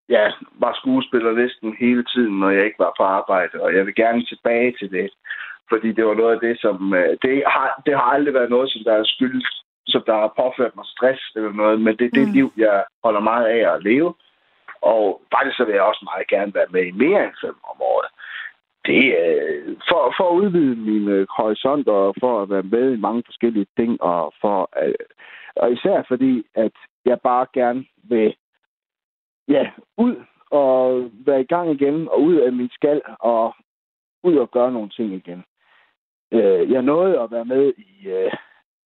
ja, 0.08 0.32
var 0.64 0.74
skuespiller 0.80 1.32
næsten 1.32 1.76
hele 1.78 2.04
tiden, 2.04 2.40
når 2.40 2.50
jeg 2.50 2.64
ikke 2.64 2.78
var 2.78 2.92
på 2.96 3.02
arbejde, 3.02 3.62
og 3.62 3.74
jeg 3.74 3.86
vil 3.86 3.94
gerne 3.94 4.24
tilbage 4.24 4.74
til 4.78 4.90
det. 4.90 5.10
Fordi 5.68 5.92
det 5.92 6.06
var 6.06 6.14
noget 6.14 6.34
af 6.34 6.40
det, 6.40 6.60
som... 6.60 6.94
Øh, 6.94 7.16
det, 7.22 7.42
har, 7.46 7.82
det 7.86 7.94
har 7.94 8.02
aldrig 8.02 8.34
været 8.34 8.50
noget, 8.50 8.72
som 8.72 8.84
der 8.84 8.92
er 8.92 9.04
skyld, 9.04 9.42
som 9.86 10.02
der 10.06 10.14
har 10.14 10.32
påført 10.36 10.76
mig 10.76 10.84
stress 10.86 11.22
eller 11.36 11.52
noget, 11.52 11.80
men 11.80 11.96
det 11.96 12.04
er 12.06 12.10
det 12.10 12.28
Mm. 12.28 12.32
liv, 12.32 12.52
jeg 12.56 12.84
holder 13.04 13.20
meget 13.20 13.46
af 13.46 13.74
at 13.74 13.82
leve. 13.82 14.14
Og 14.80 15.22
faktisk 15.34 15.56
så 15.56 15.64
vil 15.64 15.74
jeg 15.74 15.82
også 15.82 16.02
meget 16.04 16.26
gerne 16.28 16.54
være 16.54 16.66
med 16.70 16.84
i 16.86 16.90
mere 16.90 17.24
end 17.24 17.34
fem 17.44 17.56
om 17.70 17.76
året. 17.80 18.08
Det 18.86 19.04
er 19.24 19.38
for, 19.88 20.14
for 20.16 20.30
at 20.30 20.36
udvide 20.40 20.76
mine 20.76 21.26
horisonter 21.30 21.92
og 21.92 22.14
for 22.20 22.42
at 22.42 22.50
være 22.50 22.62
med 22.62 22.92
i 22.92 23.00
mange 23.00 23.22
forskellige 23.26 23.66
ting, 23.78 24.02
og, 24.02 24.34
for, 24.40 24.70
øh, 24.82 24.94
og 25.56 25.72
især 25.72 26.02
fordi, 26.08 26.46
at 26.54 26.72
jeg 27.04 27.20
bare 27.20 27.46
gerne 27.54 27.84
vil 28.02 28.34
ja, 29.48 29.70
ud 29.96 30.16
og 30.50 31.10
være 31.26 31.40
i 31.40 31.46
gang 31.46 31.70
igen, 31.70 32.08
og 32.08 32.22
ud 32.22 32.34
af 32.34 32.52
min 32.52 32.70
skal, 32.72 33.02
og 33.20 33.54
ud 34.22 34.36
og 34.36 34.50
gøre 34.50 34.72
nogle 34.72 34.88
ting 34.88 35.12
igen. 35.12 35.44
Øh, 36.32 36.70
jeg 36.72 36.82
nåede 36.82 37.20
at 37.20 37.30
være 37.30 37.44
med 37.44 37.72
i, 37.78 38.08
øh, 38.08 38.32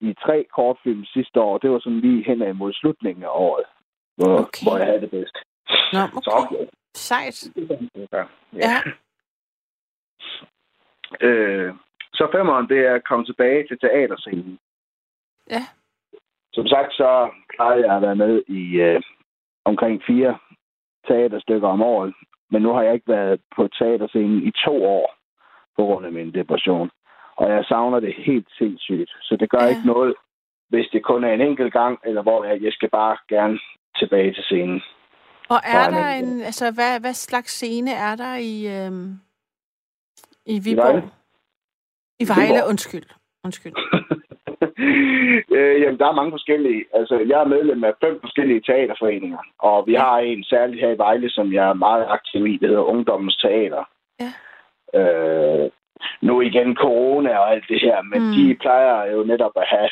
i 0.00 0.14
tre 0.24 0.46
kortfilm 0.54 1.04
sidste 1.04 1.40
år. 1.40 1.58
Det 1.58 1.70
var 1.70 1.78
sådan 1.78 2.00
lige 2.00 2.24
hen 2.24 2.42
imod 2.42 2.72
slutningen 2.72 3.24
af 3.24 3.28
året, 3.32 3.64
hvor, 4.16 4.38
Okay. 4.38 4.64
hvor 4.64 4.76
jeg 4.78 4.86
havde 4.86 5.00
det 5.00 5.10
bedst. 5.10 5.36
Nå, 5.92 5.98
Så 6.22 6.30
okay. 6.34 6.56
okay. 6.56 6.66
Sejt. 6.94 7.48
Ja. 8.12 8.24
Ja. 8.52 8.76
Øh, 11.20 11.74
så 12.14 12.28
femmeren, 12.32 12.68
det 12.68 12.78
er 12.86 12.94
at 12.94 13.04
komme 13.04 13.24
tilbage 13.24 13.66
til 13.68 13.78
teaterscenen. 13.78 14.58
Ja. 15.50 15.62
Som 16.52 16.66
sagt, 16.66 16.92
så 16.92 17.30
plejede 17.54 17.86
jeg 17.86 17.96
at 17.96 18.02
være 18.02 18.16
med 18.16 18.42
i 18.48 18.80
øh, 18.80 19.02
omkring 19.64 20.02
fire 20.06 20.38
teaterstykker 21.06 21.68
om 21.68 21.82
året. 21.82 22.14
Men 22.50 22.62
nu 22.62 22.72
har 22.72 22.82
jeg 22.82 22.94
ikke 22.94 23.08
været 23.08 23.40
på 23.56 23.68
teaterscenen 23.68 24.42
i 24.42 24.50
to 24.64 24.84
år 24.84 25.14
på 25.76 25.84
grund 25.84 26.06
af 26.06 26.12
min 26.12 26.34
depression. 26.34 26.90
Og 27.36 27.50
jeg 27.50 27.64
savner 27.64 28.00
det 28.00 28.14
helt 28.16 28.48
sindssygt. 28.58 29.10
Så 29.22 29.36
det 29.40 29.50
gør 29.50 29.58
Ja. 29.62 29.68
ikke 29.68 29.86
noget, 29.86 30.14
hvis 30.68 30.86
det 30.92 31.02
kun 31.04 31.24
er 31.24 31.32
en 31.32 31.40
enkelt 31.40 31.72
gang, 31.72 31.98
eller 32.04 32.22
hvor 32.22 32.44
jeg, 32.44 32.62
jeg 32.62 32.72
skal 32.72 32.90
bare 32.90 33.16
gerne 33.28 33.58
tilbage 33.98 34.32
til 34.34 34.44
scenen. 34.44 34.82
Og 35.48 35.56
er 35.64 35.78
er 35.86 35.90
der 35.90 36.08
en, 36.08 36.40
altså 36.40 36.70
hvad, 36.74 37.00
hvad 37.00 37.14
slags 37.14 37.52
scene 37.52 37.90
er 37.90 38.16
der 38.16 38.34
i, 38.36 38.54
øhm, 38.76 39.10
i 40.46 40.56
Vejle? 40.64 40.70
Viborg? 40.70 41.02
I 42.20 42.24
Vejle, 42.28 42.54
Viborg. 42.54 42.68
undskyld. 42.68 43.06
Undskyld. 43.44 43.72
øh, 45.56 45.80
jamen, 45.82 45.98
der 45.98 46.06
er 46.08 46.12
mange 46.20 46.30
forskellige. 46.32 46.84
Altså, 46.94 47.14
jeg 47.30 47.40
er 47.40 47.44
medlem 47.54 47.84
af 47.84 47.92
fem 48.04 48.20
forskellige 48.20 48.60
teaterforeninger, 48.60 49.38
og 49.58 49.86
vi 49.86 49.94
har 49.94 50.18
en 50.18 50.44
særlig 50.44 50.80
her 50.80 50.90
i 50.90 50.98
Vejle, 50.98 51.30
som 51.30 51.52
jeg 51.52 51.68
er 51.68 51.72
meget 51.74 52.06
aktiv 52.08 52.46
i, 52.46 52.56
det 52.56 52.68
hedder 52.68 52.82
Ungdommens 52.92 53.36
Teater. 53.36 53.84
Ja. 54.20 54.30
Øh, 55.00 55.70
nu 56.22 56.40
igen 56.40 56.76
corona 56.76 57.38
og 57.38 57.50
alt 57.52 57.64
det 57.68 57.80
her, 57.80 58.02
men 58.02 58.20
Mm. 58.22 58.32
de 58.32 58.56
plejer 58.60 59.12
jo 59.12 59.22
netop 59.24 59.52
at 59.56 59.66
have 59.68 59.90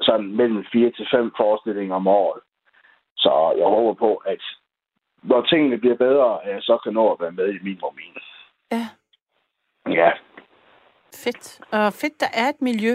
sådan 0.00 0.26
mellem 0.36 0.64
fire 0.72 0.90
til 0.90 1.06
fem 1.14 1.32
forestillinger 1.36 1.94
om 1.96 2.06
året. 2.06 2.40
Så 3.16 3.54
jeg 3.58 3.66
håber 3.66 3.94
på, 3.94 4.14
at 4.16 4.42
når 5.22 5.42
tingene 5.42 5.78
bliver 5.78 5.96
bedre, 5.96 6.44
at 6.44 6.54
jeg 6.54 6.62
så 6.62 6.78
kan 6.84 6.92
nå 6.92 7.12
at 7.12 7.20
være 7.20 7.32
med 7.32 7.48
i 7.54 7.58
min 7.62 7.80
min. 7.96 8.14
Ja. 8.72 8.86
Ja, 9.92 10.10
Fedt. 11.24 11.60
Og 11.72 11.92
fedt, 11.92 12.20
der 12.20 12.26
er 12.34 12.48
et 12.48 12.62
miljø, 12.62 12.94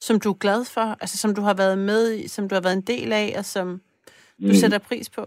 som 0.00 0.20
du 0.20 0.30
er 0.30 0.38
glad 0.44 0.60
for, 0.74 0.86
altså 1.02 1.18
som 1.18 1.34
du 1.34 1.40
har 1.42 1.54
været 1.54 1.78
med 1.78 2.12
i, 2.14 2.28
som 2.28 2.48
du 2.48 2.54
har 2.54 2.62
været 2.62 2.76
en 2.76 2.88
del 2.94 3.12
af, 3.12 3.28
og 3.38 3.44
som 3.44 3.66
du 4.46 4.52
Mm. 4.52 4.60
sætter 4.62 4.78
pris 4.88 5.10
på. 5.10 5.26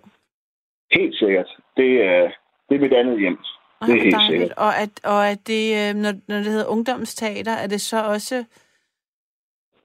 helt 0.92 1.16
sikkert. 1.16 1.50
Det, 1.78 2.04
er, 2.04 2.32
det 2.70 2.76
er 2.76 2.80
mit 2.80 2.94
andet 2.94 3.20
hjem. 3.20 3.38
Det 3.82 3.90
er 3.90 4.04
helt 4.04 4.16
dejligt. 4.16 4.42
sikkert. 4.42 4.58
Og 4.58 4.78
at, 4.78 4.90
og 5.04 5.30
at 5.30 5.48
det, 5.48 5.90
øh, 5.90 5.96
når, 5.96 6.14
når 6.28 6.36
det 6.36 6.46
hedder 6.46 6.66
ungdomsteater, 6.66 7.52
er 7.52 7.68
det 7.68 7.82
så 7.82 8.04
også... 8.06 8.44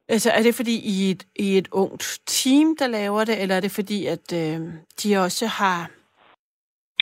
Altså, 0.09 0.30
er 0.30 0.43
det 0.43 0.55
fordi 0.55 0.74
I 0.84 1.07
er 1.07 1.11
et, 1.11 1.26
I 1.36 1.55
er 1.55 1.59
et 1.59 1.68
ungt 1.72 2.20
team, 2.26 2.76
der 2.76 2.86
laver 2.86 3.24
det, 3.24 3.43
eller 3.43 3.55
er 3.57 3.61
det 3.61 3.70
fordi, 3.70 4.07
at 4.07 4.32
øh, 4.34 4.61
de 5.03 5.16
også 5.16 5.47
har... 5.47 5.90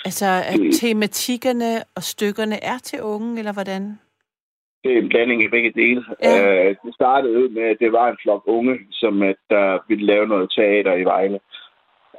Altså, 0.05 0.27
at 0.27 0.61
Mm. 0.61 0.73
tematikkerne 0.73 1.83
og 1.97 2.03
stykkerne 2.03 2.65
er 2.65 2.79
til 2.79 3.03
unge, 3.03 3.39
eller 3.39 3.53
hvordan? 3.53 3.99
Det 4.85 4.93
er 4.93 4.99
en 5.03 5.09
blanding 5.09 5.43
i 5.43 5.49
begge 5.49 5.73
dele. 5.73 6.05
Ja. 6.23 6.69
Uh, 6.71 6.77
det 6.85 6.95
startede 6.95 7.39
ud 7.43 7.49
med, 7.49 7.63
at 7.63 7.77
det 7.81 7.93
var 7.93 8.09
en 8.09 8.17
flok 8.23 8.43
unge, 8.47 8.79
som 8.91 9.23
at 9.23 9.37
der 9.51 9.79
ville 9.89 10.07
lave 10.07 10.27
noget 10.27 10.53
teater 10.57 10.95
i 10.95 11.05
Vejle. 11.05 11.41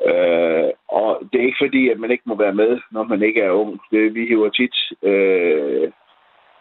Uh, 0.09 0.69
og 0.87 1.21
det 1.33 1.41
er 1.41 1.45
ikke 1.45 1.63
fordi, 1.65 1.89
at 1.89 1.99
man 1.99 2.11
ikke 2.11 2.23
må 2.25 2.35
være 2.35 2.53
med, 2.53 2.79
når 2.91 3.03
man 3.03 3.21
ikke 3.21 3.41
er 3.41 3.51
ung. 3.51 3.81
Det, 3.91 4.13
vi 4.15 4.27
hiver 4.27 4.49
tit 4.49 4.75
uh, 5.01 5.91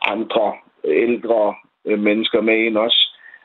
andre 0.01 0.55
ældre 0.85 1.55
uh, 1.85 1.99
mennesker 1.99 2.41
med 2.41 2.59
ind 2.59 2.77
også. 2.77 3.01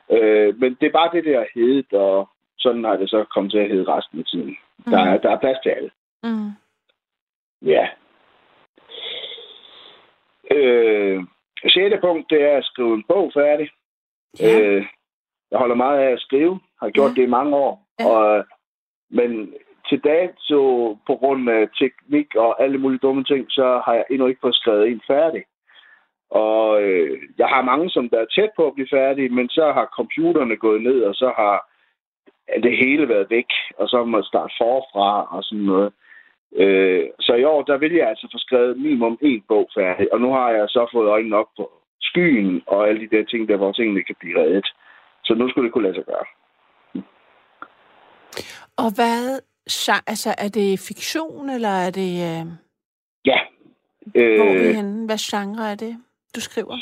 Uh, 0.07 0.59
men 0.59 0.77
det 0.79 0.87
er 0.87 0.97
bare 0.99 1.11
det, 1.13 1.25
der 1.25 1.37
har 1.37 1.47
heddet, 1.55 1.93
og 1.93 2.29
sådan 2.57 2.83
har 2.83 2.95
det 2.95 3.09
så 3.09 3.25
kommet 3.33 3.51
til 3.51 3.59
at 3.59 3.69
hedde 3.69 3.91
resten 3.93 4.19
af 4.19 4.25
tiden. 4.25 4.57
Mm. 4.77 4.91
Der, 4.91 4.99
er, 4.99 5.17
der 5.17 5.29
er 5.31 5.39
plads 5.39 5.57
til 5.63 5.69
alle. 5.69 5.91
Mm. 6.23 6.51
Ja. 7.61 7.87
Øh, 10.51 11.23
sjette 11.67 11.97
punkt, 12.01 12.29
det 12.29 12.41
er 12.41 12.57
at 12.57 12.65
skrive 12.65 12.93
en 12.93 13.03
bog 13.07 13.31
færdig. 13.33 13.69
Ja. 14.39 14.59
Øh, 14.59 14.85
jeg 15.51 15.59
holder 15.59 15.75
meget 15.75 15.99
af 15.99 16.11
at 16.11 16.19
skrive, 16.19 16.59
har 16.81 16.89
gjort 16.89 17.09
ja. 17.09 17.21
det 17.21 17.27
i 17.27 17.35
mange 17.37 17.55
år. 17.55 17.87
Ja. 17.99 18.05
Og, 18.09 18.45
men 19.09 19.53
til 19.89 19.99
dato, 20.03 20.59
på 21.07 21.15
grund 21.15 21.49
af 21.49 21.69
teknik 21.79 22.35
og 22.35 22.63
alle 22.63 22.77
mulige 22.77 22.99
dumme 22.99 23.23
ting, 23.23 23.45
så 23.49 23.81
har 23.85 23.93
jeg 23.93 24.05
endnu 24.09 24.27
ikke 24.27 24.41
fået 24.41 24.55
skrevet 24.55 24.87
en 24.87 25.01
færdig. 25.07 25.43
Og 26.29 26.81
øh, 26.83 27.19
jeg 27.37 27.47
har 27.47 27.61
mange, 27.61 27.89
som 27.89 28.09
der 28.09 28.19
er 28.19 28.33
tæt 28.35 28.49
på 28.55 28.67
at 28.67 28.73
blive 28.73 28.87
færdige, 28.91 29.29
men 29.29 29.49
så 29.49 29.71
har 29.71 29.95
computerne 29.95 30.55
gået 30.57 30.81
ned, 30.81 31.01
og 31.01 31.15
så 31.15 31.33
har 31.35 31.69
det 32.63 32.77
hele 32.77 33.09
været 33.09 33.29
væk, 33.29 33.49
og 33.77 33.89
så 33.89 34.03
må 34.03 34.17
jeg 34.17 34.25
starte 34.25 34.53
forfra 34.57 35.37
og 35.37 35.43
sådan 35.43 35.65
noget. 35.65 35.93
Øh, 36.55 37.05
så 37.19 37.33
i 37.33 37.43
år, 37.43 37.61
der 37.61 37.77
vil 37.77 37.93
jeg 37.93 38.09
altså 38.09 38.27
få 38.33 38.37
skrevet 38.37 38.77
minimum 38.77 39.17
en 39.21 39.43
bog 39.47 39.69
færdig, 39.77 40.13
og 40.13 40.21
nu 40.21 40.31
har 40.31 40.49
jeg 40.49 40.65
så 40.69 40.89
fået 40.93 41.09
øjnene 41.09 41.35
op 41.37 41.49
på 41.57 41.71
skyen 42.01 42.61
og 42.67 42.87
alle 42.87 43.01
de 43.01 43.17
der 43.17 43.25
ting, 43.25 43.49
der 43.49 43.57
hvor 43.57 43.71
tingene 43.71 44.03
kan 44.03 44.15
blive 44.19 44.39
reddet. 44.41 44.67
Så 45.23 45.33
nu 45.35 45.49
skulle 45.49 45.65
det 45.65 45.73
kunne 45.73 45.83
lade 45.83 45.95
sig 45.95 46.05
gøre. 46.05 46.25
Og 48.77 48.89
hvad... 48.95 49.39
Altså, 50.07 50.35
er 50.37 50.49
det 50.49 50.79
fiktion, 50.79 51.49
eller 51.49 51.69
er 51.69 51.91
det... 51.91 52.11
Øh, 52.29 52.45
Ja. 53.25 53.39
hvor 54.13 54.45
er 54.45 54.53
vi 54.53 54.67
Øh, 54.69 54.75
henne? 54.75 55.05
Hvad 55.05 55.17
genre 55.17 55.71
er 55.71 55.75
det, 55.75 55.97
du 56.35 56.41
skriver? 56.41 56.77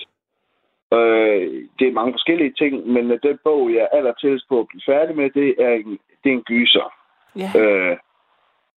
øh, 0.93 1.63
det 1.79 1.87
er 1.87 1.91
mange 1.91 2.13
forskellige 2.13 2.53
ting, 2.57 2.87
men 2.87 3.11
øh, 3.11 3.19
den 3.23 3.39
bog, 3.43 3.73
jeg 3.73 3.87
er 3.91 4.13
på 4.49 4.59
at 4.59 4.67
blive 4.67 4.81
færdig 4.85 5.15
med, 5.15 5.29
det 5.29 5.55
er 5.59 5.69
en, 5.73 5.99
det 6.23 6.29
er 6.29 6.33
en 6.35 6.43
gyser. 6.43 6.93
Ja. 7.35 7.51
Øh, 7.61 7.97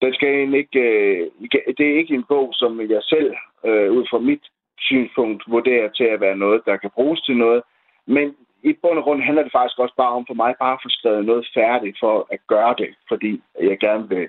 den 0.03 0.15
skal 0.15 0.55
ikke, 0.55 0.81
øh, 0.81 1.31
det 1.79 1.87
er 1.91 1.99
ikke 1.99 2.15
en 2.15 2.25
bog, 2.29 2.49
som 2.55 2.81
jeg 2.81 3.03
selv, 3.03 3.35
øh, 3.65 3.93
ud 3.93 4.07
fra 4.11 4.19
mit 4.19 4.45
synspunkt, 4.79 5.43
vurderer 5.49 5.89
til 5.89 6.05
at 6.05 6.21
være 6.21 6.37
noget, 6.37 6.63
der 6.67 6.77
kan 6.77 6.91
bruges 6.95 7.21
til 7.21 7.37
noget. 7.37 7.63
Men 8.07 8.37
i 8.71 8.73
bund 8.83 8.99
og 8.99 9.05
grund 9.05 9.23
handler 9.23 9.43
det 9.43 9.53
faktisk 9.53 9.79
også 9.79 9.95
bare 9.97 10.13
om 10.19 10.25
for 10.27 10.35
mig 10.35 10.55
bare 10.61 10.73
at 10.73 10.83
få 10.85 10.89
skrevet 10.89 11.25
noget 11.25 11.45
færdigt 11.55 11.97
for 12.03 12.27
at 12.35 12.41
gøre 12.47 12.75
det, 12.79 12.91
fordi 13.09 13.43
jeg 13.61 13.79
gerne 13.79 14.09
vil 14.09 14.29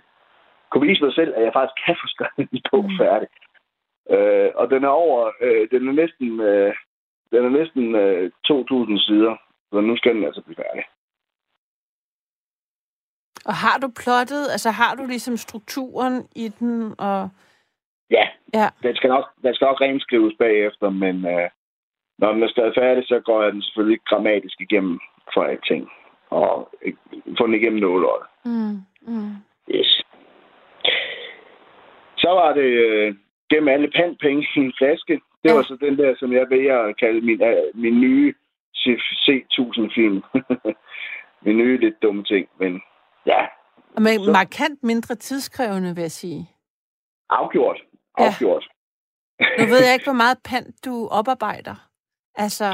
kunne 0.70 0.88
vise 0.88 1.04
mig 1.04 1.14
selv, 1.14 1.34
at 1.36 1.44
jeg 1.44 1.54
faktisk 1.54 1.78
kan 1.86 1.96
få 2.02 2.08
skrevet 2.16 2.50
en 2.54 2.62
bog 2.72 2.86
Mm. 2.92 2.98
færdig. 3.02 3.28
Øh, 4.16 4.52
og 4.56 4.70
den 4.70 4.84
er 4.84 4.94
over, 5.04 5.32
øh, 5.42 5.68
den 5.72 5.88
er 5.88 5.94
næsten, 6.02 6.40
øh, 6.40 6.74
den 7.32 7.46
er 7.46 7.50
næsten 7.60 7.96
øh, 7.96 8.32
2.000 8.48 9.00
sider, 9.08 9.36
så 9.72 9.82
nu 9.82 9.98
skal 9.98 10.16
den 10.16 10.24
altså 10.24 10.42
blive 10.42 10.56
færdig. 10.66 10.84
Og 13.46 13.56
har 13.64 13.78
du 13.84 13.88
plottet, 14.04 14.44
altså 14.56 14.70
har 14.72 14.96
du 14.96 15.06
ligesom 15.06 15.38
strukturen 15.38 16.28
i 16.36 16.48
den, 16.60 16.96
og... 16.98 17.30
Ja, 18.10 18.28
Ja, 18.54 18.70
den 18.84 18.96
skal 18.96 19.10
nok, 19.10 19.26
den 19.44 19.56
skal 19.56 19.66
nok 19.66 19.82
renskrives 19.82 20.34
bagefter, 20.40 20.90
men 20.90 21.26
øh, 21.26 21.50
når 22.18 22.32
den 22.34 22.44
er 22.44 22.48
stadig 22.48 22.74
færdig, 22.78 23.04
så 23.08 23.20
går 23.26 23.44
jeg 23.44 23.54
den 23.54 23.62
selvfølgelig 23.62 24.00
grammatisk 24.06 24.62
igennem 24.62 25.00
for 25.34 25.44
alting. 25.44 25.90
Og 26.30 26.70
få 27.38 27.46
den 27.48 27.54
igennem 27.56 27.80
nåløjet. 27.80 28.26
mm, 28.46 28.78
mm. 29.02 29.32
Yes. 29.76 30.02
Så 32.18 32.30
var 32.30 32.54
det 32.54 32.62
øh, 32.88 33.16
gennem 33.50 33.68
alle 33.68 33.92
pandpenge 33.96 34.48
i 34.56 34.60
en 34.60 34.74
flaske. 34.78 35.14
Det 35.14 35.50
Ja. 35.50 35.54
var 35.54 35.62
så 35.64 35.76
den 35.82 35.98
der, 35.98 36.16
som 36.20 36.34
jeg 36.34 36.46
vælger 36.50 36.80
at 36.80 36.98
kalde 37.00 37.22
min, 37.22 37.42
øh, 37.44 37.58
min 37.74 38.00
nye 38.02 38.34
C1000-film. 38.78 40.24
min 41.46 41.58
nye 41.58 41.78
lidt 41.78 42.02
dumme 42.02 42.24
ting, 42.24 42.48
men 42.60 42.82
ja, 43.26 43.46
med 43.98 44.26
Så- 44.26 44.32
markant 44.32 44.84
mindre 44.84 45.16
tidskrævende, 45.16 45.96
vil 45.96 46.02
jeg 46.02 46.12
sige. 46.12 46.50
afgjort. 47.30 47.82
Ja. 48.20 48.26
Afgjort. 48.26 48.68
Nu 49.60 49.66
ved 49.66 49.80
jeg 49.86 49.94
ikke, 49.98 50.06
hvor 50.06 50.14
meget 50.24 50.38
pant 50.50 50.86
du 50.86 51.08
oparbejder. 51.12 51.76
Altså, 52.38 52.66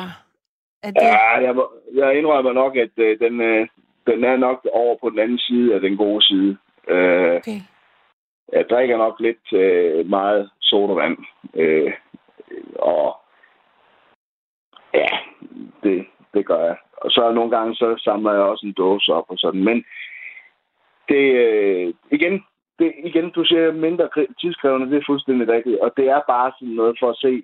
er 0.84 0.92
det... 0.92 1.02
Ja, 1.02 1.42
jeg, 1.42 1.56
må, 1.56 1.72
jeg 1.94 2.18
indrømmer 2.18 2.54
nok, 2.54 2.76
at 2.76 2.92
øh, 2.98 3.20
den, 3.20 3.42
øh, 3.42 3.68
den 4.08 4.24
er 4.24 4.38
nok 4.38 4.68
over 4.72 4.96
på 5.02 5.10
den 5.10 5.20
anden 5.20 5.40
side 5.40 5.76
af 5.76 5.82
den 5.82 5.98
gode 5.98 6.22
side. 6.22 6.58
Øh, 6.88 7.36
Okay. 7.36 7.60
jeg 8.54 8.66
drikker 8.70 8.98
nok 8.98 9.20
lidt 9.20 9.54
øh, 9.54 10.10
meget 10.10 10.50
sodavand. 10.62 11.18
Øh, 11.56 11.94
og 12.76 13.18
ja, 14.94 15.08
det, 15.84 16.06
det 16.34 16.46
gør 16.46 16.66
jeg. 16.66 16.78
Og 16.98 17.12
så 17.12 17.32
nogle 17.32 17.52
gange, 17.58 17.76
så 17.76 17.96
samler 18.04 18.32
jeg 18.34 18.42
også 18.42 18.66
en 18.66 18.74
dåse 18.74 19.14
op 19.14 19.26
og 19.30 19.38
sådan. 19.38 19.64
Men 19.64 19.86
det, 21.10 21.24
øh, 21.46 21.94
igen, 22.12 22.44
det, 22.80 22.94
igen, 23.04 23.30
du 23.30 23.44
siger 23.46 23.72
mindre 23.72 24.10
tidskrævende, 24.42 24.90
det 24.90 24.98
er 24.98 25.06
fuldstændig 25.08 25.48
rigtigt. 25.48 25.80
Og 25.80 25.92
det 25.98 26.08
er 26.10 26.22
bare 26.28 26.52
sådan 26.60 26.74
noget 26.74 26.98
for 27.00 27.10
at 27.10 27.18
se, 27.18 27.44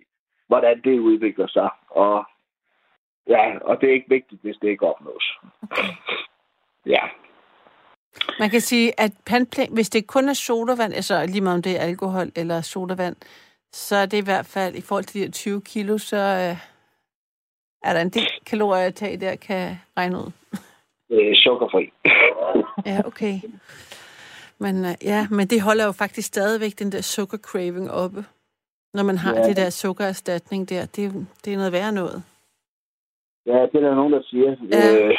hvordan 0.50 0.82
det 0.84 1.00
udvikler 1.00 1.48
sig. 1.48 1.70
Og 1.90 2.26
ja, 3.28 3.44
og 3.62 3.82
det 3.82 3.90
er 3.90 3.94
ikke 3.94 4.10
vigtigt, 4.10 4.42
hvis 4.42 4.58
det 4.62 4.68
ikke 4.68 4.88
opnås. 4.88 5.40
okay. 5.64 5.84
Ja. 6.86 7.00
Man 8.40 8.50
kan 8.50 8.62
sige, 8.62 9.00
at 9.00 9.12
pandplan, 9.26 9.74
hvis 9.74 9.90
det 9.90 10.08
kun 10.08 10.30
er 10.30 10.34
sodavand, 10.34 10.94
altså 10.94 11.26
lige 11.26 11.42
meget 11.42 11.56
om 11.56 11.62
det 11.62 11.76
er 11.80 11.82
alkohol 11.82 12.32
eller 12.36 12.62
sodavand, 12.62 13.16
så 13.72 13.96
er 13.96 14.06
det 14.06 14.18
i 14.18 14.24
hvert 14.24 14.46
fald, 14.46 14.76
i 14.76 14.82
forhold 14.82 15.04
til 15.04 15.20
de 15.20 15.26
her 15.26 15.32
20 15.32 15.62
kilo, 15.62 15.98
så 15.98 16.18
øh, 16.18 16.58
er 17.84 17.94
der 17.94 18.02
en 18.02 18.10
del 18.10 18.28
kalorier 18.46 18.86
at 18.86 18.96
tage 18.96 19.18
der, 19.18 19.36
kan 19.36 19.76
regne 19.98 20.18
ud. 20.18 20.32
Øh, 21.10 21.36
sukkerfri. 21.36 21.92
Ja, 22.86 23.02
okay. 23.06 23.40
Men 24.58 24.86
øh, 24.86 24.92
ja, 25.04 25.28
men 25.32 25.48
det 25.48 25.62
holder 25.62 25.86
jo 25.86 25.92
faktisk 25.92 26.28
stadigvæk 26.28 26.80
den 26.80 26.92
der 26.92 27.02
sukkercraving 27.02 27.92
oppe. 27.92 28.26
Når 28.94 29.04
man 29.04 29.18
har 29.18 29.34
Ja. 29.36 29.44
det 29.48 29.58
der 29.58 29.70
sukkererstatning 29.70 30.70
der, 30.70 30.86
det, 30.96 31.28
det 31.46 31.54
er 31.54 31.58
noget 31.58 31.72
værre 31.72 31.92
noget. 31.92 32.24
Ja, 33.46 33.60
det 33.72 33.76
er 33.76 33.80
der 33.88 33.96
nogen, 33.96 34.14
der 34.14 34.22
siger. 34.24 34.56
Ja. 34.72 35.08
Øh, 35.08 35.16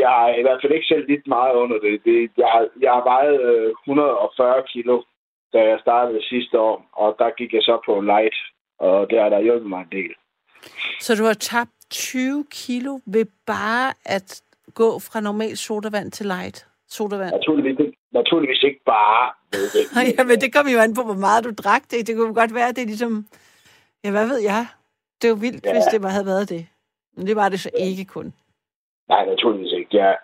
jeg 0.00 0.08
har 0.08 0.28
i 0.40 0.42
hvert 0.42 0.58
fald 0.62 0.72
ikke 0.72 0.86
selv 0.86 1.06
lidt 1.08 1.26
meget 1.26 1.54
under 1.54 1.78
det. 1.78 2.04
det 2.04 2.30
jeg, 2.36 2.46
har, 2.54 2.68
jeg 2.80 2.92
har 2.92 3.04
vejet 3.04 3.40
øh, 3.40 3.70
140 3.88 4.62
kilo, 4.72 5.02
da 5.52 5.58
jeg 5.58 5.78
startede 5.80 6.22
sidste 6.28 6.58
år, 6.60 6.76
og 6.92 7.16
der 7.18 7.30
gik 7.38 7.52
jeg 7.54 7.62
så 7.62 7.80
på 7.86 8.00
light, 8.00 8.36
og 8.78 9.10
det 9.10 9.18
har 9.20 9.28
der 9.28 9.40
hjulpet 9.40 9.68
mig 9.68 9.80
en 9.80 9.92
del. 9.98 10.12
Så 11.00 11.14
du 11.14 11.24
har 11.24 11.34
tabt 11.34 11.70
20 11.90 12.44
kilo 12.50 12.98
ved 13.06 13.26
bare 13.46 13.92
at 14.04 14.42
gå 14.74 14.98
fra 14.98 15.20
normal 15.20 15.56
sodavand 15.56 16.10
til 16.12 16.26
light 16.26 16.66
sodavand? 16.88 17.32
Naturligvis, 17.34 17.85
naturligvis 18.20 18.62
ikke 18.62 18.80
bare 18.86 19.32
det. 19.52 20.18
ja, 20.18 20.24
men 20.24 20.40
det 20.40 20.54
kommer 20.54 20.72
jo 20.72 20.78
an 20.78 20.94
på, 20.94 21.02
hvor 21.02 21.14
meget 21.26 21.44
du 21.44 21.50
drak 21.62 21.82
det. 21.90 22.06
Det 22.06 22.16
kunne 22.16 22.34
godt 22.34 22.54
være, 22.54 22.68
at 22.68 22.76
det 22.76 22.82
er 22.82 22.86
ligesom... 22.94 23.26
Ja, 24.04 24.10
hvad 24.10 24.26
ved 24.26 24.38
jeg? 24.38 24.66
Det 25.22 25.28
er 25.28 25.32
jo 25.34 25.40
vildt, 25.46 25.64
Ja. 25.64 25.70
ja. 25.70 25.74
hvis 25.74 25.84
det 25.92 26.00
bare 26.02 26.10
havde 26.12 26.26
været 26.26 26.48
det. 26.48 26.66
Men 27.16 27.26
det 27.26 27.36
var 27.36 27.48
det 27.48 27.60
så 27.60 27.70
ikke 27.78 28.04
kun. 28.04 28.32
Nej, 29.08 29.24
naturligvis 29.26 29.72
ikke. 29.72 29.96
Jeg 29.96 30.16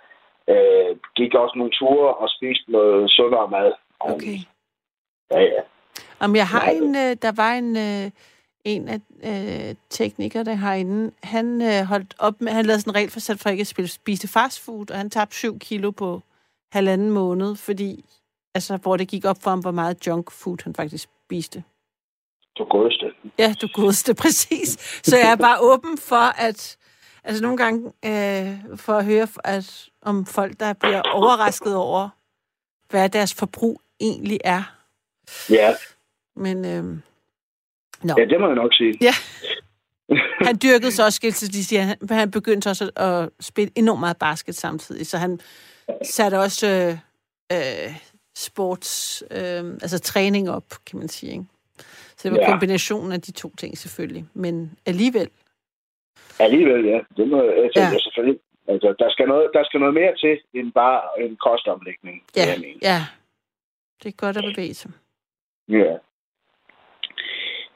øh, 0.48 0.96
gik 1.16 1.34
også 1.34 1.54
nogle 1.56 1.72
ture 1.72 2.14
og 2.14 2.28
spiste 2.36 2.72
noget 2.72 3.10
sundere 3.10 3.48
mad. 3.50 3.72
Okay. 4.00 4.38
Ja, 5.30 5.40
ja. 5.40 5.60
Om 6.20 6.36
jeg 6.36 6.46
har 6.46 6.64
Nej. 6.66 6.72
en, 6.74 6.96
øh, 6.96 7.16
der 7.22 7.32
var 7.36 7.52
en, 7.52 7.76
øh, 7.76 8.10
en 8.64 8.88
af 8.88 9.00
øh, 9.24 9.74
teknikerne 9.90 10.56
herinde, 10.56 11.12
han 11.22 11.62
øh, 11.62 11.82
holdt 11.88 12.14
op 12.18 12.40
med, 12.40 12.52
han 12.52 12.66
lavede 12.66 12.80
sådan 12.80 12.90
en 12.90 12.94
regel 12.96 13.10
for, 13.10 13.20
sat 13.20 13.38
for 13.40 13.50
ikke 13.50 13.60
at 13.60 13.66
spise, 13.66 13.94
spise 13.94 14.28
fast 14.28 14.64
food, 14.64 14.90
og 14.90 14.96
han 14.96 15.10
tabte 15.10 15.34
7 15.36 15.58
kilo 15.58 15.90
på 15.90 16.22
halvanden 16.72 17.10
måned, 17.10 17.56
fordi, 17.56 18.04
altså, 18.54 18.76
hvor 18.76 18.96
det 18.96 19.08
gik 19.08 19.24
op 19.24 19.42
for 19.42 19.50
ham, 19.50 19.60
hvor 19.60 19.70
meget 19.70 20.06
junk 20.06 20.30
food 20.30 20.58
han 20.64 20.74
faktisk 20.74 21.08
spiste. 21.26 21.64
Du 22.58 22.64
godeste. 22.64 23.06
Ja, 23.38 23.54
du 23.62 23.68
godeste, 23.74 24.14
præcis. 24.22 25.00
Så 25.04 25.16
jeg 25.16 25.30
er 25.30 25.36
bare 25.36 25.58
åben 25.60 25.98
for, 25.98 26.40
at 26.40 26.76
altså 27.24 27.42
nogle 27.42 27.56
gange 27.56 27.86
øh, 27.86 28.76
for 28.76 28.92
at 28.92 29.04
høre, 29.04 29.28
at 29.44 29.88
om 30.02 30.26
folk, 30.26 30.60
der 30.60 30.72
bliver 30.72 31.02
overrasket 31.02 31.76
over, 31.76 32.08
hvad 32.90 33.08
deres 33.08 33.34
forbrug 33.34 33.80
egentlig 34.00 34.38
er. 34.44 34.62
Ja, 35.50 35.74
Men 36.36 36.64
øh, 36.64 36.84
no. 38.02 38.14
ja, 38.18 38.24
det 38.24 38.40
må 38.40 38.46
jeg 38.46 38.56
nok 38.56 38.74
sige. 38.74 38.94
Ja. 39.00 39.14
han 40.48 40.58
dyrkede 40.62 40.92
så 40.92 41.04
også 41.04 41.16
skilsæt, 41.16 41.52
de 41.52 41.64
siger, 41.64 41.82
han, 41.82 41.96
han 42.10 42.30
begyndte 42.30 42.70
også 42.70 42.90
at, 42.96 43.04
at 43.04 43.30
spille 43.40 43.72
enormt 43.74 44.00
meget 44.00 44.16
basket 44.16 44.54
samtidig, 44.54 45.06
så 45.06 45.18
han 45.18 45.40
satte 46.02 46.38
også 46.38 46.66
øh, 46.68 46.92
øh, 47.58 47.94
sports, 48.36 49.22
øh, 49.30 49.64
altså 49.84 49.98
træning 50.00 50.50
op, 50.50 50.64
kan 50.86 50.98
man 50.98 51.08
sige. 51.08 51.32
Ikke? 51.32 51.44
Så 52.16 52.28
det 52.28 52.32
var 52.32 52.38
Ja. 52.42 52.50
kombinationen 52.50 53.12
af 53.12 53.20
de 53.20 53.32
to 53.32 53.54
ting 53.56 53.78
selvfølgelig, 53.78 54.24
men 54.34 54.78
alligevel. 54.86 55.30
Alligevel, 56.38 56.84
ja. 56.84 57.00
Det 57.16 57.28
må 57.28 57.42
jeg 57.42 57.70
Ja. 57.76 57.80
ja. 57.82 57.98
selvfølgelig. 57.98 58.40
Altså, 58.68 58.94
der 58.98 59.10
skal, 59.10 59.28
noget, 59.28 59.50
der 59.54 59.64
skal 59.64 59.80
noget 59.80 59.94
mere 59.94 60.16
til 60.16 60.40
end 60.54 60.72
bare 60.72 61.00
en 61.24 61.36
kostomlægning. 61.36 62.22
Ja, 62.36 62.46
jeg 62.46 62.60
mene. 62.60 62.78
ja. 62.82 63.00
Det 64.02 64.08
er 64.08 64.12
godt 64.16 64.36
at 64.36 64.44
bevæge 64.44 64.74
sig. 64.74 64.90
ja. 65.68 65.96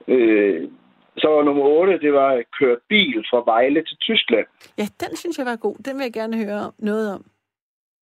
Øh, 0.08 0.70
så 1.18 1.28
var 1.28 1.42
nummer 1.44 1.64
8, 1.64 1.98
det 2.00 2.12
var 2.12 2.30
at 2.32 2.44
køre 2.58 2.76
bil 2.88 3.24
fra 3.30 3.42
Vejle 3.52 3.84
til 3.84 3.96
Tyskland. 3.96 4.46
Ja, 4.78 4.86
den 5.00 5.16
synes 5.16 5.38
jeg 5.38 5.46
var 5.46 5.56
god. 5.56 5.76
Den 5.84 5.96
vil 5.96 6.02
jeg 6.02 6.12
gerne 6.12 6.36
høre 6.44 6.72
noget 6.78 7.14
om. 7.14 7.24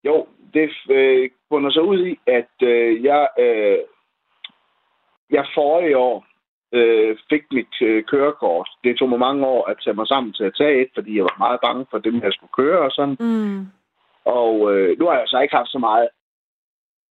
Jo, 0.04 0.26
det 0.54 0.70
øh, 0.90 1.30
bunder 1.50 1.70
sig 1.70 1.82
ud 1.82 2.06
i, 2.06 2.18
at 2.26 2.54
øh, 2.62 3.04
jeg, 3.04 3.28
øh, 3.38 3.78
jeg 5.30 5.46
forrige 5.54 5.96
år 5.98 6.26
øh, 6.72 7.16
fik 7.30 7.42
mit 7.52 7.82
øh, 7.82 8.04
kørekort. 8.04 8.68
Det 8.84 8.98
tog 8.98 9.08
mig 9.08 9.18
mange 9.18 9.46
år 9.46 9.64
at 9.66 9.76
tage 9.84 9.94
mig 9.94 10.06
sammen 10.06 10.32
til 10.32 10.44
at 10.44 10.54
tage 10.58 10.82
et, 10.82 10.88
fordi 10.94 11.16
jeg 11.16 11.24
var 11.24 11.36
meget 11.38 11.60
bange 11.60 11.86
for 11.90 11.98
dem, 11.98 12.22
jeg 12.22 12.32
skulle 12.32 12.56
køre 12.56 12.78
og 12.78 12.90
sådan. 12.90 13.16
Mm. 13.20 13.66
Og 14.24 14.74
øh, 14.74 14.98
nu 14.98 15.06
har 15.06 15.18
jeg 15.18 15.28
så 15.28 15.38
ikke 15.40 15.56
haft 15.56 15.70
så 15.70 15.78
meget 15.78 16.08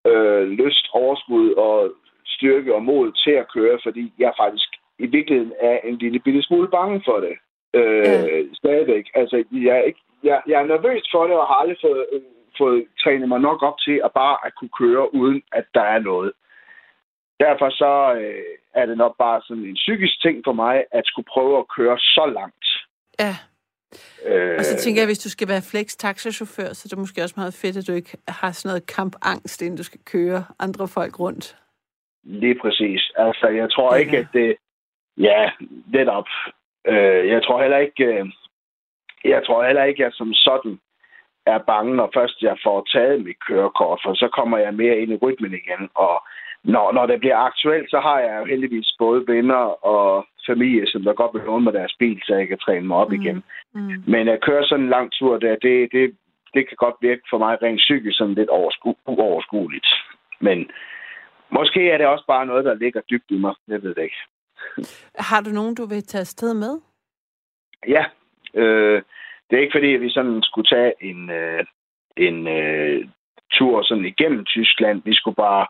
øh, 0.06 0.48
lyst, 0.48 0.88
overskud 0.92 1.52
og 1.52 1.92
styrke 2.26 2.74
og 2.74 2.82
mod 2.82 3.12
til 3.12 3.30
at 3.30 3.52
køre, 3.52 3.78
fordi 3.82 4.12
jeg 4.18 4.32
faktisk 4.38 4.68
i 4.98 5.06
virkeligheden 5.06 5.52
er 5.60 5.78
en 5.84 5.96
lille 5.96 6.18
bitte 6.18 6.42
smule 6.42 6.68
bange 6.68 7.02
for 7.04 7.20
det. 7.20 7.34
Øh, 7.74 8.04
Ja. 8.04 8.42
Stadigvæk. 8.54 9.10
Altså, 9.14 9.44
jeg 9.52 9.76
er, 9.78 9.82
ikke, 9.82 10.00
jeg, 10.24 10.42
jeg 10.46 10.62
er 10.62 10.66
nervøs 10.66 11.08
for 11.12 11.26
det, 11.26 11.36
og 11.36 11.46
har 11.46 11.54
aldrig 11.54 11.78
fået, 11.80 12.06
øh, 12.12 12.20
fået 12.58 12.86
trænet 13.02 13.28
mig 13.28 13.40
nok 13.40 13.62
op 13.62 13.78
til 13.80 14.00
at 14.04 14.10
bare 14.12 14.36
at 14.46 14.52
kunne 14.58 14.74
køre, 14.82 15.14
uden 15.14 15.42
at 15.52 15.64
der 15.74 15.82
er 15.82 15.98
noget. 15.98 16.32
Derfor 17.40 17.70
så 17.70 18.14
øh, 18.20 18.44
er 18.74 18.86
det 18.86 18.96
nok 18.96 19.14
bare 19.18 19.42
sådan 19.46 19.64
en 19.64 19.74
psykisk 19.74 20.22
ting 20.22 20.36
for 20.46 20.52
mig, 20.52 20.84
at 20.92 21.02
skulle 21.06 21.26
prøve 21.34 21.58
at 21.58 21.68
køre 21.76 21.98
så 21.98 22.32
langt. 22.34 22.66
Ja, 23.20 23.34
Øh, 24.26 24.56
og 24.58 24.64
så 24.64 24.76
tænker 24.76 25.00
jeg, 25.02 25.06
hvis 25.08 25.18
du 25.18 25.30
skal 25.30 25.48
være 25.48 25.62
flex 25.70 25.86
taxachauffør, 25.96 26.72
så 26.72 26.82
er 26.86 26.88
det 26.88 26.98
måske 26.98 27.22
også 27.22 27.34
meget 27.36 27.54
fedt, 27.54 27.76
at 27.76 27.86
du 27.86 27.92
ikke 27.92 28.16
har 28.28 28.52
sådan 28.52 28.68
noget 28.68 28.86
kampangst, 28.86 29.62
inden 29.62 29.76
du 29.76 29.82
skal 29.82 30.00
køre 30.12 30.44
andre 30.58 30.88
folk 30.88 31.20
rundt. 31.20 31.56
Lige 32.24 32.58
præcis. 32.62 33.10
Altså, 33.16 33.46
jeg 33.48 33.70
tror 33.70 33.94
Ja. 33.94 34.00
ikke, 34.00 34.18
at 34.18 34.26
det... 34.32 34.56
Ja, 35.18 35.50
netop. 35.92 36.28
Øh, 36.86 37.28
jeg 37.28 37.42
tror 37.44 37.60
heller 37.62 37.78
ikke... 37.78 38.04
Øh, 38.04 38.26
jeg 39.24 39.42
tror 39.46 39.66
heller 39.66 39.84
ikke, 39.84 40.00
at 40.02 40.04
jeg 40.04 40.12
som 40.14 40.34
sådan 40.34 40.78
er 41.46 41.58
bange, 41.58 41.96
når 41.96 42.10
først 42.14 42.42
jeg 42.42 42.56
får 42.64 42.86
taget 42.92 43.24
mit 43.24 43.36
kørekort, 43.48 44.00
for 44.04 44.14
så 44.14 44.28
kommer 44.28 44.58
jeg 44.58 44.74
mere 44.74 44.98
ind 44.98 45.12
i 45.12 45.16
rytmen 45.22 45.52
igen. 45.54 45.88
Og 45.94 46.22
når, 46.64 46.92
når 46.92 47.06
det 47.06 47.20
bliver 47.20 47.36
aktuelt, 47.36 47.90
så 47.90 48.00
har 48.00 48.18
jeg 48.20 48.38
jo 48.40 48.44
heldigvis 48.44 48.94
både 48.98 49.24
venner 49.26 49.84
og 49.94 50.26
familie, 50.46 50.86
som 50.86 51.02
der 51.02 51.12
godt 51.12 51.34
vil 51.34 51.42
låne 51.42 51.64
mig 51.64 51.72
deres 51.72 51.94
bil, 51.98 52.20
så 52.24 52.34
jeg 52.34 52.48
kan 52.48 52.58
træne 52.58 52.86
mig 52.86 52.96
op 52.96 53.10
Mhm. 53.10 53.20
igen. 53.22 53.42
Mm. 53.74 54.02
Men 54.06 54.28
at 54.28 54.40
køre 54.40 54.64
sådan 54.64 54.84
en 54.84 54.90
lang 54.90 55.12
tur 55.12 55.38
der, 55.38 55.56
det, 55.56 55.92
det, 55.92 56.16
det 56.54 56.68
kan 56.68 56.76
godt 56.76 56.94
virke 57.00 57.22
for 57.30 57.38
mig 57.38 57.62
rent 57.62 57.78
psykisk 57.78 58.18
sådan 58.18 58.34
lidt 58.34 58.48
oversku, 58.48 58.94
uoverskueligt. 59.06 59.86
Men 60.40 60.70
måske 61.50 61.90
er 61.90 61.98
det 61.98 62.06
også 62.06 62.24
bare 62.26 62.46
noget, 62.46 62.64
der 62.64 62.74
ligger 62.74 63.00
dybt 63.00 63.30
i 63.30 63.38
mig. 63.38 63.54
Jeg 63.68 63.82
ved 63.82 63.94
det 63.94 64.02
ikke. 64.02 64.16
Har 65.18 65.40
du 65.40 65.50
nogen, 65.50 65.74
du 65.74 65.86
vil 65.86 66.02
tage 66.02 66.20
afsted 66.20 66.54
med? 66.54 66.80
Ja, 67.88 68.04
øh, 68.54 69.02
det 69.52 69.58
er 69.58 69.62
ikke 69.62 69.76
fordi, 69.78 69.94
at 69.94 70.00
vi 70.00 70.10
sådan 70.10 70.42
skulle 70.42 70.68
tage 70.74 70.92
en, 71.00 71.30
øh, 71.30 71.64
en 72.16 72.48
øh, 72.48 73.08
tur 73.52 73.82
sådan 73.82 74.04
igennem 74.04 74.44
Tyskland. 74.44 75.02
Vi 75.04 75.14
skulle 75.14 75.34
bare 75.34 75.66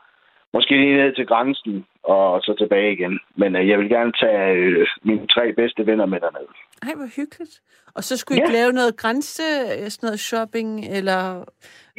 måske 0.55 0.75
lige 0.77 0.97
ned 0.97 1.15
til 1.15 1.27
grænsen 1.27 1.85
og 2.05 2.41
så 2.43 2.55
tilbage 2.59 2.93
igen. 2.93 3.21
Men 3.37 3.57
øh, 3.57 3.69
jeg 3.69 3.79
vil 3.79 3.89
gerne 3.89 4.13
tage 4.13 4.53
øh, 4.53 4.87
mine 5.03 5.27
tre 5.27 5.53
bedste 5.53 5.87
venner 5.87 6.07
med 6.07 6.21
derned. 6.21 6.49
Ej, 6.83 6.95
hvor 6.97 7.07
hyggeligt. 7.17 7.61
Og 7.95 8.05
så 8.05 8.17
skulle 8.17 8.39
I 8.39 8.45
Ja. 8.47 8.53
lave 8.53 8.73
noget 8.73 8.97
grænse, 8.97 9.43
øh, 9.43 9.91
sådan 9.91 10.07
noget 10.07 10.21
shopping, 10.21 10.85
eller 10.97 11.21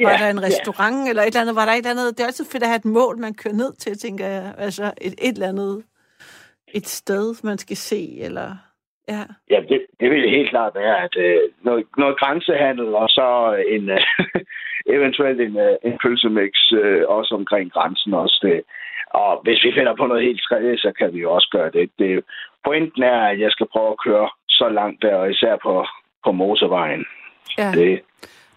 var 0.05 0.11
Ja, 0.11 0.17
der 0.19 0.29
en 0.29 0.39
ja. 0.39 0.45
restaurant, 0.45 1.09
eller 1.09 1.21
et 1.21 1.27
eller 1.27 1.41
andet? 1.41 1.55
Var 1.55 1.65
der 1.65 1.71
et 1.71 1.77
eller 1.77 1.91
andet? 1.91 2.17
Det 2.17 2.23
er 2.23 2.27
altid 2.27 2.45
fedt 2.51 2.63
at 2.63 2.69
have 2.69 2.77
et 2.77 2.85
mål, 2.85 3.17
man 3.19 3.33
kører 3.33 3.53
ned 3.53 3.73
til, 3.73 3.97
tænker 3.97 4.25
jeg. 4.27 4.53
Altså 4.57 4.83
et, 5.01 5.13
et 5.27 5.33
eller 5.33 5.47
andet, 5.47 5.83
et 6.73 6.87
sted, 6.87 7.43
man 7.43 7.57
skal 7.57 7.77
se, 7.77 8.19
eller... 8.21 8.55
Ja. 9.07 9.23
Ja, 9.49 9.59
det, 9.69 9.85
det 9.99 10.09
vil 10.11 10.29
helt 10.29 10.49
klart 10.49 10.75
være, 10.75 11.03
at 11.03 11.15
øh, 11.17 11.39
noget, 11.61 11.85
noget 11.97 12.19
grænsehandel, 12.19 12.95
og 12.95 13.09
så 13.09 13.27
en 13.67 13.89
øh, 13.89 13.99
eventuelt 14.95 15.41
en, 15.41 15.57
øh, 15.57 15.75
en 15.83 15.97
pølsemix 16.03 16.51
øh, 16.81 17.03
også 17.07 17.35
omkring 17.35 17.71
grænsen 17.71 18.13
også. 18.13 18.39
Det. 18.43 18.61
Og 19.09 19.41
hvis 19.43 19.63
vi 19.63 19.71
finder 19.77 19.95
på 19.95 20.05
noget 20.07 20.23
helt 20.23 20.41
tredje, 20.49 20.77
så 20.77 20.91
kan 20.99 21.13
vi 21.13 21.19
jo 21.19 21.33
også 21.33 21.49
gøre 21.51 21.71
det. 21.71 21.89
det. 21.99 22.23
Pointen 22.65 23.03
er, 23.03 23.19
at 23.31 23.39
jeg 23.39 23.51
skal 23.51 23.67
prøve 23.71 23.89
at 23.91 23.99
køre 24.05 24.29
så 24.49 24.69
langt 24.69 25.01
der, 25.01 25.15
og 25.15 25.31
især 25.31 25.55
på, 25.63 25.85
på 26.25 26.31
motorvejen. 26.31 27.05
ja. 27.57 27.71
Det, 27.75 28.01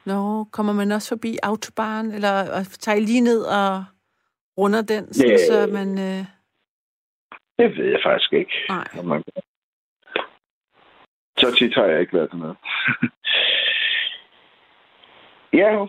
Nå, 0.05 0.45
kommer 0.53 0.73
man 0.73 0.93
også 0.93 1.09
forbi 1.09 1.37
autobahn, 1.43 2.07
eller 2.13 2.33
og 2.57 2.63
tager 2.79 2.97
I 2.99 3.01
lige 3.01 3.21
ned 3.21 3.41
og 3.43 3.85
runder 4.59 4.83
den, 4.83 5.13
sådan, 5.13 5.31
Ja. 5.31 5.37
så 5.47 5.73
man... 5.73 5.89
Øh, 5.99 6.25
det 7.59 7.77
ved 7.77 7.85
jeg 7.91 8.01
faktisk 8.05 8.33
ikke. 8.33 8.53
nej. 8.69 8.85
om 8.99 9.05
man 9.05 9.23
gør. 9.35 9.41
Så 11.39 11.55
tit 11.59 11.75
har 11.75 11.85
jeg 11.85 12.01
ikke 12.01 12.13
været 12.17 12.35
noget. 12.35 12.57
ja, 15.61 15.87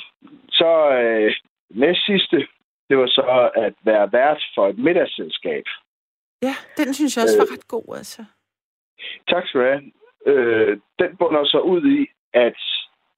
så 0.49 0.89
øh, 0.91 1.33
næst 1.69 2.05
sidste, 2.05 2.47
det 2.89 2.97
var 2.97 3.07
så 3.07 3.51
at 3.55 3.73
være 3.83 4.11
vært 4.11 4.43
for 4.55 4.67
et 4.67 4.77
middagsselskab. 4.77 5.63
Ja, 6.41 6.55
den 6.77 6.93
synes 6.93 7.17
jeg 7.17 7.23
også 7.23 7.37
Øh. 7.37 7.39
var 7.39 7.53
ret 7.53 7.67
god, 7.67 7.95
altså. 7.97 8.23
Tak 9.29 9.47
skal 9.47 9.61
du 9.61 9.65
have. 9.65 9.91
Øh, 10.25 10.77
den 10.99 11.17
bunder 11.17 11.45
så 11.45 11.59
ud 11.59 11.85
i, 11.99 12.07
at 12.33 12.57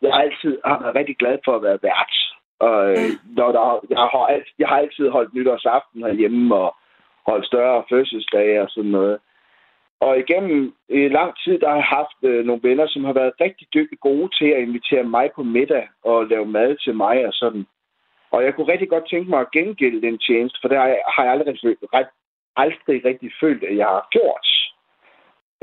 jeg 0.01 0.13
altid 0.13 0.59
har 0.65 0.79
været 0.81 0.95
rigtig 0.95 1.17
glad 1.17 1.37
for 1.45 1.55
at 1.55 1.63
være 1.63 1.79
vært. 1.81 2.13
Og 2.59 2.91
øh, 2.91 2.97
når 3.37 3.51
der, 3.51 3.85
jeg, 3.89 3.97
har, 3.97 4.41
jeg 4.59 4.67
har 4.67 4.77
altid 4.77 5.09
holdt 5.09 5.33
nytårsaften 5.33 6.03
herhjemme 6.03 6.55
og 6.55 6.75
holdt 7.25 7.45
større 7.45 7.83
fødselsdage 7.89 8.61
og 8.61 8.69
sådan 8.69 8.91
noget. 8.91 9.19
Og 9.99 10.19
igennem 10.19 10.73
øh, 10.89 11.11
lang 11.11 11.33
tid, 11.43 11.59
der 11.59 11.67
har 11.67 11.75
jeg 11.75 11.83
haft 11.83 12.17
øh, 12.23 12.45
nogle 12.45 12.63
venner, 12.63 12.87
som 12.87 13.03
har 13.03 13.13
været 13.13 13.33
rigtig 13.41 13.67
dygtige 13.73 13.97
gode 14.01 14.29
til 14.37 14.45
at 14.45 14.61
invitere 14.61 15.03
mig 15.03 15.31
på 15.35 15.43
middag 15.43 15.87
og 16.03 16.27
lave 16.27 16.45
mad 16.45 16.75
til 16.75 16.95
mig 16.95 17.25
og 17.27 17.33
sådan. 17.33 17.65
Og 18.31 18.43
jeg 18.43 18.55
kunne 18.55 18.71
rigtig 18.71 18.89
godt 18.89 19.09
tænke 19.09 19.29
mig 19.29 19.39
at 19.39 19.51
gengælde 19.51 20.01
den 20.01 20.17
tjeneste, 20.17 20.57
for 20.61 20.67
det 20.67 20.77
har 20.77 20.87
jeg, 20.87 21.01
har 21.07 21.23
jeg 21.23 21.31
aldrig, 21.31 21.55
ret, 21.93 22.07
aldrig 22.55 23.05
rigtig 23.05 23.31
følt, 23.41 23.63
at 23.63 23.77
jeg 23.77 23.87
har 23.87 24.07
gjort. 24.11 24.47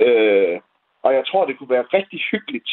Øh, 0.06 0.60
og 1.02 1.14
jeg 1.14 1.26
tror, 1.26 1.46
det 1.46 1.58
kunne 1.58 1.76
være 1.76 1.92
rigtig 1.98 2.20
hyggeligt 2.30 2.70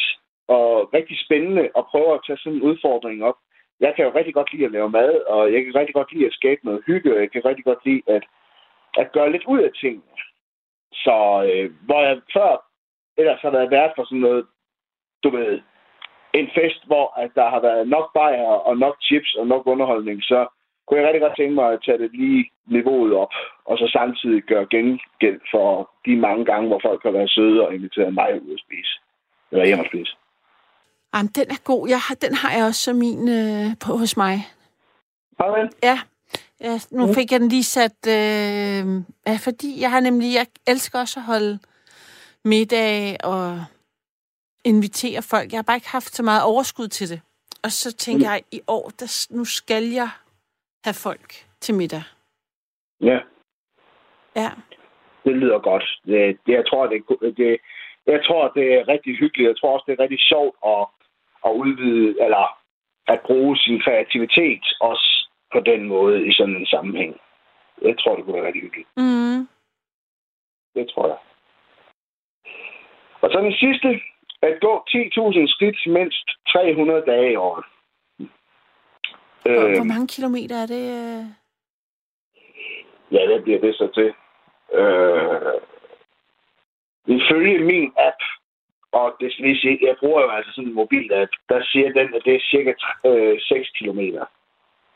og 0.48 0.94
rigtig 0.94 1.16
spændende 1.24 1.64
at 1.78 1.86
prøve 1.90 2.14
at 2.14 2.20
tage 2.26 2.38
sådan 2.38 2.52
en 2.58 2.62
udfordring 2.62 3.24
op. 3.24 3.38
Jeg 3.80 3.92
kan 3.94 4.04
jo 4.04 4.12
rigtig 4.14 4.34
godt 4.34 4.52
lide 4.52 4.64
at 4.64 4.72
lave 4.72 4.90
mad, 4.90 5.12
og 5.34 5.52
jeg 5.52 5.64
kan 5.64 5.74
rigtig 5.74 5.94
godt 5.94 6.12
lide 6.12 6.26
at 6.26 6.32
skabe 6.32 6.60
noget 6.64 6.84
hygge, 6.86 7.14
og 7.14 7.20
jeg 7.20 7.30
kan 7.30 7.44
rigtig 7.44 7.64
godt 7.64 7.84
lide 7.84 8.02
at, 8.06 8.24
at 8.98 9.12
gøre 9.12 9.32
lidt 9.32 9.44
ud 9.44 9.60
af 9.60 9.70
tingene. 9.80 10.02
Så 11.04 11.16
øh, 11.50 11.70
hvor 11.86 12.00
jeg 12.06 12.20
før 12.32 12.50
ellers 13.16 13.40
har 13.40 13.50
været 13.50 13.70
vært 13.70 13.92
for 13.96 14.04
sådan 14.04 14.18
noget, 14.18 14.46
du 15.24 15.30
ved, 15.30 15.60
en 16.34 16.48
fest, 16.54 16.86
hvor 16.86 17.06
at 17.22 17.30
der 17.34 17.48
har 17.50 17.60
været 17.60 17.88
nok 17.88 18.12
bajer 18.14 18.52
og 18.68 18.76
nok 18.76 18.96
chips 19.02 19.34
og 19.34 19.46
nok 19.46 19.66
underholdning, 19.66 20.22
så 20.22 20.46
kunne 20.86 21.00
jeg 21.00 21.06
rigtig 21.06 21.20
godt 21.20 21.36
tænke 21.36 21.54
mig 21.54 21.72
at 21.72 21.82
tage 21.84 21.98
det 21.98 22.10
lige 22.12 22.50
niveauet 22.66 23.14
op, 23.14 23.34
og 23.64 23.78
så 23.78 23.86
samtidig 23.92 24.42
gøre 24.42 24.66
gengæld 24.66 25.40
for 25.50 25.90
de 26.06 26.16
mange 26.16 26.44
gange, 26.44 26.68
hvor 26.68 26.80
folk 26.84 27.02
har 27.02 27.10
været 27.10 27.30
søde 27.30 27.66
og 27.66 27.74
inviteret 27.74 28.14
mig 28.14 28.42
ud 28.42 28.52
at 28.54 28.60
spise. 28.66 28.92
Eller 29.50 29.66
hjem 29.66 29.80
at 29.80 29.86
spise. 29.86 30.12
Jamen, 31.14 31.30
den 31.38 31.46
er 31.50 31.60
god. 31.64 31.88
Jeg 31.88 32.00
har, 32.06 32.14
den 32.14 32.34
har 32.34 32.52
jeg 32.56 32.64
også 32.66 32.82
som 32.86 32.96
min 32.96 33.28
øh, 33.38 33.66
på 33.84 33.90
hos 34.02 34.16
mig. 34.16 34.36
Farvel. 35.38 35.70
Ja. 35.82 35.98
Ja 36.66 36.78
nu 36.90 37.14
fik 37.14 37.32
jeg 37.32 37.40
den 37.40 37.48
lige 37.48 37.64
sat... 37.64 37.98
Øh, 38.08 38.84
ja, 39.30 39.36
fordi 39.46 39.80
jeg 39.82 39.90
har 39.90 40.00
nemlig... 40.00 40.34
Jeg 40.34 40.46
elsker 40.68 40.98
også 41.00 41.20
at 41.20 41.26
holde 41.26 41.58
middag 42.44 43.16
og 43.24 43.64
invitere 44.64 45.22
folk. 45.22 45.52
Jeg 45.52 45.58
har 45.58 45.62
bare 45.62 45.76
ikke 45.76 45.88
haft 45.98 46.14
så 46.14 46.22
meget 46.22 46.42
overskud 46.42 46.88
til 46.88 47.08
det. 47.08 47.20
Og 47.64 47.70
så 47.70 47.96
tænker 47.96 48.30
jeg, 48.30 48.42
i 48.52 48.60
år, 48.66 48.90
der, 49.00 49.26
nu 49.36 49.44
skal 49.44 49.84
jeg 49.84 50.08
have 50.84 50.94
folk 50.94 51.28
til 51.60 51.74
middag. 51.74 52.02
Ja, 53.00 53.18
Ja. 54.36 54.50
det 55.24 55.36
lyder 55.36 55.58
godt. 55.58 55.84
Det, 56.06 56.38
det, 56.46 56.52
jeg, 56.52 56.66
tror, 56.66 56.86
det, 56.86 57.04
det, 57.36 57.58
jeg 58.06 58.20
tror, 58.26 58.48
det 58.48 58.74
er 58.74 58.88
rigtig 58.88 59.16
hyggeligt. 59.16 59.48
Jeg 59.48 59.56
tror 59.56 59.72
også, 59.74 59.84
det 59.86 59.92
er 59.94 60.02
rigtig 60.02 60.20
sjovt 60.20 60.56
at, 60.66 60.86
at 61.46 61.52
udvide, 61.62 62.08
eller 62.24 62.58
at 63.06 63.20
bruge 63.26 63.56
sin 63.56 63.80
kreativitet 63.80 64.64
også 64.80 65.23
på 65.54 65.60
den 65.60 65.88
måde 65.88 66.26
i 66.28 66.32
sådan 66.32 66.56
en 66.56 66.66
sammenhæng. 66.66 67.20
Jeg 67.82 67.94
tror, 67.98 68.16
det 68.16 68.24
kunne 68.24 68.34
være 68.36 68.46
rigtig 68.46 68.62
hyggeligt. 68.62 68.88
Mm. 68.96 69.48
Det 70.74 70.84
tror 70.94 71.06
jeg. 71.06 71.18
Og 73.22 73.30
så 73.32 73.38
den 73.40 73.52
sidste. 73.52 74.00
At 74.42 74.60
gå 74.60 74.84
10.000 74.88 75.46
skridt 75.54 75.78
mindst 75.86 76.26
300 76.48 77.02
dage 77.06 77.32
i 77.32 77.36
året. 77.36 77.64
Hvor, 79.42 79.52
Øh, 79.52 79.76
hvor 79.76 79.84
mange 79.84 80.08
kilometer 80.08 80.56
er 80.56 80.66
det? 80.66 80.84
øh? 81.00 81.24
ja, 83.12 83.26
hvad 83.26 83.40
bliver 83.42 83.60
det 83.60 83.74
så 83.74 83.86
til? 83.94 84.10
Øh, 84.80 85.60
ifølge 87.16 87.64
min 87.64 87.92
app, 87.98 88.20
og 88.92 89.16
det 89.20 89.38
lige 89.38 89.60
sige, 89.60 89.78
jeg 89.82 89.96
bruger 90.00 90.22
jo 90.22 90.30
altså 90.30 90.52
sådan 90.52 90.68
en 90.68 90.74
mobil 90.74 91.12
app, 91.12 91.30
der 91.48 91.64
siger 91.64 91.92
den, 91.92 92.14
at 92.14 92.22
det 92.24 92.34
er 92.34 92.40
cirka 92.50 92.72
øh, 93.06 93.40
6 93.40 93.70
kilometer 93.78 94.24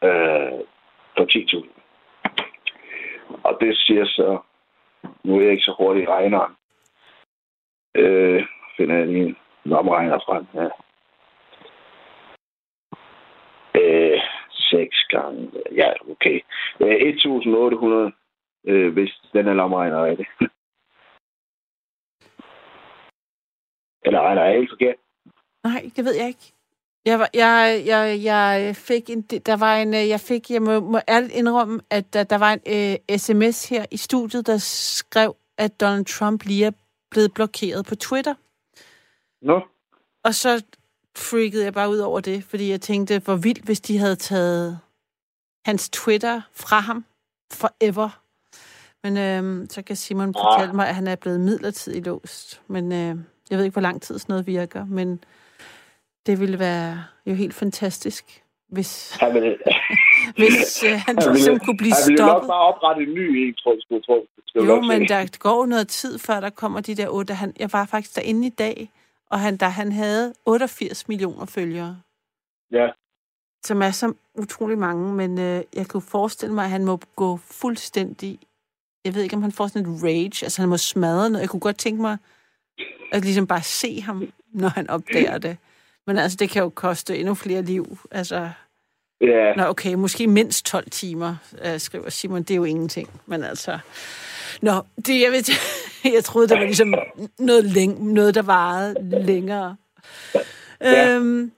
øh, 0.03 0.61
for 1.16 1.24
10.000. 1.24 1.78
Og 3.44 3.59
det 3.61 3.76
siger 3.76 4.05
så, 4.05 4.38
nu 5.24 5.36
er 5.36 5.42
jeg 5.42 5.51
ikke 5.51 5.62
så 5.62 5.74
hurtig 5.78 6.03
i 6.03 6.07
regneren. 6.07 6.53
Øh, 7.94 8.46
finder 8.76 8.96
jeg 8.96 9.07
lige 9.07 9.26
en 9.26 9.36
lomregner 9.64 10.18
frem 10.26 10.46
her. 10.53 10.70
Øh, 13.74 14.20
6 14.51 14.96
gange, 15.09 15.51
ja, 15.72 15.92
okay. 16.11 16.40
Øh, 16.80 16.96
1.800, 18.11 18.12
øh, 18.64 18.92
hvis 18.92 19.20
den 19.32 19.49
er 19.49 19.55
lomregner 19.55 19.99
er 19.99 20.14
det. 20.16 20.26
Eller 24.07 24.20
regner 24.20 24.44
jeg 24.44 24.55
helt 24.59 24.70
forkert? 24.70 24.96
Nej, 25.64 25.82
det 25.96 26.05
ved 26.05 26.14
jeg 26.14 26.28
ikke. 26.28 26.53
Jeg, 27.09 27.28
jeg, 27.34 27.82
jeg, 27.86 28.22
jeg 28.22 28.76
fik 28.76 29.11
en, 29.11 29.22
der 29.22 29.56
var 29.56 29.76
en, 29.76 29.94
øh, 29.94 30.09
jeg 30.09 30.20
fik, 30.20 30.50
jeg 30.50 30.62
må, 30.62 30.80
må 30.80 31.00
ærligt 31.09 31.32
indrømme, 31.32 31.80
at 31.90 32.12
der, 32.12 32.24
der 32.24 32.38
var 32.38 32.52
en 32.52 32.61
uh, 33.11 33.16
sms 33.16 33.68
her 33.68 33.86
i 33.90 33.96
studiet, 33.96 34.46
der 34.46 34.59
skrev, 34.59 35.36
at 35.59 35.80
Donald 35.80 36.04
Trump 36.04 36.44
lige 36.44 36.64
er 36.64 36.70
blevet 37.11 37.34
blokeret 37.34 37.86
på 37.86 37.94
Twitter. 37.94 38.34
Nå, 39.42 39.61
Og 40.24 40.34
så 40.34 40.62
freakede 41.16 41.64
jeg 41.64 41.72
bare 41.72 41.90
ud 41.90 41.98
over 41.98 42.20
det, 42.20 42.44
fordi 42.44 42.70
jeg 42.70 42.80
tænkte, 42.80 43.18
hvor 43.18 43.36
vildt, 43.36 43.64
hvis 43.64 43.80
de 43.80 43.98
havde 43.98 44.16
taget 44.16 44.78
hans 45.64 45.90
Twitter 45.90 46.40
fra 46.52 46.80
ham 46.80 47.04
forever. 47.52 48.22
Men 49.02 49.16
øhm, 49.16 49.70
så 49.70 49.82
kan 49.82 49.96
Simon 49.96 50.34
fortælle 50.34 50.74
mig, 50.74 50.88
at 50.88 50.94
han 50.94 51.06
er 51.06 51.16
blevet 51.16 51.40
midlertidigt 51.40 52.06
låst. 52.06 52.62
Men 52.66 52.92
øh, 52.92 53.16
jeg 53.50 53.59
ved 53.59 53.64
ikke, 53.64 53.74
hvor 53.74 53.82
lang 53.82 54.02
tid 54.02 54.18
sådan 54.18 54.32
noget 54.32 54.46
virker, 54.46 54.84
men 54.84 55.24
det 56.27 56.41
ville 56.41 56.59
være 56.59 57.05
jo 57.27 57.35
helt 57.35 57.55
fantastisk, 57.55 58.43
hvis, 58.69 59.16
han 59.21 59.35
vil, 59.35 59.57
hvis 60.41 60.85
øh, 60.85 60.91
han 60.91 61.01
han 61.07 61.33
ligesom 61.35 61.55
vil, 61.55 61.61
kunne 61.61 61.77
blive 61.77 61.93
han 61.93 62.12
vil 62.12 62.21
jo 62.21 62.27
nok 62.27 62.31
stoppet. 62.31 62.49
bare 62.49 62.61
oprette 62.61 63.03
en 63.03 63.14
ny 63.14 63.27
en, 63.37 63.55
tror 63.55 63.73
jeg, 63.91 64.03
tror, 64.05 64.25
skal 64.47 64.62
Jo, 64.62 64.81
men 64.81 65.09
der 65.09 65.39
går 65.39 65.66
noget 65.66 65.89
tid, 65.89 66.19
før 66.19 66.41
der 66.41 66.51
kommer 66.51 66.81
de 66.81 66.95
der 66.95 67.09
otte. 67.09 67.35
Han, 67.35 67.53
jeg 67.59 67.73
var 67.73 67.85
faktisk 67.85 68.16
derinde 68.16 68.47
i 68.47 68.51
dag, 68.51 68.91
og 69.31 69.41
han, 69.41 69.57
da 69.57 69.66
han 69.66 69.93
havde 69.93 70.35
88 70.47 71.09
millioner 71.09 71.47
følgere. 71.47 72.01
Ja, 72.73 72.89
som 73.64 73.83
er 73.83 73.91
så 73.91 74.12
utrolig 74.35 74.79
mange, 74.79 75.14
men 75.14 75.39
øh, 75.39 75.62
jeg 75.75 75.87
kunne 75.87 76.03
forestille 76.03 76.55
mig, 76.55 76.64
at 76.64 76.71
han 76.71 76.85
må 76.85 77.01
gå 77.16 77.37
fuldstændig... 77.37 78.39
Jeg 79.05 79.14
ved 79.14 79.23
ikke, 79.23 79.37
om 79.37 79.43
han 79.43 79.53
får 79.53 79.66
sådan 79.66 79.93
et 79.93 80.03
rage, 80.03 80.45
altså 80.45 80.62
han 80.62 80.69
må 80.69 80.77
smadre 80.77 81.31
noget. 81.31 81.43
Jeg 81.43 81.49
kunne 81.49 81.61
godt 81.61 81.79
tænke 81.79 82.03
mig 82.03 82.19
at 83.12 83.25
ligesom 83.25 83.47
bare 83.47 83.62
se 83.62 84.01
ham, 84.01 84.33
når 84.53 84.69
han 84.69 84.91
opdager 84.91 85.39
det. 85.39 85.57
Men 86.09 86.18
altså, 86.18 86.36
det 86.36 86.50
kan 86.50 86.62
jo 86.62 86.68
koste 86.68 87.18
endnu 87.18 87.34
flere 87.34 87.62
liv. 87.62 87.98
Altså, 88.11 88.50
ja. 89.20 89.54
nå, 89.54 89.64
okay, 89.64 89.94
måske 89.94 90.26
mindst 90.26 90.66
12 90.66 90.90
timer, 90.90 91.36
øh, 91.64 91.80
skriver 91.80 92.11
Simon. 92.11 92.42
Det 92.42 92.50
er 92.50 92.56
jo 92.56 92.64
ingenting, 92.64 93.20
men 93.26 93.42
altså... 93.42 93.78
Nå, 94.62 94.72
det, 94.96 95.20
jeg, 95.20 95.32
ved, 95.32 95.42
jeg 96.14 96.24
troede, 96.24 96.48
der 96.48 96.59
var 96.59 96.64
ligesom 96.64 96.94
noget, 97.38 97.64
læng, 97.64 98.12
noget 98.12 98.34
der 98.34 98.42
varede 98.42 99.24
længere. 99.26 99.76
Ja. 100.80 101.16
Øhm, 101.16 101.52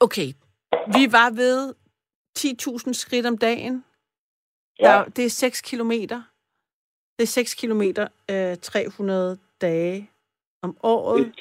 okay, 0.00 0.32
vi 0.96 1.12
var 1.12 1.30
ved 1.30 1.74
10.000 2.38 2.92
skridt 2.92 3.26
om 3.26 3.38
dagen. 3.38 3.84
ja. 4.80 4.84
Der, 4.84 5.04
det 5.04 5.24
er 5.24 5.30
6 5.30 5.60
kilometer. 5.60 6.22
Det 7.18 7.22
er 7.22 7.26
6 7.26 7.54
kilometer, 7.54 8.08
øh, 8.30 8.56
300 8.56 9.38
dage 9.60 10.10
om 10.62 10.76
året. 10.82 11.32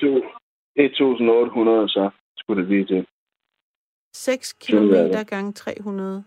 1.800, 0.80 1.88
så 1.88 2.10
skulle 2.38 2.62
det 2.62 2.68
blive 2.68 2.86
til. 2.86 3.08
6 4.16 4.48
Sådan 4.48 4.58
er 4.60 4.66
kilometer 4.66 5.18
det. 5.18 5.28
gange 5.28 5.54
300. 5.54 6.24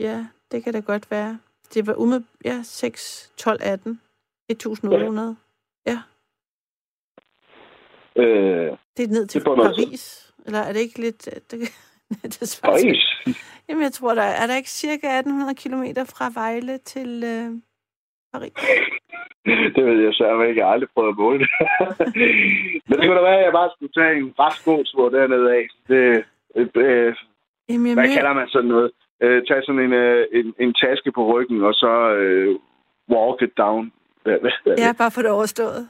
Ja, 0.00 0.26
det 0.50 0.64
kan 0.64 0.72
da 0.72 0.80
godt 0.80 1.10
være. 1.10 1.38
Det 1.74 1.86
var 1.86 1.94
umed... 1.94 2.20
Ja, 2.44 2.60
6, 2.64 3.32
12, 3.36 3.58
18. 3.62 4.00
1800. 4.48 5.36
Ja, 5.86 6.02
Øh, 8.16 8.76
det 8.96 9.04
er 9.04 9.08
ned 9.08 9.26
til 9.26 9.40
Det. 9.44 9.56
Paris. 9.56 10.32
Eller 10.46 10.58
er 10.58 10.72
det 10.72 10.80
ikke 10.80 11.00
lidt... 11.00 11.28
øh, 11.36 11.40
Det, 11.50 11.60
det 12.40 12.48
svarer 12.48 12.72
Paris. 12.72 13.36
Jamen, 13.68 13.82
jeg 13.82 13.92
tror, 13.92 14.14
der 14.14 14.22
er, 14.22 14.42
er 14.42 14.46
der 14.46 14.56
ikke 14.56 14.70
cirka 14.70 15.06
1800 15.18 15.54
kilometer 15.54 16.04
fra 16.04 16.30
Vejle 16.34 16.78
til 16.78 17.24
øh, 17.24 17.62
Paris? 18.32 18.52
det 19.74 19.84
ved 19.86 19.98
jeg 20.04 20.14
så 20.14 20.40
ikke. 20.48 20.60
Jeg 20.60 20.66
har 20.66 20.72
aldrig 20.72 20.90
prøvet 20.94 21.08
at 21.08 21.18
måle 21.18 21.38
det. 21.38 21.50
Men 22.88 22.94
det 22.98 23.04
kunne 23.06 23.18
da 23.18 23.28
være, 23.30 23.38
at 23.38 23.44
jeg 23.44 23.52
bare 23.52 23.70
skulle 23.74 23.92
tage 23.92 24.16
en 24.16 24.34
ret 24.38 24.58
god 24.64 24.84
tur 24.84 25.08
dernede 25.08 25.54
af. 25.58 25.66
Det, 25.88 26.24
øh, 26.74 27.14
Jamen, 27.68 27.86
jeg 27.86 27.94
hvad 27.94 28.14
kalder 28.16 28.32
man 28.32 28.48
sådan 28.48 28.68
noget? 28.68 28.90
Øh, 29.22 29.42
tag 29.46 29.62
sådan 29.66 29.80
en, 29.80 29.92
øh, 29.92 30.26
en, 30.32 30.54
en 30.60 30.74
taske 30.74 31.12
på 31.12 31.22
ryggen, 31.32 31.64
og 31.64 31.74
så 31.74 31.92
øh, 32.10 32.58
walk 33.10 33.42
it 33.42 33.58
down. 33.58 33.92
Ja, 34.78 34.92
bare 34.98 35.10
for 35.10 35.22
det 35.22 35.30
overstået. 35.30 35.88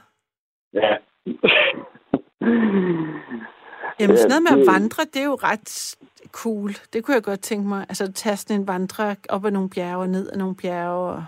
ja. 0.73 0.95
Jamen, 3.99 4.17
sådan 4.17 4.29
noget 4.29 4.43
med 4.43 4.61
at 4.61 4.73
vandre, 4.73 5.03
det 5.13 5.21
er 5.21 5.25
jo 5.25 5.35
ret 5.35 5.97
cool. 6.31 6.69
Det 6.93 7.03
kunne 7.03 7.15
jeg 7.15 7.23
godt 7.23 7.41
tænke 7.41 7.67
mig. 7.67 7.85
Altså, 7.89 8.11
tage 8.11 8.37
sådan 8.37 8.61
en 8.61 8.67
vandre 8.67 9.15
op 9.29 9.45
ad 9.45 9.51
nogle 9.51 9.69
bjerge 9.69 10.01
og 10.01 10.09
ned 10.09 10.29
ad 10.33 10.37
nogle 10.37 10.55
bjerge. 10.55 11.13
Og... 11.13 11.25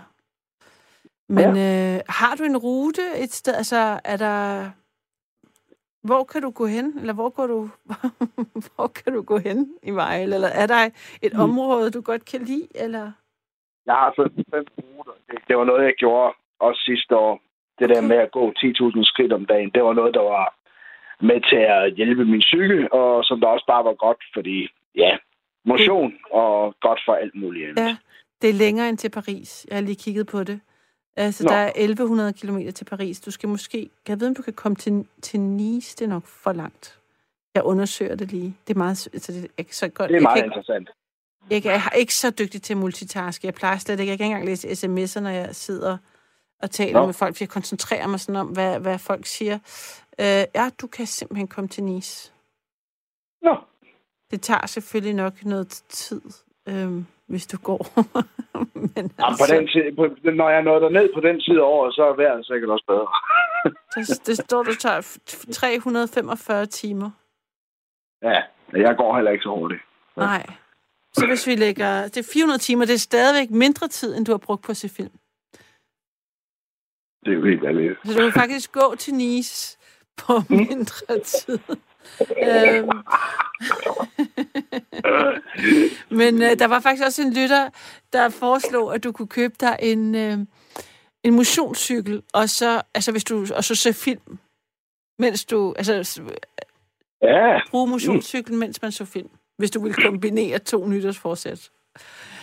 Men 1.28 1.48
øh, 1.48 2.00
har 2.08 2.34
du 2.38 2.44
en 2.44 2.56
rute 2.56 3.02
et 3.18 3.32
sted? 3.32 3.54
Altså, 3.54 4.00
er 4.04 4.16
der... 4.16 4.70
hvor 6.02 6.24
kan 6.24 6.42
du 6.42 6.50
gå 6.50 6.66
hen? 6.66 6.98
Eller 6.98 7.12
hvor, 7.12 7.28
går 7.28 7.46
du, 7.46 7.68
hvor 8.74 8.86
kan 8.86 9.12
du 9.12 9.22
gå 9.22 9.38
hen 9.38 9.72
i 9.82 9.90
Vejle? 9.90 10.34
Eller 10.34 10.48
er 10.48 10.66
der 10.66 10.90
et 11.22 11.32
mm. 11.32 11.40
område, 11.40 11.90
du 11.90 12.00
godt 12.00 12.24
kan 12.24 12.40
lide? 12.40 12.68
Eller? 12.74 13.12
Jeg 13.86 13.94
har 13.94 14.12
fået 14.16 14.32
fem 14.50 14.64
ruter. 14.78 15.12
Det, 15.30 15.38
det 15.48 15.56
var 15.56 15.64
noget, 15.64 15.84
jeg 15.84 15.94
gjorde 15.98 16.34
også 16.60 16.80
sidste 16.84 17.16
år. 17.16 17.40
Det 17.78 17.84
okay. 17.84 17.94
der 17.94 18.08
med 18.08 18.16
at 18.16 18.30
gå 18.30 18.52
10.000 18.58 19.04
skridt 19.04 19.32
om 19.32 19.46
dagen, 19.46 19.70
det 19.74 19.82
var 19.84 19.92
noget, 19.92 20.14
der 20.14 20.20
var 20.20 20.54
med 21.20 21.40
til 21.50 21.62
at 21.76 21.94
hjælpe 21.94 22.24
min 22.24 22.40
psyke, 22.40 22.92
og 22.92 23.24
som 23.24 23.40
der 23.40 23.46
også 23.46 23.66
bare 23.66 23.84
var 23.84 23.94
godt, 23.94 24.20
fordi 24.34 24.68
ja, 24.94 25.16
motion 25.64 26.12
og 26.30 26.74
godt 26.80 27.00
for 27.06 27.14
alt 27.14 27.34
muligt 27.34 27.68
andet. 27.68 27.82
Ja, 27.82 27.96
det 28.42 28.50
er 28.50 28.54
længere 28.54 28.88
end 28.88 28.98
til 28.98 29.10
Paris. 29.10 29.66
Jeg 29.68 29.76
har 29.76 29.82
lige 29.82 30.02
kigget 30.04 30.26
på 30.26 30.44
det. 30.44 30.60
Altså, 31.16 31.44
Nå. 31.44 31.50
der 31.50 31.56
er 31.56 31.72
1100 31.74 32.32
km 32.32 32.70
til 32.74 32.84
Paris. 32.84 33.20
Du 33.20 33.30
skal 33.30 33.48
måske... 33.48 33.90
Jeg 34.08 34.20
ved, 34.20 34.28
om 34.28 34.34
du 34.34 34.42
kan 34.42 34.52
komme 34.52 34.76
til, 34.76 35.06
til 35.22 35.40
Nice. 35.40 35.96
Det 35.96 36.04
er 36.04 36.08
nok 36.08 36.26
for 36.26 36.52
langt. 36.52 36.98
Jeg 37.54 37.62
undersøger 37.62 38.14
det 38.14 38.28
lige. 38.32 38.56
Det 38.68 38.74
er 38.74 38.78
meget... 38.78 39.08
Altså, 39.12 39.32
det 39.32 39.44
er 39.44 39.48
ikke 39.58 39.76
så 39.76 39.88
godt. 39.88 40.08
Det 40.10 40.16
er 40.16 40.20
meget 40.20 40.36
jeg 40.36 40.44
interessant. 40.44 40.90
Ikke, 41.50 41.68
jeg 41.68 41.82
er 41.92 41.96
ikke 41.96 42.14
så 42.14 42.30
dygtig 42.30 42.62
til 42.62 42.76
multitask. 42.76 43.44
Jeg 43.44 43.54
plejer 43.54 43.78
slet 43.78 44.00
ikke. 44.00 44.10
Jeg 44.10 44.18
kan 44.18 44.24
ikke 44.24 44.34
engang 44.34 44.46
læse 44.46 44.68
sms'er, 44.68 45.20
når 45.20 45.30
jeg 45.30 45.56
sidder 45.56 45.98
og 46.62 46.70
taler 46.70 47.00
Nå. 47.00 47.06
med 47.06 47.14
folk, 47.14 47.36
for 47.36 47.44
jeg 47.44 47.48
koncentrerer 47.48 48.06
mig 48.06 48.20
sådan 48.20 48.36
om, 48.36 48.46
hvad, 48.46 48.80
hvad 48.80 48.98
folk 48.98 49.26
siger. 49.26 49.58
Uh, 50.18 50.24
ja, 50.24 50.70
du 50.80 50.86
kan 50.86 51.06
simpelthen 51.06 51.48
komme 51.48 51.68
til 51.68 51.84
Nice. 51.84 52.32
Nå. 53.42 53.56
Det 54.30 54.40
tager 54.40 54.66
selvfølgelig 54.66 55.14
nok 55.14 55.44
noget 55.44 55.68
tid, 55.88 56.22
øhm, 56.68 57.06
hvis 57.26 57.46
du 57.46 57.56
går. 57.58 57.82
Men 58.94 59.04
altså... 59.18 59.22
Jamen, 59.22 59.38
på 59.42 59.46
den 59.54 59.68
tid, 59.68 59.96
på, 59.96 60.30
når 60.30 60.48
jeg 60.50 60.62
når 60.62 60.88
ned 60.88 61.10
på 61.14 61.20
den 61.20 61.40
tid 61.40 61.56
af 61.56 61.62
året, 61.62 61.94
så 61.94 62.02
er 62.02 62.16
vejret 62.16 62.46
sikkert 62.46 62.70
også 62.70 62.84
bedre. 62.88 63.08
det, 63.94 64.26
det 64.26 64.36
står, 64.38 64.62
du 64.62 64.74
tager 64.74 65.18
345 65.52 66.66
timer. 66.66 67.10
Ja, 68.22 68.42
jeg 68.72 68.96
går 68.96 69.14
heller 69.14 69.30
ikke 69.30 69.42
så 69.42 69.48
hurtigt. 69.48 69.82
Ja. 70.16 70.22
Nej. 70.22 70.46
Så 71.12 71.26
hvis 71.26 71.46
vi 71.46 71.54
lægger... 71.54 72.02
Det 72.02 72.16
er 72.16 72.30
400 72.32 72.58
timer, 72.58 72.84
det 72.84 72.94
er 72.94 72.98
stadigvæk 72.98 73.50
mindre 73.50 73.88
tid, 73.88 74.16
end 74.16 74.26
du 74.26 74.32
har 74.32 74.38
brugt 74.38 74.62
på 74.62 74.72
at 74.72 74.76
se 74.76 74.88
film. 74.88 75.12
Det 77.24 77.30
er 77.32 77.36
jo 77.36 77.44
helt 77.44 77.64
ærligt. 77.64 77.98
Så 78.04 78.18
du 78.18 78.22
vil 78.22 78.32
faktisk 78.32 78.72
gå 78.72 78.94
til 78.98 79.14
Nice 79.14 79.78
på 80.16 80.32
mindre 80.64 81.18
tid. 81.24 81.58
øhm. 82.20 82.90
Men 86.20 86.42
øh, 86.42 86.58
der 86.58 86.66
var 86.66 86.80
faktisk 86.80 87.06
også 87.06 87.22
en 87.22 87.34
lytter, 87.34 87.70
der 88.12 88.28
foreslog, 88.28 88.94
at 88.94 89.04
du 89.04 89.12
kunne 89.12 89.28
købe 89.28 89.54
dig 89.60 89.76
en, 89.82 90.14
øh, 90.14 90.38
en 91.24 91.34
motionscykel, 91.34 92.22
og 92.34 92.48
så, 92.48 92.82
altså, 92.94 93.12
hvis 93.12 93.24
du, 93.24 93.46
og 93.56 93.64
så 93.64 93.74
se 93.74 93.92
film, 93.92 94.38
mens 95.18 95.44
du... 95.44 95.74
Altså, 95.78 96.22
ja. 97.22 97.60
bruge 97.70 97.90
motionscyklen, 97.90 98.58
mens 98.58 98.82
man 98.82 98.92
så 98.92 99.04
film, 99.04 99.30
hvis 99.58 99.70
du 99.70 99.82
vil 99.82 99.94
kombinere 99.94 100.58
to 100.58 100.88
nytårsforsæt. 100.88 101.70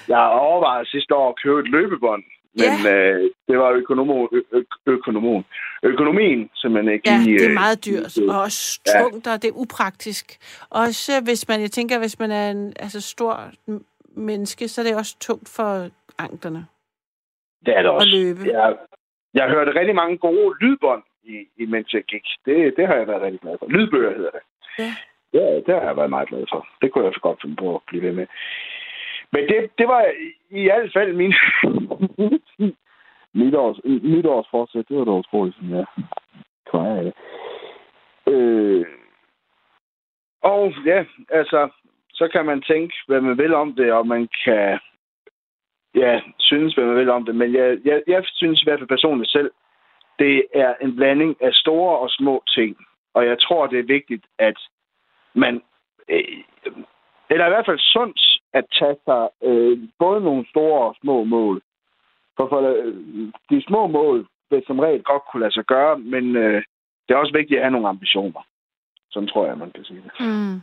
Jeg 0.08 0.18
har 0.18 0.28
overvejet 0.28 0.88
sidste 0.88 1.16
år 1.16 1.30
at 1.30 1.36
købe 1.44 1.60
et 1.60 1.70
løbebånd, 1.70 2.24
men 2.54 2.74
ja. 2.86 2.94
øh, 2.94 3.32
det 3.48 3.58
var 3.58 3.70
økonomo, 3.70 4.28
ø- 4.32 4.64
økonomo, 4.86 5.42
økonomien 5.84 6.50
simpelthen 6.56 6.94
ikke. 6.94 7.10
Ja, 7.10 7.22
i, 7.22 7.34
det 7.34 7.46
er 7.46 7.50
øh, 7.50 7.54
meget 7.54 7.86
dyrt, 7.86 8.18
og 8.30 8.42
også 8.42 8.82
tungt, 9.00 9.28
ja. 9.28 9.34
og 9.34 9.42
det 9.42 9.48
er 9.48 9.62
upraktisk. 9.64 10.26
Også 10.70 11.12
hvis 11.24 11.48
man, 11.48 11.62
jeg 11.62 11.72
tænker, 11.72 12.00
hvis 12.00 12.20
man 12.20 12.32
er 12.32 12.52
en 12.52 12.74
altså, 12.80 13.02
stor 13.02 13.52
menneske, 14.16 14.68
så 14.68 14.82
er 14.82 14.86
det 14.86 14.96
også 14.96 15.16
tungt 15.20 15.50
for 15.56 15.90
anklerne. 16.20 16.66
Det 17.66 17.78
er 17.78 17.82
det 17.82 17.92
også. 17.92 18.08
At 18.08 18.14
løbe. 18.14 18.42
Jeg, 18.58 18.76
jeg 19.34 19.50
hørte 19.50 19.80
rigtig 19.80 19.96
mange 19.96 20.18
gode 20.18 20.56
lydbånd, 20.62 21.04
i, 21.58 21.66
mens 21.66 21.94
jeg 21.94 22.04
gik. 22.04 22.26
Det, 22.46 22.74
det 22.78 22.88
har 22.88 22.96
jeg 22.96 23.08
været 23.08 23.22
rigtig 23.22 23.40
glad 23.40 23.56
for. 23.60 23.68
Lydbøger 23.68 24.16
hedder 24.16 24.32
det. 24.32 24.44
Ja. 24.80 24.92
Ja, 25.34 25.56
det 25.66 25.74
har 25.76 25.82
jeg 25.82 25.98
været 25.98 26.10
meget 26.10 26.30
glad 26.30 26.46
for. 26.52 26.68
Det 26.82 26.92
kunne 26.92 27.06
jeg 27.06 27.14
så 27.14 27.20
godt 27.20 27.42
finde 27.42 27.56
på 27.56 27.76
at 27.76 27.82
blive 27.88 28.04
ved 28.04 28.12
med. 28.12 28.28
Men 29.32 29.48
det, 29.48 29.70
det 29.78 29.88
var 29.88 30.06
i 30.50 30.64
hvert 30.64 30.94
fald 30.94 31.14
min 31.14 31.34
nytårs, 33.34 33.78
nytårsforsæt. 33.86 34.90
Det 34.90 34.98
var 34.98 35.06
da 35.06 35.12
utroligt, 35.12 35.56
som 35.56 35.70
jeg 35.70 35.86
kvarer 36.70 36.98
af 36.98 37.04
det. 37.04 37.14
Øh, 38.34 38.86
og 40.42 40.74
ja, 40.86 41.06
altså, 41.30 41.70
så 42.14 42.28
kan 42.28 42.46
man 42.46 42.62
tænke, 42.62 42.96
hvad 43.08 43.22
man 43.22 43.38
vil 43.38 43.54
om 43.54 43.74
det, 43.76 43.94
og 43.94 44.08
man 44.08 44.30
kan 44.46 44.80
ja, 45.96 46.22
synes, 46.40 46.74
hvad 46.74 46.86
man 46.86 46.96
vil 46.96 47.10
om 47.10 47.26
det. 47.26 47.36
Men 47.36 47.54
jeg, 47.54 47.78
jeg, 47.86 48.04
jeg 48.08 48.24
synes 48.26 48.62
i 48.62 48.66
hvert 48.66 48.80
fald 48.80 48.90
personligt 48.90 49.32
selv, 49.32 49.52
det 50.20 50.46
er 50.54 50.74
en 50.82 50.96
blanding 50.96 51.36
af 51.42 51.54
store 51.54 51.98
og 51.98 52.10
små 52.10 52.44
ting. 52.48 52.78
Og 53.14 53.26
jeg 53.26 53.40
tror, 53.40 53.68
det 53.68 53.80
er 53.80 53.94
vigtigt, 53.98 54.26
at 54.40 54.58
man, 55.34 55.62
øh, 56.10 56.44
eller 57.30 57.46
i 57.46 57.50
hvert 57.50 57.66
fald 57.66 57.80
sundt, 57.80 58.39
at 58.54 58.66
tage 58.80 58.98
sig 59.06 59.30
øh, 59.44 59.80
både 60.00 60.22
nogle 60.22 60.46
store 60.50 60.88
og 60.88 60.96
små 61.02 61.24
mål. 61.24 61.62
For, 62.38 62.50
for 62.50 62.60
øh, 62.62 62.94
de 63.50 63.64
små 63.68 63.88
mål 63.88 64.28
vil 64.50 64.64
som 64.68 64.80
regel 64.80 65.04
godt 65.04 65.24
kunne 65.32 65.42
lade 65.42 65.54
sig 65.54 65.66
gøre, 65.66 66.00
men 66.00 66.36
øh, 66.36 66.64
det 67.06 67.14
er 67.14 67.20
også 67.20 67.34
vigtigt 67.34 67.58
at 67.58 67.64
have 67.64 67.72
nogle 67.72 67.90
ambitioner. 67.90 68.42
Sådan 69.12 69.30
tror 69.30 69.46
jeg, 69.46 69.58
man 69.58 69.72
kan 69.72 69.84
sige 69.84 70.02
det. 70.02 70.12
Mm. 70.20 70.62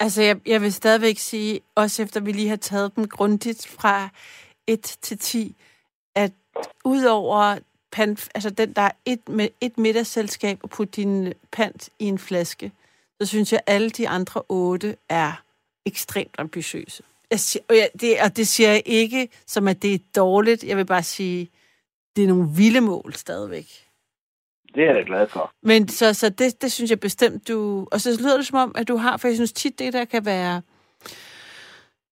Altså, 0.00 0.22
jeg, 0.22 0.36
jeg 0.46 0.60
vil 0.60 0.72
stadigvæk 0.72 1.16
sige, 1.16 1.60
også 1.76 2.02
efter 2.02 2.20
vi 2.20 2.32
lige 2.32 2.48
har 2.48 2.56
taget 2.56 2.96
dem 2.96 3.08
grundigt 3.08 3.76
fra 3.80 4.08
1 4.66 4.80
til 4.82 5.18
10, 5.18 5.56
at 6.14 6.32
udover 6.84 7.58
pant, 7.92 8.28
altså 8.34 8.50
den, 8.50 8.72
der 8.72 8.82
er 8.82 8.90
et, 9.06 9.28
med 9.28 9.48
et 9.60 9.78
middagsselskab 9.78 10.58
og 10.62 10.70
putte 10.70 11.02
din 11.02 11.32
pant 11.52 11.90
i 11.98 12.04
en 12.04 12.18
flaske, 12.18 12.72
så 13.20 13.26
synes 13.26 13.52
jeg, 13.52 13.60
at 13.66 13.74
alle 13.74 13.90
de 13.90 14.08
andre 14.08 14.42
otte 14.48 14.96
er 15.08 15.43
ekstremt 15.86 16.34
ambitiøse. 16.38 17.02
Jeg 17.30 17.40
siger, 17.40 17.62
og, 17.68 17.76
jeg, 17.76 17.90
det, 18.00 18.20
og 18.20 18.36
det 18.36 18.48
siger 18.48 18.70
jeg 18.70 18.82
ikke, 18.84 19.28
som 19.46 19.68
at 19.68 19.82
det 19.82 19.94
er 19.94 19.98
dårligt. 20.16 20.64
Jeg 20.64 20.76
vil 20.76 20.86
bare 20.86 21.02
sige, 21.02 21.50
det 22.16 22.24
er 22.24 22.28
nogle 22.28 22.48
vilde 22.56 22.80
mål 22.80 23.14
stadigvæk. 23.14 23.66
Det 24.74 24.82
er 24.84 24.94
jeg 24.94 25.04
glad 25.06 25.28
for. 25.28 25.52
Men 25.62 25.88
så, 25.88 26.14
så 26.14 26.28
det, 26.28 26.62
det 26.62 26.72
synes 26.72 26.90
jeg 26.90 27.00
bestemt, 27.00 27.48
du... 27.48 27.88
Og 27.92 28.00
så 28.00 28.16
lyder 28.20 28.36
det 28.36 28.46
som 28.46 28.58
om, 28.58 28.72
at 28.74 28.88
du 28.88 28.96
har... 28.96 29.16
For 29.16 29.28
jeg 29.28 29.36
synes 29.36 29.52
tit, 29.52 29.78
det 29.78 29.92
der 29.92 30.04
kan 30.04 30.24
være 30.24 30.62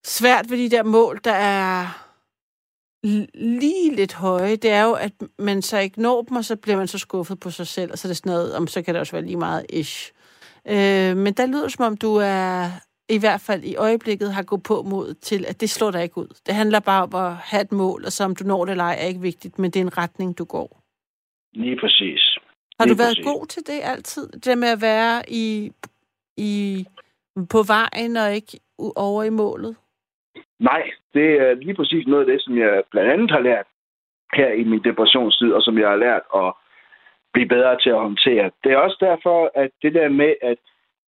svært 0.04 0.50
ved 0.50 0.58
de 0.58 0.70
der 0.70 0.82
mål, 0.82 1.20
der 1.24 1.32
er 1.32 2.02
lige 3.34 3.94
lidt 3.94 4.12
høje, 4.12 4.56
det 4.56 4.70
er 4.70 4.82
jo, 4.82 4.92
at 4.92 5.12
man 5.38 5.62
så 5.62 5.78
ikke 5.78 6.02
når 6.02 6.22
dem, 6.22 6.36
og 6.36 6.44
så 6.44 6.56
bliver 6.56 6.76
man 6.76 6.88
så 6.88 6.98
skuffet 6.98 7.40
på 7.40 7.50
sig 7.50 7.66
selv, 7.66 7.92
og 7.92 7.98
så 7.98 8.08
er 8.08 8.10
det 8.10 8.16
sådan 8.16 8.32
noget, 8.32 8.54
om 8.54 8.66
så 8.66 8.82
kan 8.82 8.94
det 8.94 9.00
også 9.00 9.12
være 9.12 9.24
lige 9.24 9.36
meget 9.36 9.66
ish. 9.68 10.12
Øh, 10.66 11.16
men 11.16 11.32
der 11.32 11.46
lyder 11.46 11.62
det 11.62 11.72
som 11.72 11.84
om, 11.84 11.96
du 11.96 12.16
er 12.16 12.70
i 13.08 13.18
hvert 13.20 13.40
fald 13.46 13.62
i 13.64 13.76
øjeblikket 13.76 14.32
har 14.32 14.42
gået 14.42 14.62
på 14.62 14.82
mod 14.82 15.14
til, 15.14 15.44
at 15.48 15.60
det 15.60 15.70
slår 15.70 15.90
dig 15.90 16.02
ikke 16.02 16.18
ud. 16.18 16.40
Det 16.46 16.54
handler 16.54 16.80
bare 16.80 17.02
om 17.02 17.14
at 17.14 17.36
have 17.36 17.62
et 17.62 17.72
mål, 17.72 18.04
og 18.04 18.12
så 18.12 18.24
om 18.24 18.34
du 18.36 18.44
når 18.44 18.64
det 18.64 18.70
eller 18.70 18.84
ej, 18.84 18.96
er 19.00 19.06
ikke 19.06 19.20
vigtigt, 19.20 19.58
men 19.58 19.70
det 19.70 19.80
er 19.80 19.84
en 19.84 19.98
retning, 19.98 20.38
du 20.38 20.44
går. 20.44 20.80
Lige 21.52 21.78
præcis. 21.80 22.38
Har 22.80 22.86
du 22.86 22.94
været 22.94 23.16
præcis. 23.16 23.24
god 23.24 23.46
til 23.46 23.62
det 23.66 23.80
altid? 23.82 24.28
Det 24.28 24.58
med 24.58 24.68
at 24.68 24.82
være 24.82 25.22
i, 25.28 25.72
i, 26.36 26.52
på 27.50 27.60
vejen 27.74 28.16
og 28.16 28.34
ikke 28.34 28.58
over 28.96 29.22
i 29.22 29.30
målet? 29.30 29.76
Nej, 30.60 30.82
det 31.14 31.28
er 31.42 31.54
lige 31.54 31.74
præcis 31.74 32.06
noget 32.06 32.24
af 32.24 32.30
det, 32.32 32.42
som 32.42 32.58
jeg 32.58 32.82
blandt 32.90 33.10
andet 33.10 33.30
har 33.30 33.40
lært 33.40 33.66
her 34.34 34.50
i 34.52 34.64
min 34.64 34.84
depressionstid, 34.84 35.52
og 35.52 35.62
som 35.62 35.78
jeg 35.78 35.88
har 35.88 35.96
lært 35.96 36.22
at 36.34 36.52
blive 37.32 37.48
bedre 37.48 37.80
til 37.80 37.90
at 37.90 38.04
håndtere. 38.06 38.50
Det 38.64 38.72
er 38.72 38.76
også 38.76 38.96
derfor, 39.00 39.50
at 39.54 39.70
det 39.82 39.94
der 39.94 40.08
med 40.08 40.34
at, 40.42 40.58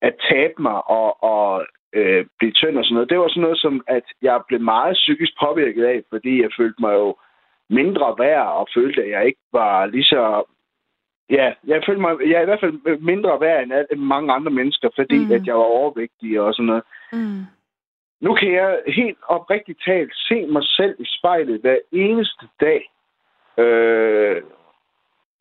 at 0.03 0.15
tabe 0.31 0.63
mig 0.63 0.89
og, 0.89 1.23
og 1.23 1.67
øh, 1.95 2.27
blive 2.39 2.53
tynd 2.53 2.79
og 2.79 2.85
sådan 2.85 2.95
noget, 2.95 3.11
det 3.11 3.19
var 3.19 3.29
sådan 3.29 3.43
noget 3.43 3.61
som, 3.61 3.85
at 3.87 4.07
jeg 4.23 4.41
blev 4.49 4.61
meget 4.61 4.95
psykisk 4.95 5.33
påvirket 5.41 5.85
af, 5.85 6.03
fordi 6.13 6.43
jeg 6.43 6.51
følte 6.59 6.81
mig 6.81 6.95
jo 6.95 7.17
mindre 7.71 8.15
værd 8.19 8.47
og 8.47 8.69
følte, 8.75 9.03
at 9.03 9.11
jeg 9.11 9.27
ikke 9.27 9.41
var 9.53 9.87
lige 9.87 10.05
så... 10.05 10.45
Ja, 11.31 11.53
jeg 11.67 11.83
følte 11.87 12.01
mig 12.01 12.17
jeg 12.21 12.37
er 12.39 12.43
i 12.43 12.45
hvert 12.45 12.61
fald 12.61 12.99
mindre 13.01 13.41
værd 13.41 13.63
end 13.63 14.01
mange 14.01 14.33
andre 14.33 14.51
mennesker, 14.51 14.89
fordi 14.95 15.19
mm. 15.19 15.33
at 15.33 15.47
jeg 15.47 15.55
var 15.55 15.71
overvægtig 15.81 16.41
og 16.41 16.55
sådan 16.55 16.67
noget. 16.67 16.83
Mm. 17.13 17.43
Nu 18.21 18.35
kan 18.35 18.53
jeg 18.53 18.83
helt 18.87 19.19
oprigtigt 19.29 19.83
talt 19.85 20.13
se 20.29 20.47
mig 20.47 20.65
selv 20.65 20.97
i 20.99 21.05
spejlet 21.19 21.61
hver 21.61 21.79
eneste 21.93 22.47
dag. 22.61 22.91
Øh, 23.59 24.43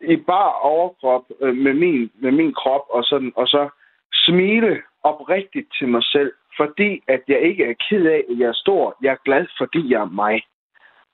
I 0.01 0.15
bare 0.15 0.53
overkrop 0.61 1.25
øh, 1.41 1.55
med, 1.55 1.73
min, 1.73 2.11
med 2.15 2.31
min 2.31 2.53
krop, 2.53 2.85
og, 2.89 3.03
sådan, 3.03 3.31
og 3.35 3.47
så 3.47 3.69
smile 4.13 4.81
oprigtigt 5.03 5.67
til 5.79 5.87
mig 5.87 6.03
selv, 6.03 6.31
fordi 6.57 7.03
at 7.07 7.21
jeg 7.27 7.39
ikke 7.41 7.63
er 7.63 7.73
ked 7.89 8.05
af, 8.05 8.23
at 8.29 8.39
jeg 8.39 8.47
er 8.47 8.61
stor. 8.63 8.97
Jeg 9.01 9.11
er 9.11 9.25
glad, 9.25 9.45
fordi 9.57 9.91
jeg 9.91 10.01
er 10.01 10.15
mig. 10.23 10.43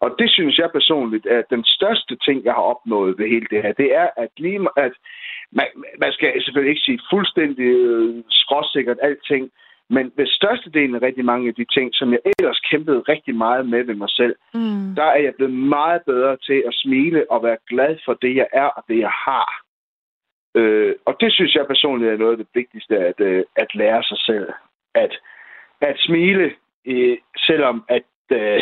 Og 0.01 0.15
det 0.19 0.29
synes 0.31 0.57
jeg 0.57 0.69
personligt 0.71 1.25
er 1.25 1.41
den 1.49 1.63
største 1.65 2.15
ting, 2.15 2.45
jeg 2.45 2.53
har 2.53 2.61
opnået 2.61 3.17
ved 3.17 3.27
hele 3.27 3.47
det 3.49 3.61
her. 3.63 3.73
Det 3.73 3.95
er, 3.95 4.07
at 4.17 4.29
lige 4.37 4.67
at 4.77 4.93
man, 5.51 5.67
man 5.99 6.11
skal 6.11 6.43
selvfølgelig 6.43 6.71
ikke 6.71 6.87
sige 6.87 6.99
fuldstændig 7.09 7.65
øh, 7.65 8.23
skråsikkert 8.29 8.97
alting, 9.01 9.51
men 9.89 10.11
ved 10.15 10.27
størstedelen 10.27 10.95
af 10.95 11.01
rigtig 11.01 11.25
mange 11.25 11.47
af 11.47 11.55
de 11.55 11.65
ting, 11.65 11.89
som 11.93 12.11
jeg 12.11 12.19
ellers 12.39 12.59
kæmpede 12.59 12.99
rigtig 12.99 13.35
meget 13.35 13.69
med 13.69 13.83
ved 13.83 13.95
mig 13.95 14.09
selv, 14.09 14.35
mm. 14.53 14.95
der 14.95 15.03
er 15.03 15.19
jeg 15.19 15.33
blevet 15.35 15.53
meget 15.53 16.01
bedre 16.05 16.37
til 16.37 16.63
at 16.67 16.73
smile 16.73 17.31
og 17.31 17.43
være 17.43 17.57
glad 17.69 17.97
for 18.05 18.13
det, 18.13 18.35
jeg 18.35 18.47
er 18.53 18.65
og 18.77 18.83
det, 18.87 18.99
jeg 18.99 19.13
har. 19.25 19.49
Øh, 20.55 20.95
og 21.05 21.17
det 21.19 21.33
synes 21.33 21.55
jeg 21.55 21.67
personligt 21.67 22.11
er 22.11 22.17
noget 22.17 22.31
af 22.31 22.37
det 22.37 22.47
vigtigste, 22.53 22.97
at, 22.97 23.19
øh, 23.19 23.43
at 23.55 23.75
lære 23.75 24.03
sig 24.03 24.19
selv. 24.19 24.49
At, 25.03 25.13
at 25.81 25.95
smile, 25.97 26.45
øh, 26.85 27.17
selvom, 27.37 27.85
at, 27.89 28.07
øh, 28.31 28.61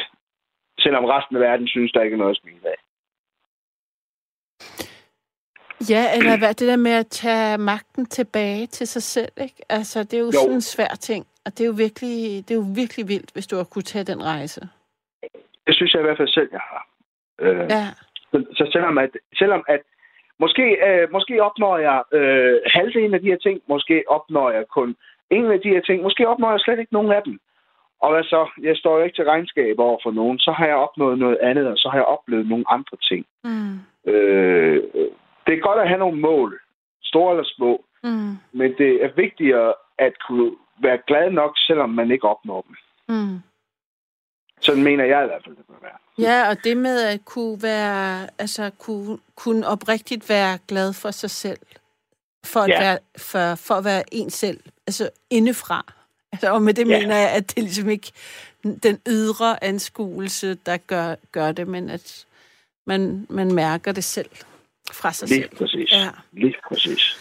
selvom 0.80 1.06
resten 1.06 1.36
af 1.36 1.42
verden 1.42 1.68
synes, 1.68 1.92
der 1.92 2.02
ikke 2.02 2.14
er 2.14 2.18
noget 2.24 2.36
at 2.36 2.42
smile 2.42 2.68
af. 2.74 2.80
Ja, 5.90 6.04
eller 6.18 6.38
hvad, 6.38 6.54
det 6.54 6.68
der 6.68 6.78
med 6.78 6.92
at 6.92 7.08
tage 7.08 7.58
magten 7.58 8.06
tilbage 8.06 8.68
til 8.68 8.88
sig 8.88 9.04
selv, 9.04 9.32
ikke? 9.42 9.62
Altså, 9.70 10.00
det 10.04 10.14
er 10.14 10.20
jo, 10.20 10.26
jo. 10.26 10.32
sådan 10.32 10.54
en 10.54 10.62
svær 10.62 10.94
ting. 11.00 11.26
Og 11.46 11.52
det 11.52 11.62
er 11.62 11.68
jo 11.68 11.76
virkelig, 11.78 12.48
det 12.48 12.52
er 12.52 12.60
jo 12.64 12.68
virkelig 12.76 13.08
vildt, 13.08 13.30
hvis 13.34 13.48
du 13.48 13.56
har 13.56 13.64
kunne 13.64 13.90
tage 13.94 14.06
den 14.12 14.24
rejse. 14.26 14.62
Det 15.68 15.76
synes 15.76 15.94
jeg 15.94 16.02
i 16.02 16.06
hvert 16.06 16.18
fald 16.18 16.28
selv, 16.28 16.50
jeg 16.52 16.64
har. 16.72 16.88
Øh, 17.40 17.70
Ja, 17.70 17.84
så, 18.32 18.38
så 18.58 18.70
selvom 18.72 18.98
at, 18.98 19.10
selvom 19.36 19.64
at 19.68 19.82
måske, 20.40 20.66
øh, 20.88 21.12
måske 21.12 21.44
opnår 21.44 21.78
jeg 21.78 22.04
øh, 22.12 22.62
halvdelen 22.66 23.14
af 23.14 23.22
de 23.22 23.32
her 23.32 23.38
ting, 23.38 23.62
måske 23.68 24.04
opnår 24.08 24.52
jeg 24.52 24.68
kun 24.68 24.96
en 25.30 25.52
af 25.52 25.60
de 25.62 25.70
her 25.70 25.82
ting, 25.82 26.04
måske 26.04 26.28
opnår 26.28 26.52
jeg 26.52 26.60
slet 26.60 26.80
ikke 26.80 26.94
nogen 26.94 27.12
af 27.12 27.22
dem. 27.26 27.40
Og 28.02 28.12
hvad 28.14 28.24
så? 28.24 28.50
Jeg 28.62 28.76
står 28.78 28.98
jo 28.98 29.04
ikke 29.04 29.16
til 29.16 29.26
regnskab 29.26 29.80
over 29.80 30.00
for 30.04 30.12
nogen. 30.12 30.40
Så 30.40 30.52
har 30.52 30.66
jeg 30.66 30.76
opnået 30.76 31.20
noget 31.20 31.38
andet, 31.42 31.68
og 31.68 31.78
så 31.78 31.90
har 31.90 31.98
jeg 31.98 32.06
oplevet 32.06 32.48
nogle 32.50 32.66
andre 32.70 32.98
ting. 33.10 33.26
mm, 33.44 33.80
Øh, 34.14 34.84
det 35.46 35.54
er 35.54 35.60
godt 35.68 35.80
at 35.80 35.88
have 35.88 36.00
nogle 36.00 36.20
mål, 36.20 36.60
store 37.04 37.32
eller 37.34 37.44
små, 37.56 37.86
mm, 38.04 38.38
men 38.52 38.74
det 38.78 39.04
er 39.04 39.10
vigtigere 39.16 39.74
at 39.98 40.14
kunne 40.28 40.52
være 40.82 41.00
glad 41.08 41.32
nok, 41.32 41.58
selvom 41.58 41.90
man 41.90 42.12
ikke 42.12 42.28
opnår 42.28 42.62
dem. 42.68 42.76
mm. 43.16 43.40
Sådan 44.62 44.84
mener 44.84 45.04
jeg 45.06 45.24
i 45.24 45.28
hvert 45.28 45.44
fald, 45.46 45.56
det 45.56 45.66
bør 45.68 45.82
være. 45.82 45.98
Ja, 46.20 46.50
og 46.50 46.64
det 46.64 46.78
med 46.78 47.04
at 47.04 47.20
kunne 47.26 47.58
være, 47.64 48.28
altså 48.40 48.72
kunne, 48.80 49.18
kunne 49.36 49.68
oprigtigt 49.68 50.30
være 50.30 50.60
glad 50.68 50.94
for 51.02 51.12
sig 51.12 51.30
selv, 51.30 51.60
for 52.46 52.60
at, 52.62 52.70
Ja. 52.70 52.80
være, 52.80 53.00
for, 53.18 53.56
for 53.56 53.76
at 53.76 53.84
være 53.84 54.04
en 54.14 54.30
selv, 54.30 54.60
altså 54.88 55.10
indefra. 55.30 55.94
Altså, 56.32 56.52
og 56.52 56.62
med 56.62 56.74
det 56.74 56.88
Ja. 56.90 57.00
mener 57.00 57.16
jeg, 57.18 57.30
at 57.30 57.50
det 57.50 57.58
er 57.58 57.62
ligesom 57.62 57.90
ikke 57.90 58.12
den 58.84 59.00
ydre 59.08 59.64
anskuelse, 59.64 60.56
der 60.66 60.78
gør, 60.78 61.16
gør 61.32 61.52
det, 61.52 61.68
men 61.68 61.90
at 61.90 62.26
man, 62.88 63.26
man 63.30 63.54
mærker 63.54 63.92
det 63.92 64.04
selv 64.04 64.30
fra 64.92 65.14
sig 65.14 65.28
Lige 65.30 65.42
selv. 65.42 65.56
præcis. 65.58 65.92
Ja. 65.92 66.10
Lige 66.32 66.56
præcis. 66.70 67.18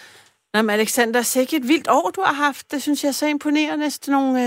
Nå, 0.55 0.63
men 0.63 0.71
Alexander, 0.71 1.23
sikkert 1.23 1.61
et 1.63 1.69
vildt 1.69 1.89
år, 1.89 2.11
du 2.11 2.23
har 2.27 2.33
haft. 2.33 2.71
Det 2.71 2.83
synes 2.83 3.03
jeg 3.05 3.09
er 3.09 3.13
så 3.13 3.27
imponerende. 3.27 3.91
Sådan 3.91 4.13
nogle, 4.13 4.41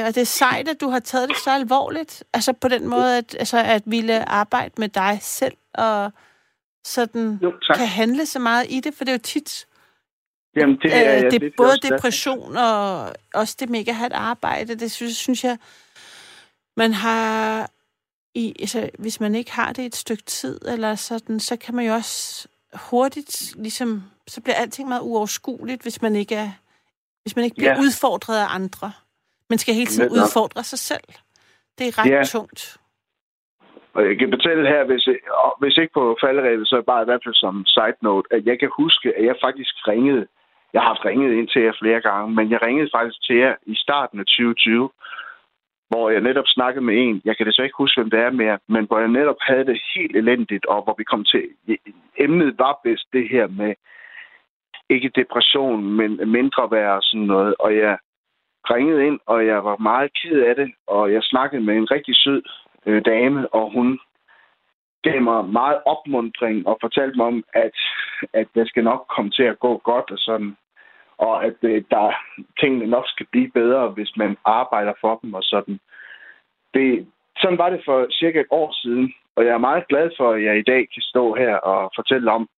øh, 0.00 0.06
og 0.06 0.14
det 0.14 0.20
er 0.20 0.24
sejt, 0.24 0.68
at 0.68 0.80
du 0.80 0.88
har 0.88 0.98
taget 0.98 1.28
det 1.28 1.36
så 1.44 1.50
alvorligt. 1.50 2.24
Altså 2.34 2.52
på 2.52 2.68
den 2.68 2.86
måde, 2.88 3.18
at, 3.18 3.36
altså, 3.38 3.58
at 3.58 3.82
ville 3.86 4.28
arbejde 4.28 4.74
med 4.78 4.88
dig 4.88 5.18
selv, 5.22 5.56
og 5.74 6.12
sådan 6.84 7.38
Jo, 7.42 7.52
tak. 7.66 7.76
kan 7.76 7.86
handle 7.86 8.26
så 8.26 8.38
meget 8.38 8.66
i 8.68 8.80
det, 8.80 8.94
for 8.94 9.04
det 9.04 9.12
er 9.12 9.16
jo 9.16 9.22
tit, 9.22 9.66
Jamen, 10.56 10.76
det, 10.82 10.90
er, 10.96 11.24
øh, 11.24 11.30
det 11.30 11.42
er 11.42 11.50
både 11.56 11.68
også 11.68 11.88
depression 11.92 12.56
og 12.56 13.12
også 13.34 13.56
det 13.60 13.70
mega 13.70 13.92
hat 13.92 14.12
arbejde. 14.12 14.74
Det 14.74 14.90
synes, 14.92 15.16
synes 15.16 15.44
jeg, 15.44 15.58
man 16.76 16.92
har, 16.92 17.70
i, 18.34 18.54
altså, 18.60 18.90
hvis 18.98 19.20
man 19.20 19.34
ikke 19.34 19.52
har 19.52 19.72
det 19.72 19.84
et 19.86 19.96
stykke 19.96 20.22
tid, 20.22 20.60
eller 20.68 20.94
sådan, 20.94 21.40
så 21.40 21.56
kan 21.56 21.74
man 21.74 21.86
jo 21.86 21.92
også 21.92 22.48
hurtigt, 22.90 23.54
ligesom, 23.56 24.02
så 24.26 24.40
bliver 24.40 24.56
alting 24.56 24.88
meget 24.88 25.00
uoverskueligt, 25.02 25.82
hvis 25.82 26.02
man 26.02 26.16
ikke 26.16 26.34
er, 26.34 26.50
hvis 27.22 27.36
man 27.36 27.44
ikke 27.44 27.56
bliver 27.56 27.72
Ja. 27.74 27.80
udfordret 27.80 28.38
af 28.38 28.54
andre. 28.54 28.92
Man 29.50 29.58
skal 29.58 29.74
hele 29.74 29.86
tiden 29.86 30.10
udfordre 30.10 30.64
sig 30.64 30.78
selv. 30.78 31.08
Det 31.78 31.86
er 31.88 31.98
ret 31.98 32.10
Ja. 32.10 32.22
tungt. 32.24 32.76
Og 33.94 34.02
jeg 34.08 34.18
kan 34.18 34.28
fortælle 34.36 34.68
her, 34.68 34.84
hvis, 34.84 35.04
hvis 35.60 35.76
ikke 35.82 35.92
på 35.94 36.16
falderæbet, 36.24 36.68
så 36.68 36.82
bare 36.86 37.02
i 37.02 37.04
hvert 37.04 37.22
fald 37.24 37.34
som 37.34 37.66
side 37.66 37.96
note, 38.02 38.28
at 38.36 38.46
jeg 38.46 38.58
kan 38.58 38.70
huske, 38.76 39.06
at 39.18 39.24
jeg 39.24 39.36
faktisk 39.46 39.74
ringede. 39.88 40.26
Jeg 40.72 40.80
har 40.82 40.88
haft 40.88 41.04
ringet 41.04 41.32
ind 41.32 41.48
til 41.48 41.62
jer 41.62 41.72
flere 41.82 42.00
gange, 42.00 42.34
men 42.34 42.50
jeg 42.50 42.62
ringede 42.66 42.90
faktisk 42.96 43.22
til 43.22 43.36
jer 43.36 43.54
i 43.66 43.74
starten 43.74 44.20
af 44.20 44.26
2020, 44.26 44.90
hvor 45.88 46.10
jeg 46.10 46.20
netop 46.20 46.44
snakkede 46.46 46.84
med 46.84 46.94
en, 46.98 47.22
jeg 47.24 47.36
kan 47.36 47.46
desværre 47.46 47.66
ikke 47.66 47.82
huske, 47.82 48.00
hvem 48.00 48.10
det 48.10 48.20
er 48.20 48.30
mere, 48.30 48.58
men 48.68 48.84
hvor 48.86 48.98
jeg 48.98 49.08
netop 49.08 49.40
havde 49.40 49.66
det 49.66 49.82
helt 49.94 50.16
elendigt, 50.16 50.66
og 50.66 50.82
hvor 50.82 50.94
vi 50.98 51.04
kom 51.04 51.24
til, 51.24 51.44
emnet 52.18 52.58
var 52.58 52.80
bedst 52.84 53.06
det 53.12 53.28
her 53.28 53.46
med, 53.46 53.74
ikke 54.88 55.08
depression, 55.08 55.82
men 55.98 56.10
mindre 56.30 56.70
værd 56.70 56.96
og 56.96 57.02
sådan 57.02 57.26
noget, 57.26 57.54
og 57.58 57.76
jeg 57.76 57.98
ringede 58.70 59.06
ind, 59.06 59.20
og 59.26 59.46
jeg 59.46 59.64
var 59.64 59.76
meget 59.76 60.10
ked 60.22 60.40
af 60.40 60.54
det, 60.56 60.72
og 60.86 61.12
jeg 61.12 61.22
snakkede 61.22 61.62
med 61.62 61.76
en 61.76 61.90
rigtig 61.90 62.16
sød 62.16 62.42
øh, 62.86 63.02
dame, 63.04 63.54
og 63.54 63.72
hun 63.72 64.00
gav 65.02 65.22
mig 65.22 65.44
meget 65.44 65.78
opmundring 65.86 66.66
og 66.66 66.78
fortalte 66.80 67.16
mig 67.16 67.26
om, 67.26 67.44
at, 67.54 67.76
at 68.32 68.46
det 68.54 68.68
skal 68.68 68.84
nok 68.84 69.06
komme 69.16 69.30
til 69.30 69.42
at 69.42 69.58
gå 69.58 69.78
godt 69.78 70.10
og 70.10 70.18
sådan. 70.18 70.56
Og 71.26 71.44
at 71.44 71.58
øh, 71.62 71.84
der, 71.90 72.06
tingene 72.60 72.86
nok 72.86 73.06
skal 73.08 73.26
blive 73.32 73.50
bedre, 73.50 73.88
hvis 73.88 74.12
man 74.16 74.36
arbejder 74.44 74.92
for 75.00 75.18
dem 75.22 75.34
og 75.34 75.42
sådan. 75.42 75.80
Det, 76.74 77.06
sådan 77.40 77.58
var 77.58 77.70
det 77.70 77.82
for 77.84 78.06
cirka 78.10 78.40
et 78.40 78.46
år 78.50 78.72
siden, 78.82 79.14
og 79.36 79.44
jeg 79.44 79.52
er 79.52 79.68
meget 79.68 79.88
glad 79.88 80.10
for, 80.16 80.32
at 80.32 80.44
jeg 80.44 80.58
i 80.58 80.68
dag 80.72 80.82
kan 80.94 81.02
stå 81.02 81.34
her 81.34 81.54
og 81.56 81.90
fortælle 81.96 82.30
om, 82.30 82.48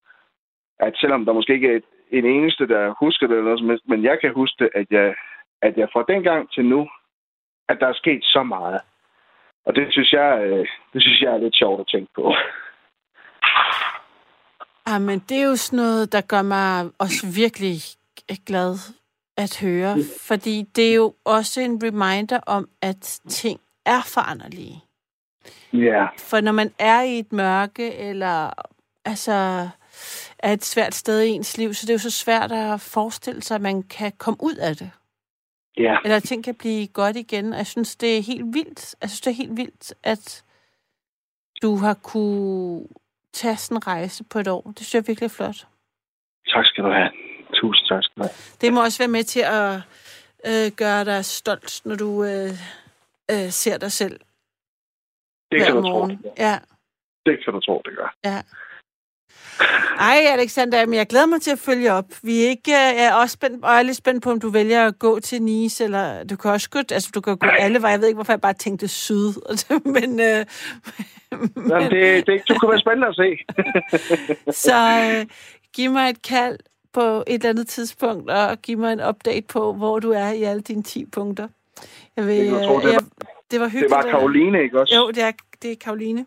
at 0.78 0.92
selvom 0.96 1.24
der 1.24 1.32
måske 1.32 1.52
ikke 1.52 1.72
er 1.72 1.76
et, 1.76 1.84
en 2.10 2.26
eneste, 2.26 2.68
der 2.68 2.94
husker 3.00 3.26
det, 3.26 3.34
eller 3.34 3.44
noget 3.44 3.60
som 3.60 3.68
helst, 3.68 3.88
men 3.88 4.04
jeg 4.04 4.18
kan 4.20 4.32
huske 4.34 4.64
det, 4.64 4.70
at 4.74 4.86
jeg, 4.90 5.14
at 5.62 5.76
jeg 5.76 5.88
fra 5.92 6.04
dengang 6.08 6.52
til 6.52 6.64
nu, 6.64 6.88
at 7.68 7.76
der 7.80 7.86
er 7.86 7.92
sket 8.02 8.24
så 8.24 8.42
meget. 8.42 8.80
Og 9.66 9.74
det 9.76 9.86
synes 9.90 10.12
jeg, 10.12 10.42
øh, 10.42 10.66
det 10.92 11.02
synes 11.02 11.20
jeg 11.20 11.32
er 11.32 11.38
lidt 11.38 11.56
sjovt 11.56 11.80
at 11.80 11.86
tænke 11.86 12.10
på. 12.14 12.34
Ah, 13.42 13.94
Jamen, 14.88 15.18
det 15.28 15.36
er 15.38 15.48
jo 15.50 15.56
sådan 15.56 15.76
noget, 15.76 16.12
der 16.12 16.20
gør 16.20 16.42
mig 16.42 16.90
også 16.98 17.26
virkelig 17.42 17.76
glad 18.46 18.76
at 19.36 19.58
høre, 19.60 19.96
fordi 20.20 20.62
det 20.62 20.90
er 20.90 20.94
jo 20.94 21.14
også 21.24 21.60
en 21.60 21.80
reminder 21.82 22.40
om, 22.46 22.68
at 22.82 23.20
ting 23.28 23.60
er 23.86 24.00
foranderlige. 24.14 24.84
Ja, 25.72 26.06
For 26.18 26.40
når 26.40 26.52
man 26.52 26.72
er 26.78 27.02
i 27.02 27.18
et 27.18 27.32
mørke, 27.32 27.94
eller 27.94 28.50
altså 29.04 29.32
er 30.38 30.52
et 30.52 30.64
svært 30.64 30.94
sted 30.94 31.20
i 31.22 31.28
ens 31.28 31.58
liv, 31.58 31.74
så 31.74 31.86
det 31.86 31.90
er 31.90 31.94
jo 31.94 31.98
så 31.98 32.10
svært 32.10 32.52
at 32.52 32.80
forestille 32.80 33.42
sig, 33.42 33.54
at 33.54 33.60
man 33.60 33.82
kan 33.82 34.12
komme 34.18 34.38
ud 34.42 34.54
af 34.54 34.76
det. 34.76 34.90
ja, 35.76 35.96
Eller 36.04 36.16
at 36.16 36.22
ting 36.22 36.44
kan 36.44 36.54
blive 36.54 36.86
godt 36.86 37.16
igen. 37.16 37.52
Og 37.52 37.58
jeg 37.58 37.66
synes, 37.66 37.96
det 37.96 38.18
er 38.18 38.22
helt 38.22 38.44
vildt. 38.54 38.94
Jeg 39.02 39.10
synes, 39.10 39.20
det 39.20 39.30
er 39.30 39.34
helt 39.34 39.56
vildt, 39.56 39.94
at 40.02 40.44
du 41.62 41.76
har 41.76 41.94
kunne 41.94 42.86
tage 43.32 43.56
sådan 43.56 43.76
en 43.76 43.86
rejse 43.86 44.24
på 44.24 44.38
et 44.38 44.48
år. 44.48 44.62
Det 44.62 44.78
synes 44.78 44.94
jeg 44.94 44.98
er 45.00 45.04
virkelig 45.06 45.30
flot. 45.30 45.66
tak 46.46 46.64
skal 46.66 46.84
du 46.84 46.90
have. 46.90 47.10
Tusind 47.64 47.86
tak 47.88 48.02
skal 48.04 48.14
du 48.16 48.22
have. 48.22 48.34
Det 48.60 48.72
må 48.72 48.82
også 48.82 48.98
være 48.98 49.08
med 49.08 49.24
til 49.24 49.40
at 49.40 49.74
øh, 50.50 50.72
gøre 50.76 51.04
dig 51.04 51.24
stolt, 51.24 51.80
når 51.84 51.96
du 51.96 52.24
øh, 52.24 52.50
øh, 53.30 53.50
ser 53.50 53.78
dig 53.78 53.92
selv 53.92 54.20
Det 55.52 55.60
kan 55.66 55.74
du 55.76 55.82
tro, 55.82 55.88
morgen. 55.88 56.10
det 56.10 56.20
gør. 56.22 56.30
Ja, 56.46 56.58
Det 57.26 57.34
kan 57.44 57.52
du 57.54 57.60
tro, 57.60 57.82
det 57.84 57.92
gør. 57.96 58.14
ja. 58.24 58.40
Ej, 59.98 60.18
Alexander, 60.32 60.86
men 60.86 60.94
jeg 60.94 61.06
glæder 61.06 61.26
mig 61.26 61.42
til 61.42 61.50
at 61.50 61.58
følge 61.58 61.92
op. 61.92 62.04
Vi 62.22 62.44
er 62.44 62.48
ikke, 62.48 62.70
øh, 62.70 62.96
jeg 63.00 63.04
er 63.04 63.14
også 63.14 63.32
spændt, 63.32 63.64
og 63.64 63.70
jeg 63.70 63.78
er 63.78 63.82
lidt 63.82 63.96
spændt 63.96 64.22
på, 64.24 64.30
om 64.30 64.40
du 64.40 64.48
vælger 64.50 64.86
at 64.86 64.98
gå 64.98 65.20
til 65.20 65.42
Nice, 65.42 65.84
eller 65.84 66.24
du 66.24 66.36
kan 66.36 66.50
også 66.50 66.70
gå, 66.70 66.78
altså 66.78 67.10
du 67.14 67.20
kan 67.20 67.36
gå 67.38 67.46
alle 67.46 67.82
veje. 67.82 67.92
Jeg 67.92 68.00
ved 68.00 68.06
ikke, 68.08 68.16
hvorfor 68.16 68.32
jeg 68.32 68.40
bare 68.40 68.52
tænkte 68.52 68.88
syd, 68.88 69.32
men, 69.96 70.20
øh, 70.20 70.46
Jamen, 71.70 71.90
det, 71.90 72.26
det, 72.26 72.42
du 72.48 72.54
kunne 72.58 72.70
være 72.70 72.80
spændende 72.80 73.08
at 73.08 73.16
se. 73.16 73.28
så 74.66 74.76
øh, 75.20 75.26
giv 75.74 75.90
mig 75.90 76.10
et 76.10 76.22
kald 76.22 76.58
på 76.94 77.00
et 77.26 77.34
eller 77.34 77.48
andet 77.50 77.68
tidspunkt, 77.68 78.30
og 78.30 78.58
giv 78.62 78.78
mig 78.78 78.92
en 78.92 79.00
update 79.08 79.46
på, 79.48 79.72
hvor 79.72 79.98
du 79.98 80.10
er 80.10 80.28
i 80.30 80.42
alle 80.42 80.62
dine 80.62 80.82
10 80.82 81.04
punkter. 81.04 81.48
Jeg 82.16 82.26
vil, 82.26 82.36
Det 82.36 82.48
kan 82.50 82.58
du 82.58 82.64
tro, 82.66 82.76
øh, 82.76 82.82
det 82.84 82.92
jeg, 82.92 83.00
var- 83.02 83.26
det 83.50 83.60
var 83.60 83.64
Det 83.66 83.72
hyggeligt. 83.72 83.90
var 83.90 84.02
at- 84.02 84.10
Karoline, 84.10 84.62
ikke 84.62 84.80
også? 84.80 84.94
Jo, 84.96 85.08
det 85.10 85.22
er, 85.22 85.32
det 85.62 85.72
er 85.72 85.76
Karoline. 85.84 86.26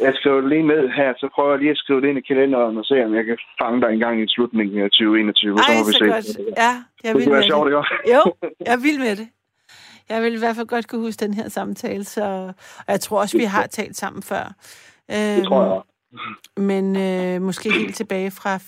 Jeg 0.00 0.12
skriver 0.14 0.40
det 0.40 0.48
lige 0.50 0.66
ned 0.66 0.88
her, 0.88 1.10
så 1.18 1.28
prøver 1.34 1.50
jeg 1.50 1.58
lige 1.58 1.70
at 1.70 1.76
skrive 1.76 2.00
det 2.00 2.08
ind 2.08 2.18
i 2.18 2.20
kalenderen 2.30 2.76
og 2.78 2.84
se, 2.84 3.04
om 3.04 3.14
jeg 3.14 3.24
kan 3.24 3.38
fange 3.62 3.80
dig 3.82 3.90
en 3.92 3.98
gang 3.98 4.22
i 4.22 4.26
slutningen 4.28 4.78
af 4.84 4.90
2021. 4.90 5.58
så 5.58 5.64
Ej, 5.68 5.78
må 5.78 5.86
vi 5.86 5.92
så 5.92 5.98
se. 5.98 6.04
godt. 6.04 6.26
Ja, 6.56 6.72
jeg 7.04 7.14
Det 7.14 7.20
vil 7.20 7.28
med 7.28 7.34
være 7.38 7.42
sjovt, 7.52 7.66
det. 7.72 7.78
ikke? 7.78 8.16
Jo, 8.16 8.22
jeg 8.70 8.78
vil 8.86 8.98
med 8.98 9.16
det. 9.16 9.28
Jeg 10.08 10.22
vil 10.22 10.34
i 10.34 10.38
hvert 10.38 10.56
fald 10.56 10.66
godt 10.66 10.88
kunne 10.88 11.00
huske 11.00 11.20
den 11.26 11.34
her 11.34 11.48
samtale, 11.48 12.04
så, 12.04 12.22
og 12.78 12.88
jeg 12.88 13.00
tror 13.00 13.20
også, 13.20 13.38
vi 13.38 13.44
har 13.44 13.66
talt 13.66 13.96
sammen 13.96 14.22
før. 14.22 14.44
Øhm, 15.10 15.36
Det 15.36 15.44
tror 15.44 15.62
jeg. 15.64 15.82
Men 16.56 16.96
øh, 16.96 17.42
måske 17.42 17.72
helt 17.72 17.96
tilbage 17.96 18.30
fra 18.30 18.58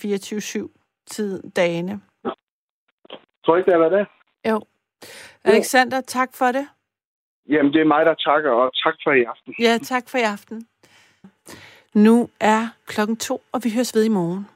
24-7-tid 1.10 1.42
dagene. 1.56 2.00
Tror 3.44 3.56
ikke, 3.56 3.66
det 3.66 3.74
har 3.80 3.88
været 3.88 3.92
det? 3.92 4.06
Jo. 4.50 4.60
Alexander, 5.44 6.00
tak 6.00 6.34
for 6.34 6.52
det. 6.52 6.68
Jamen, 7.48 7.72
det 7.72 7.80
er 7.80 7.84
mig, 7.84 8.06
der 8.06 8.14
takker, 8.14 8.50
og 8.50 8.72
tak 8.84 8.94
for 9.04 9.12
i 9.12 9.24
aften. 9.24 9.54
Ja, 9.58 9.78
tak 9.82 10.08
for 10.08 10.18
i 10.18 10.22
aften. 10.22 10.66
Nu 11.94 12.28
er 12.40 12.68
klokken 12.86 13.16
to, 13.16 13.42
og 13.52 13.60
vi 13.64 13.70
høres 13.74 13.94
ved 13.94 14.04
i 14.04 14.08
morgen. 14.08 14.48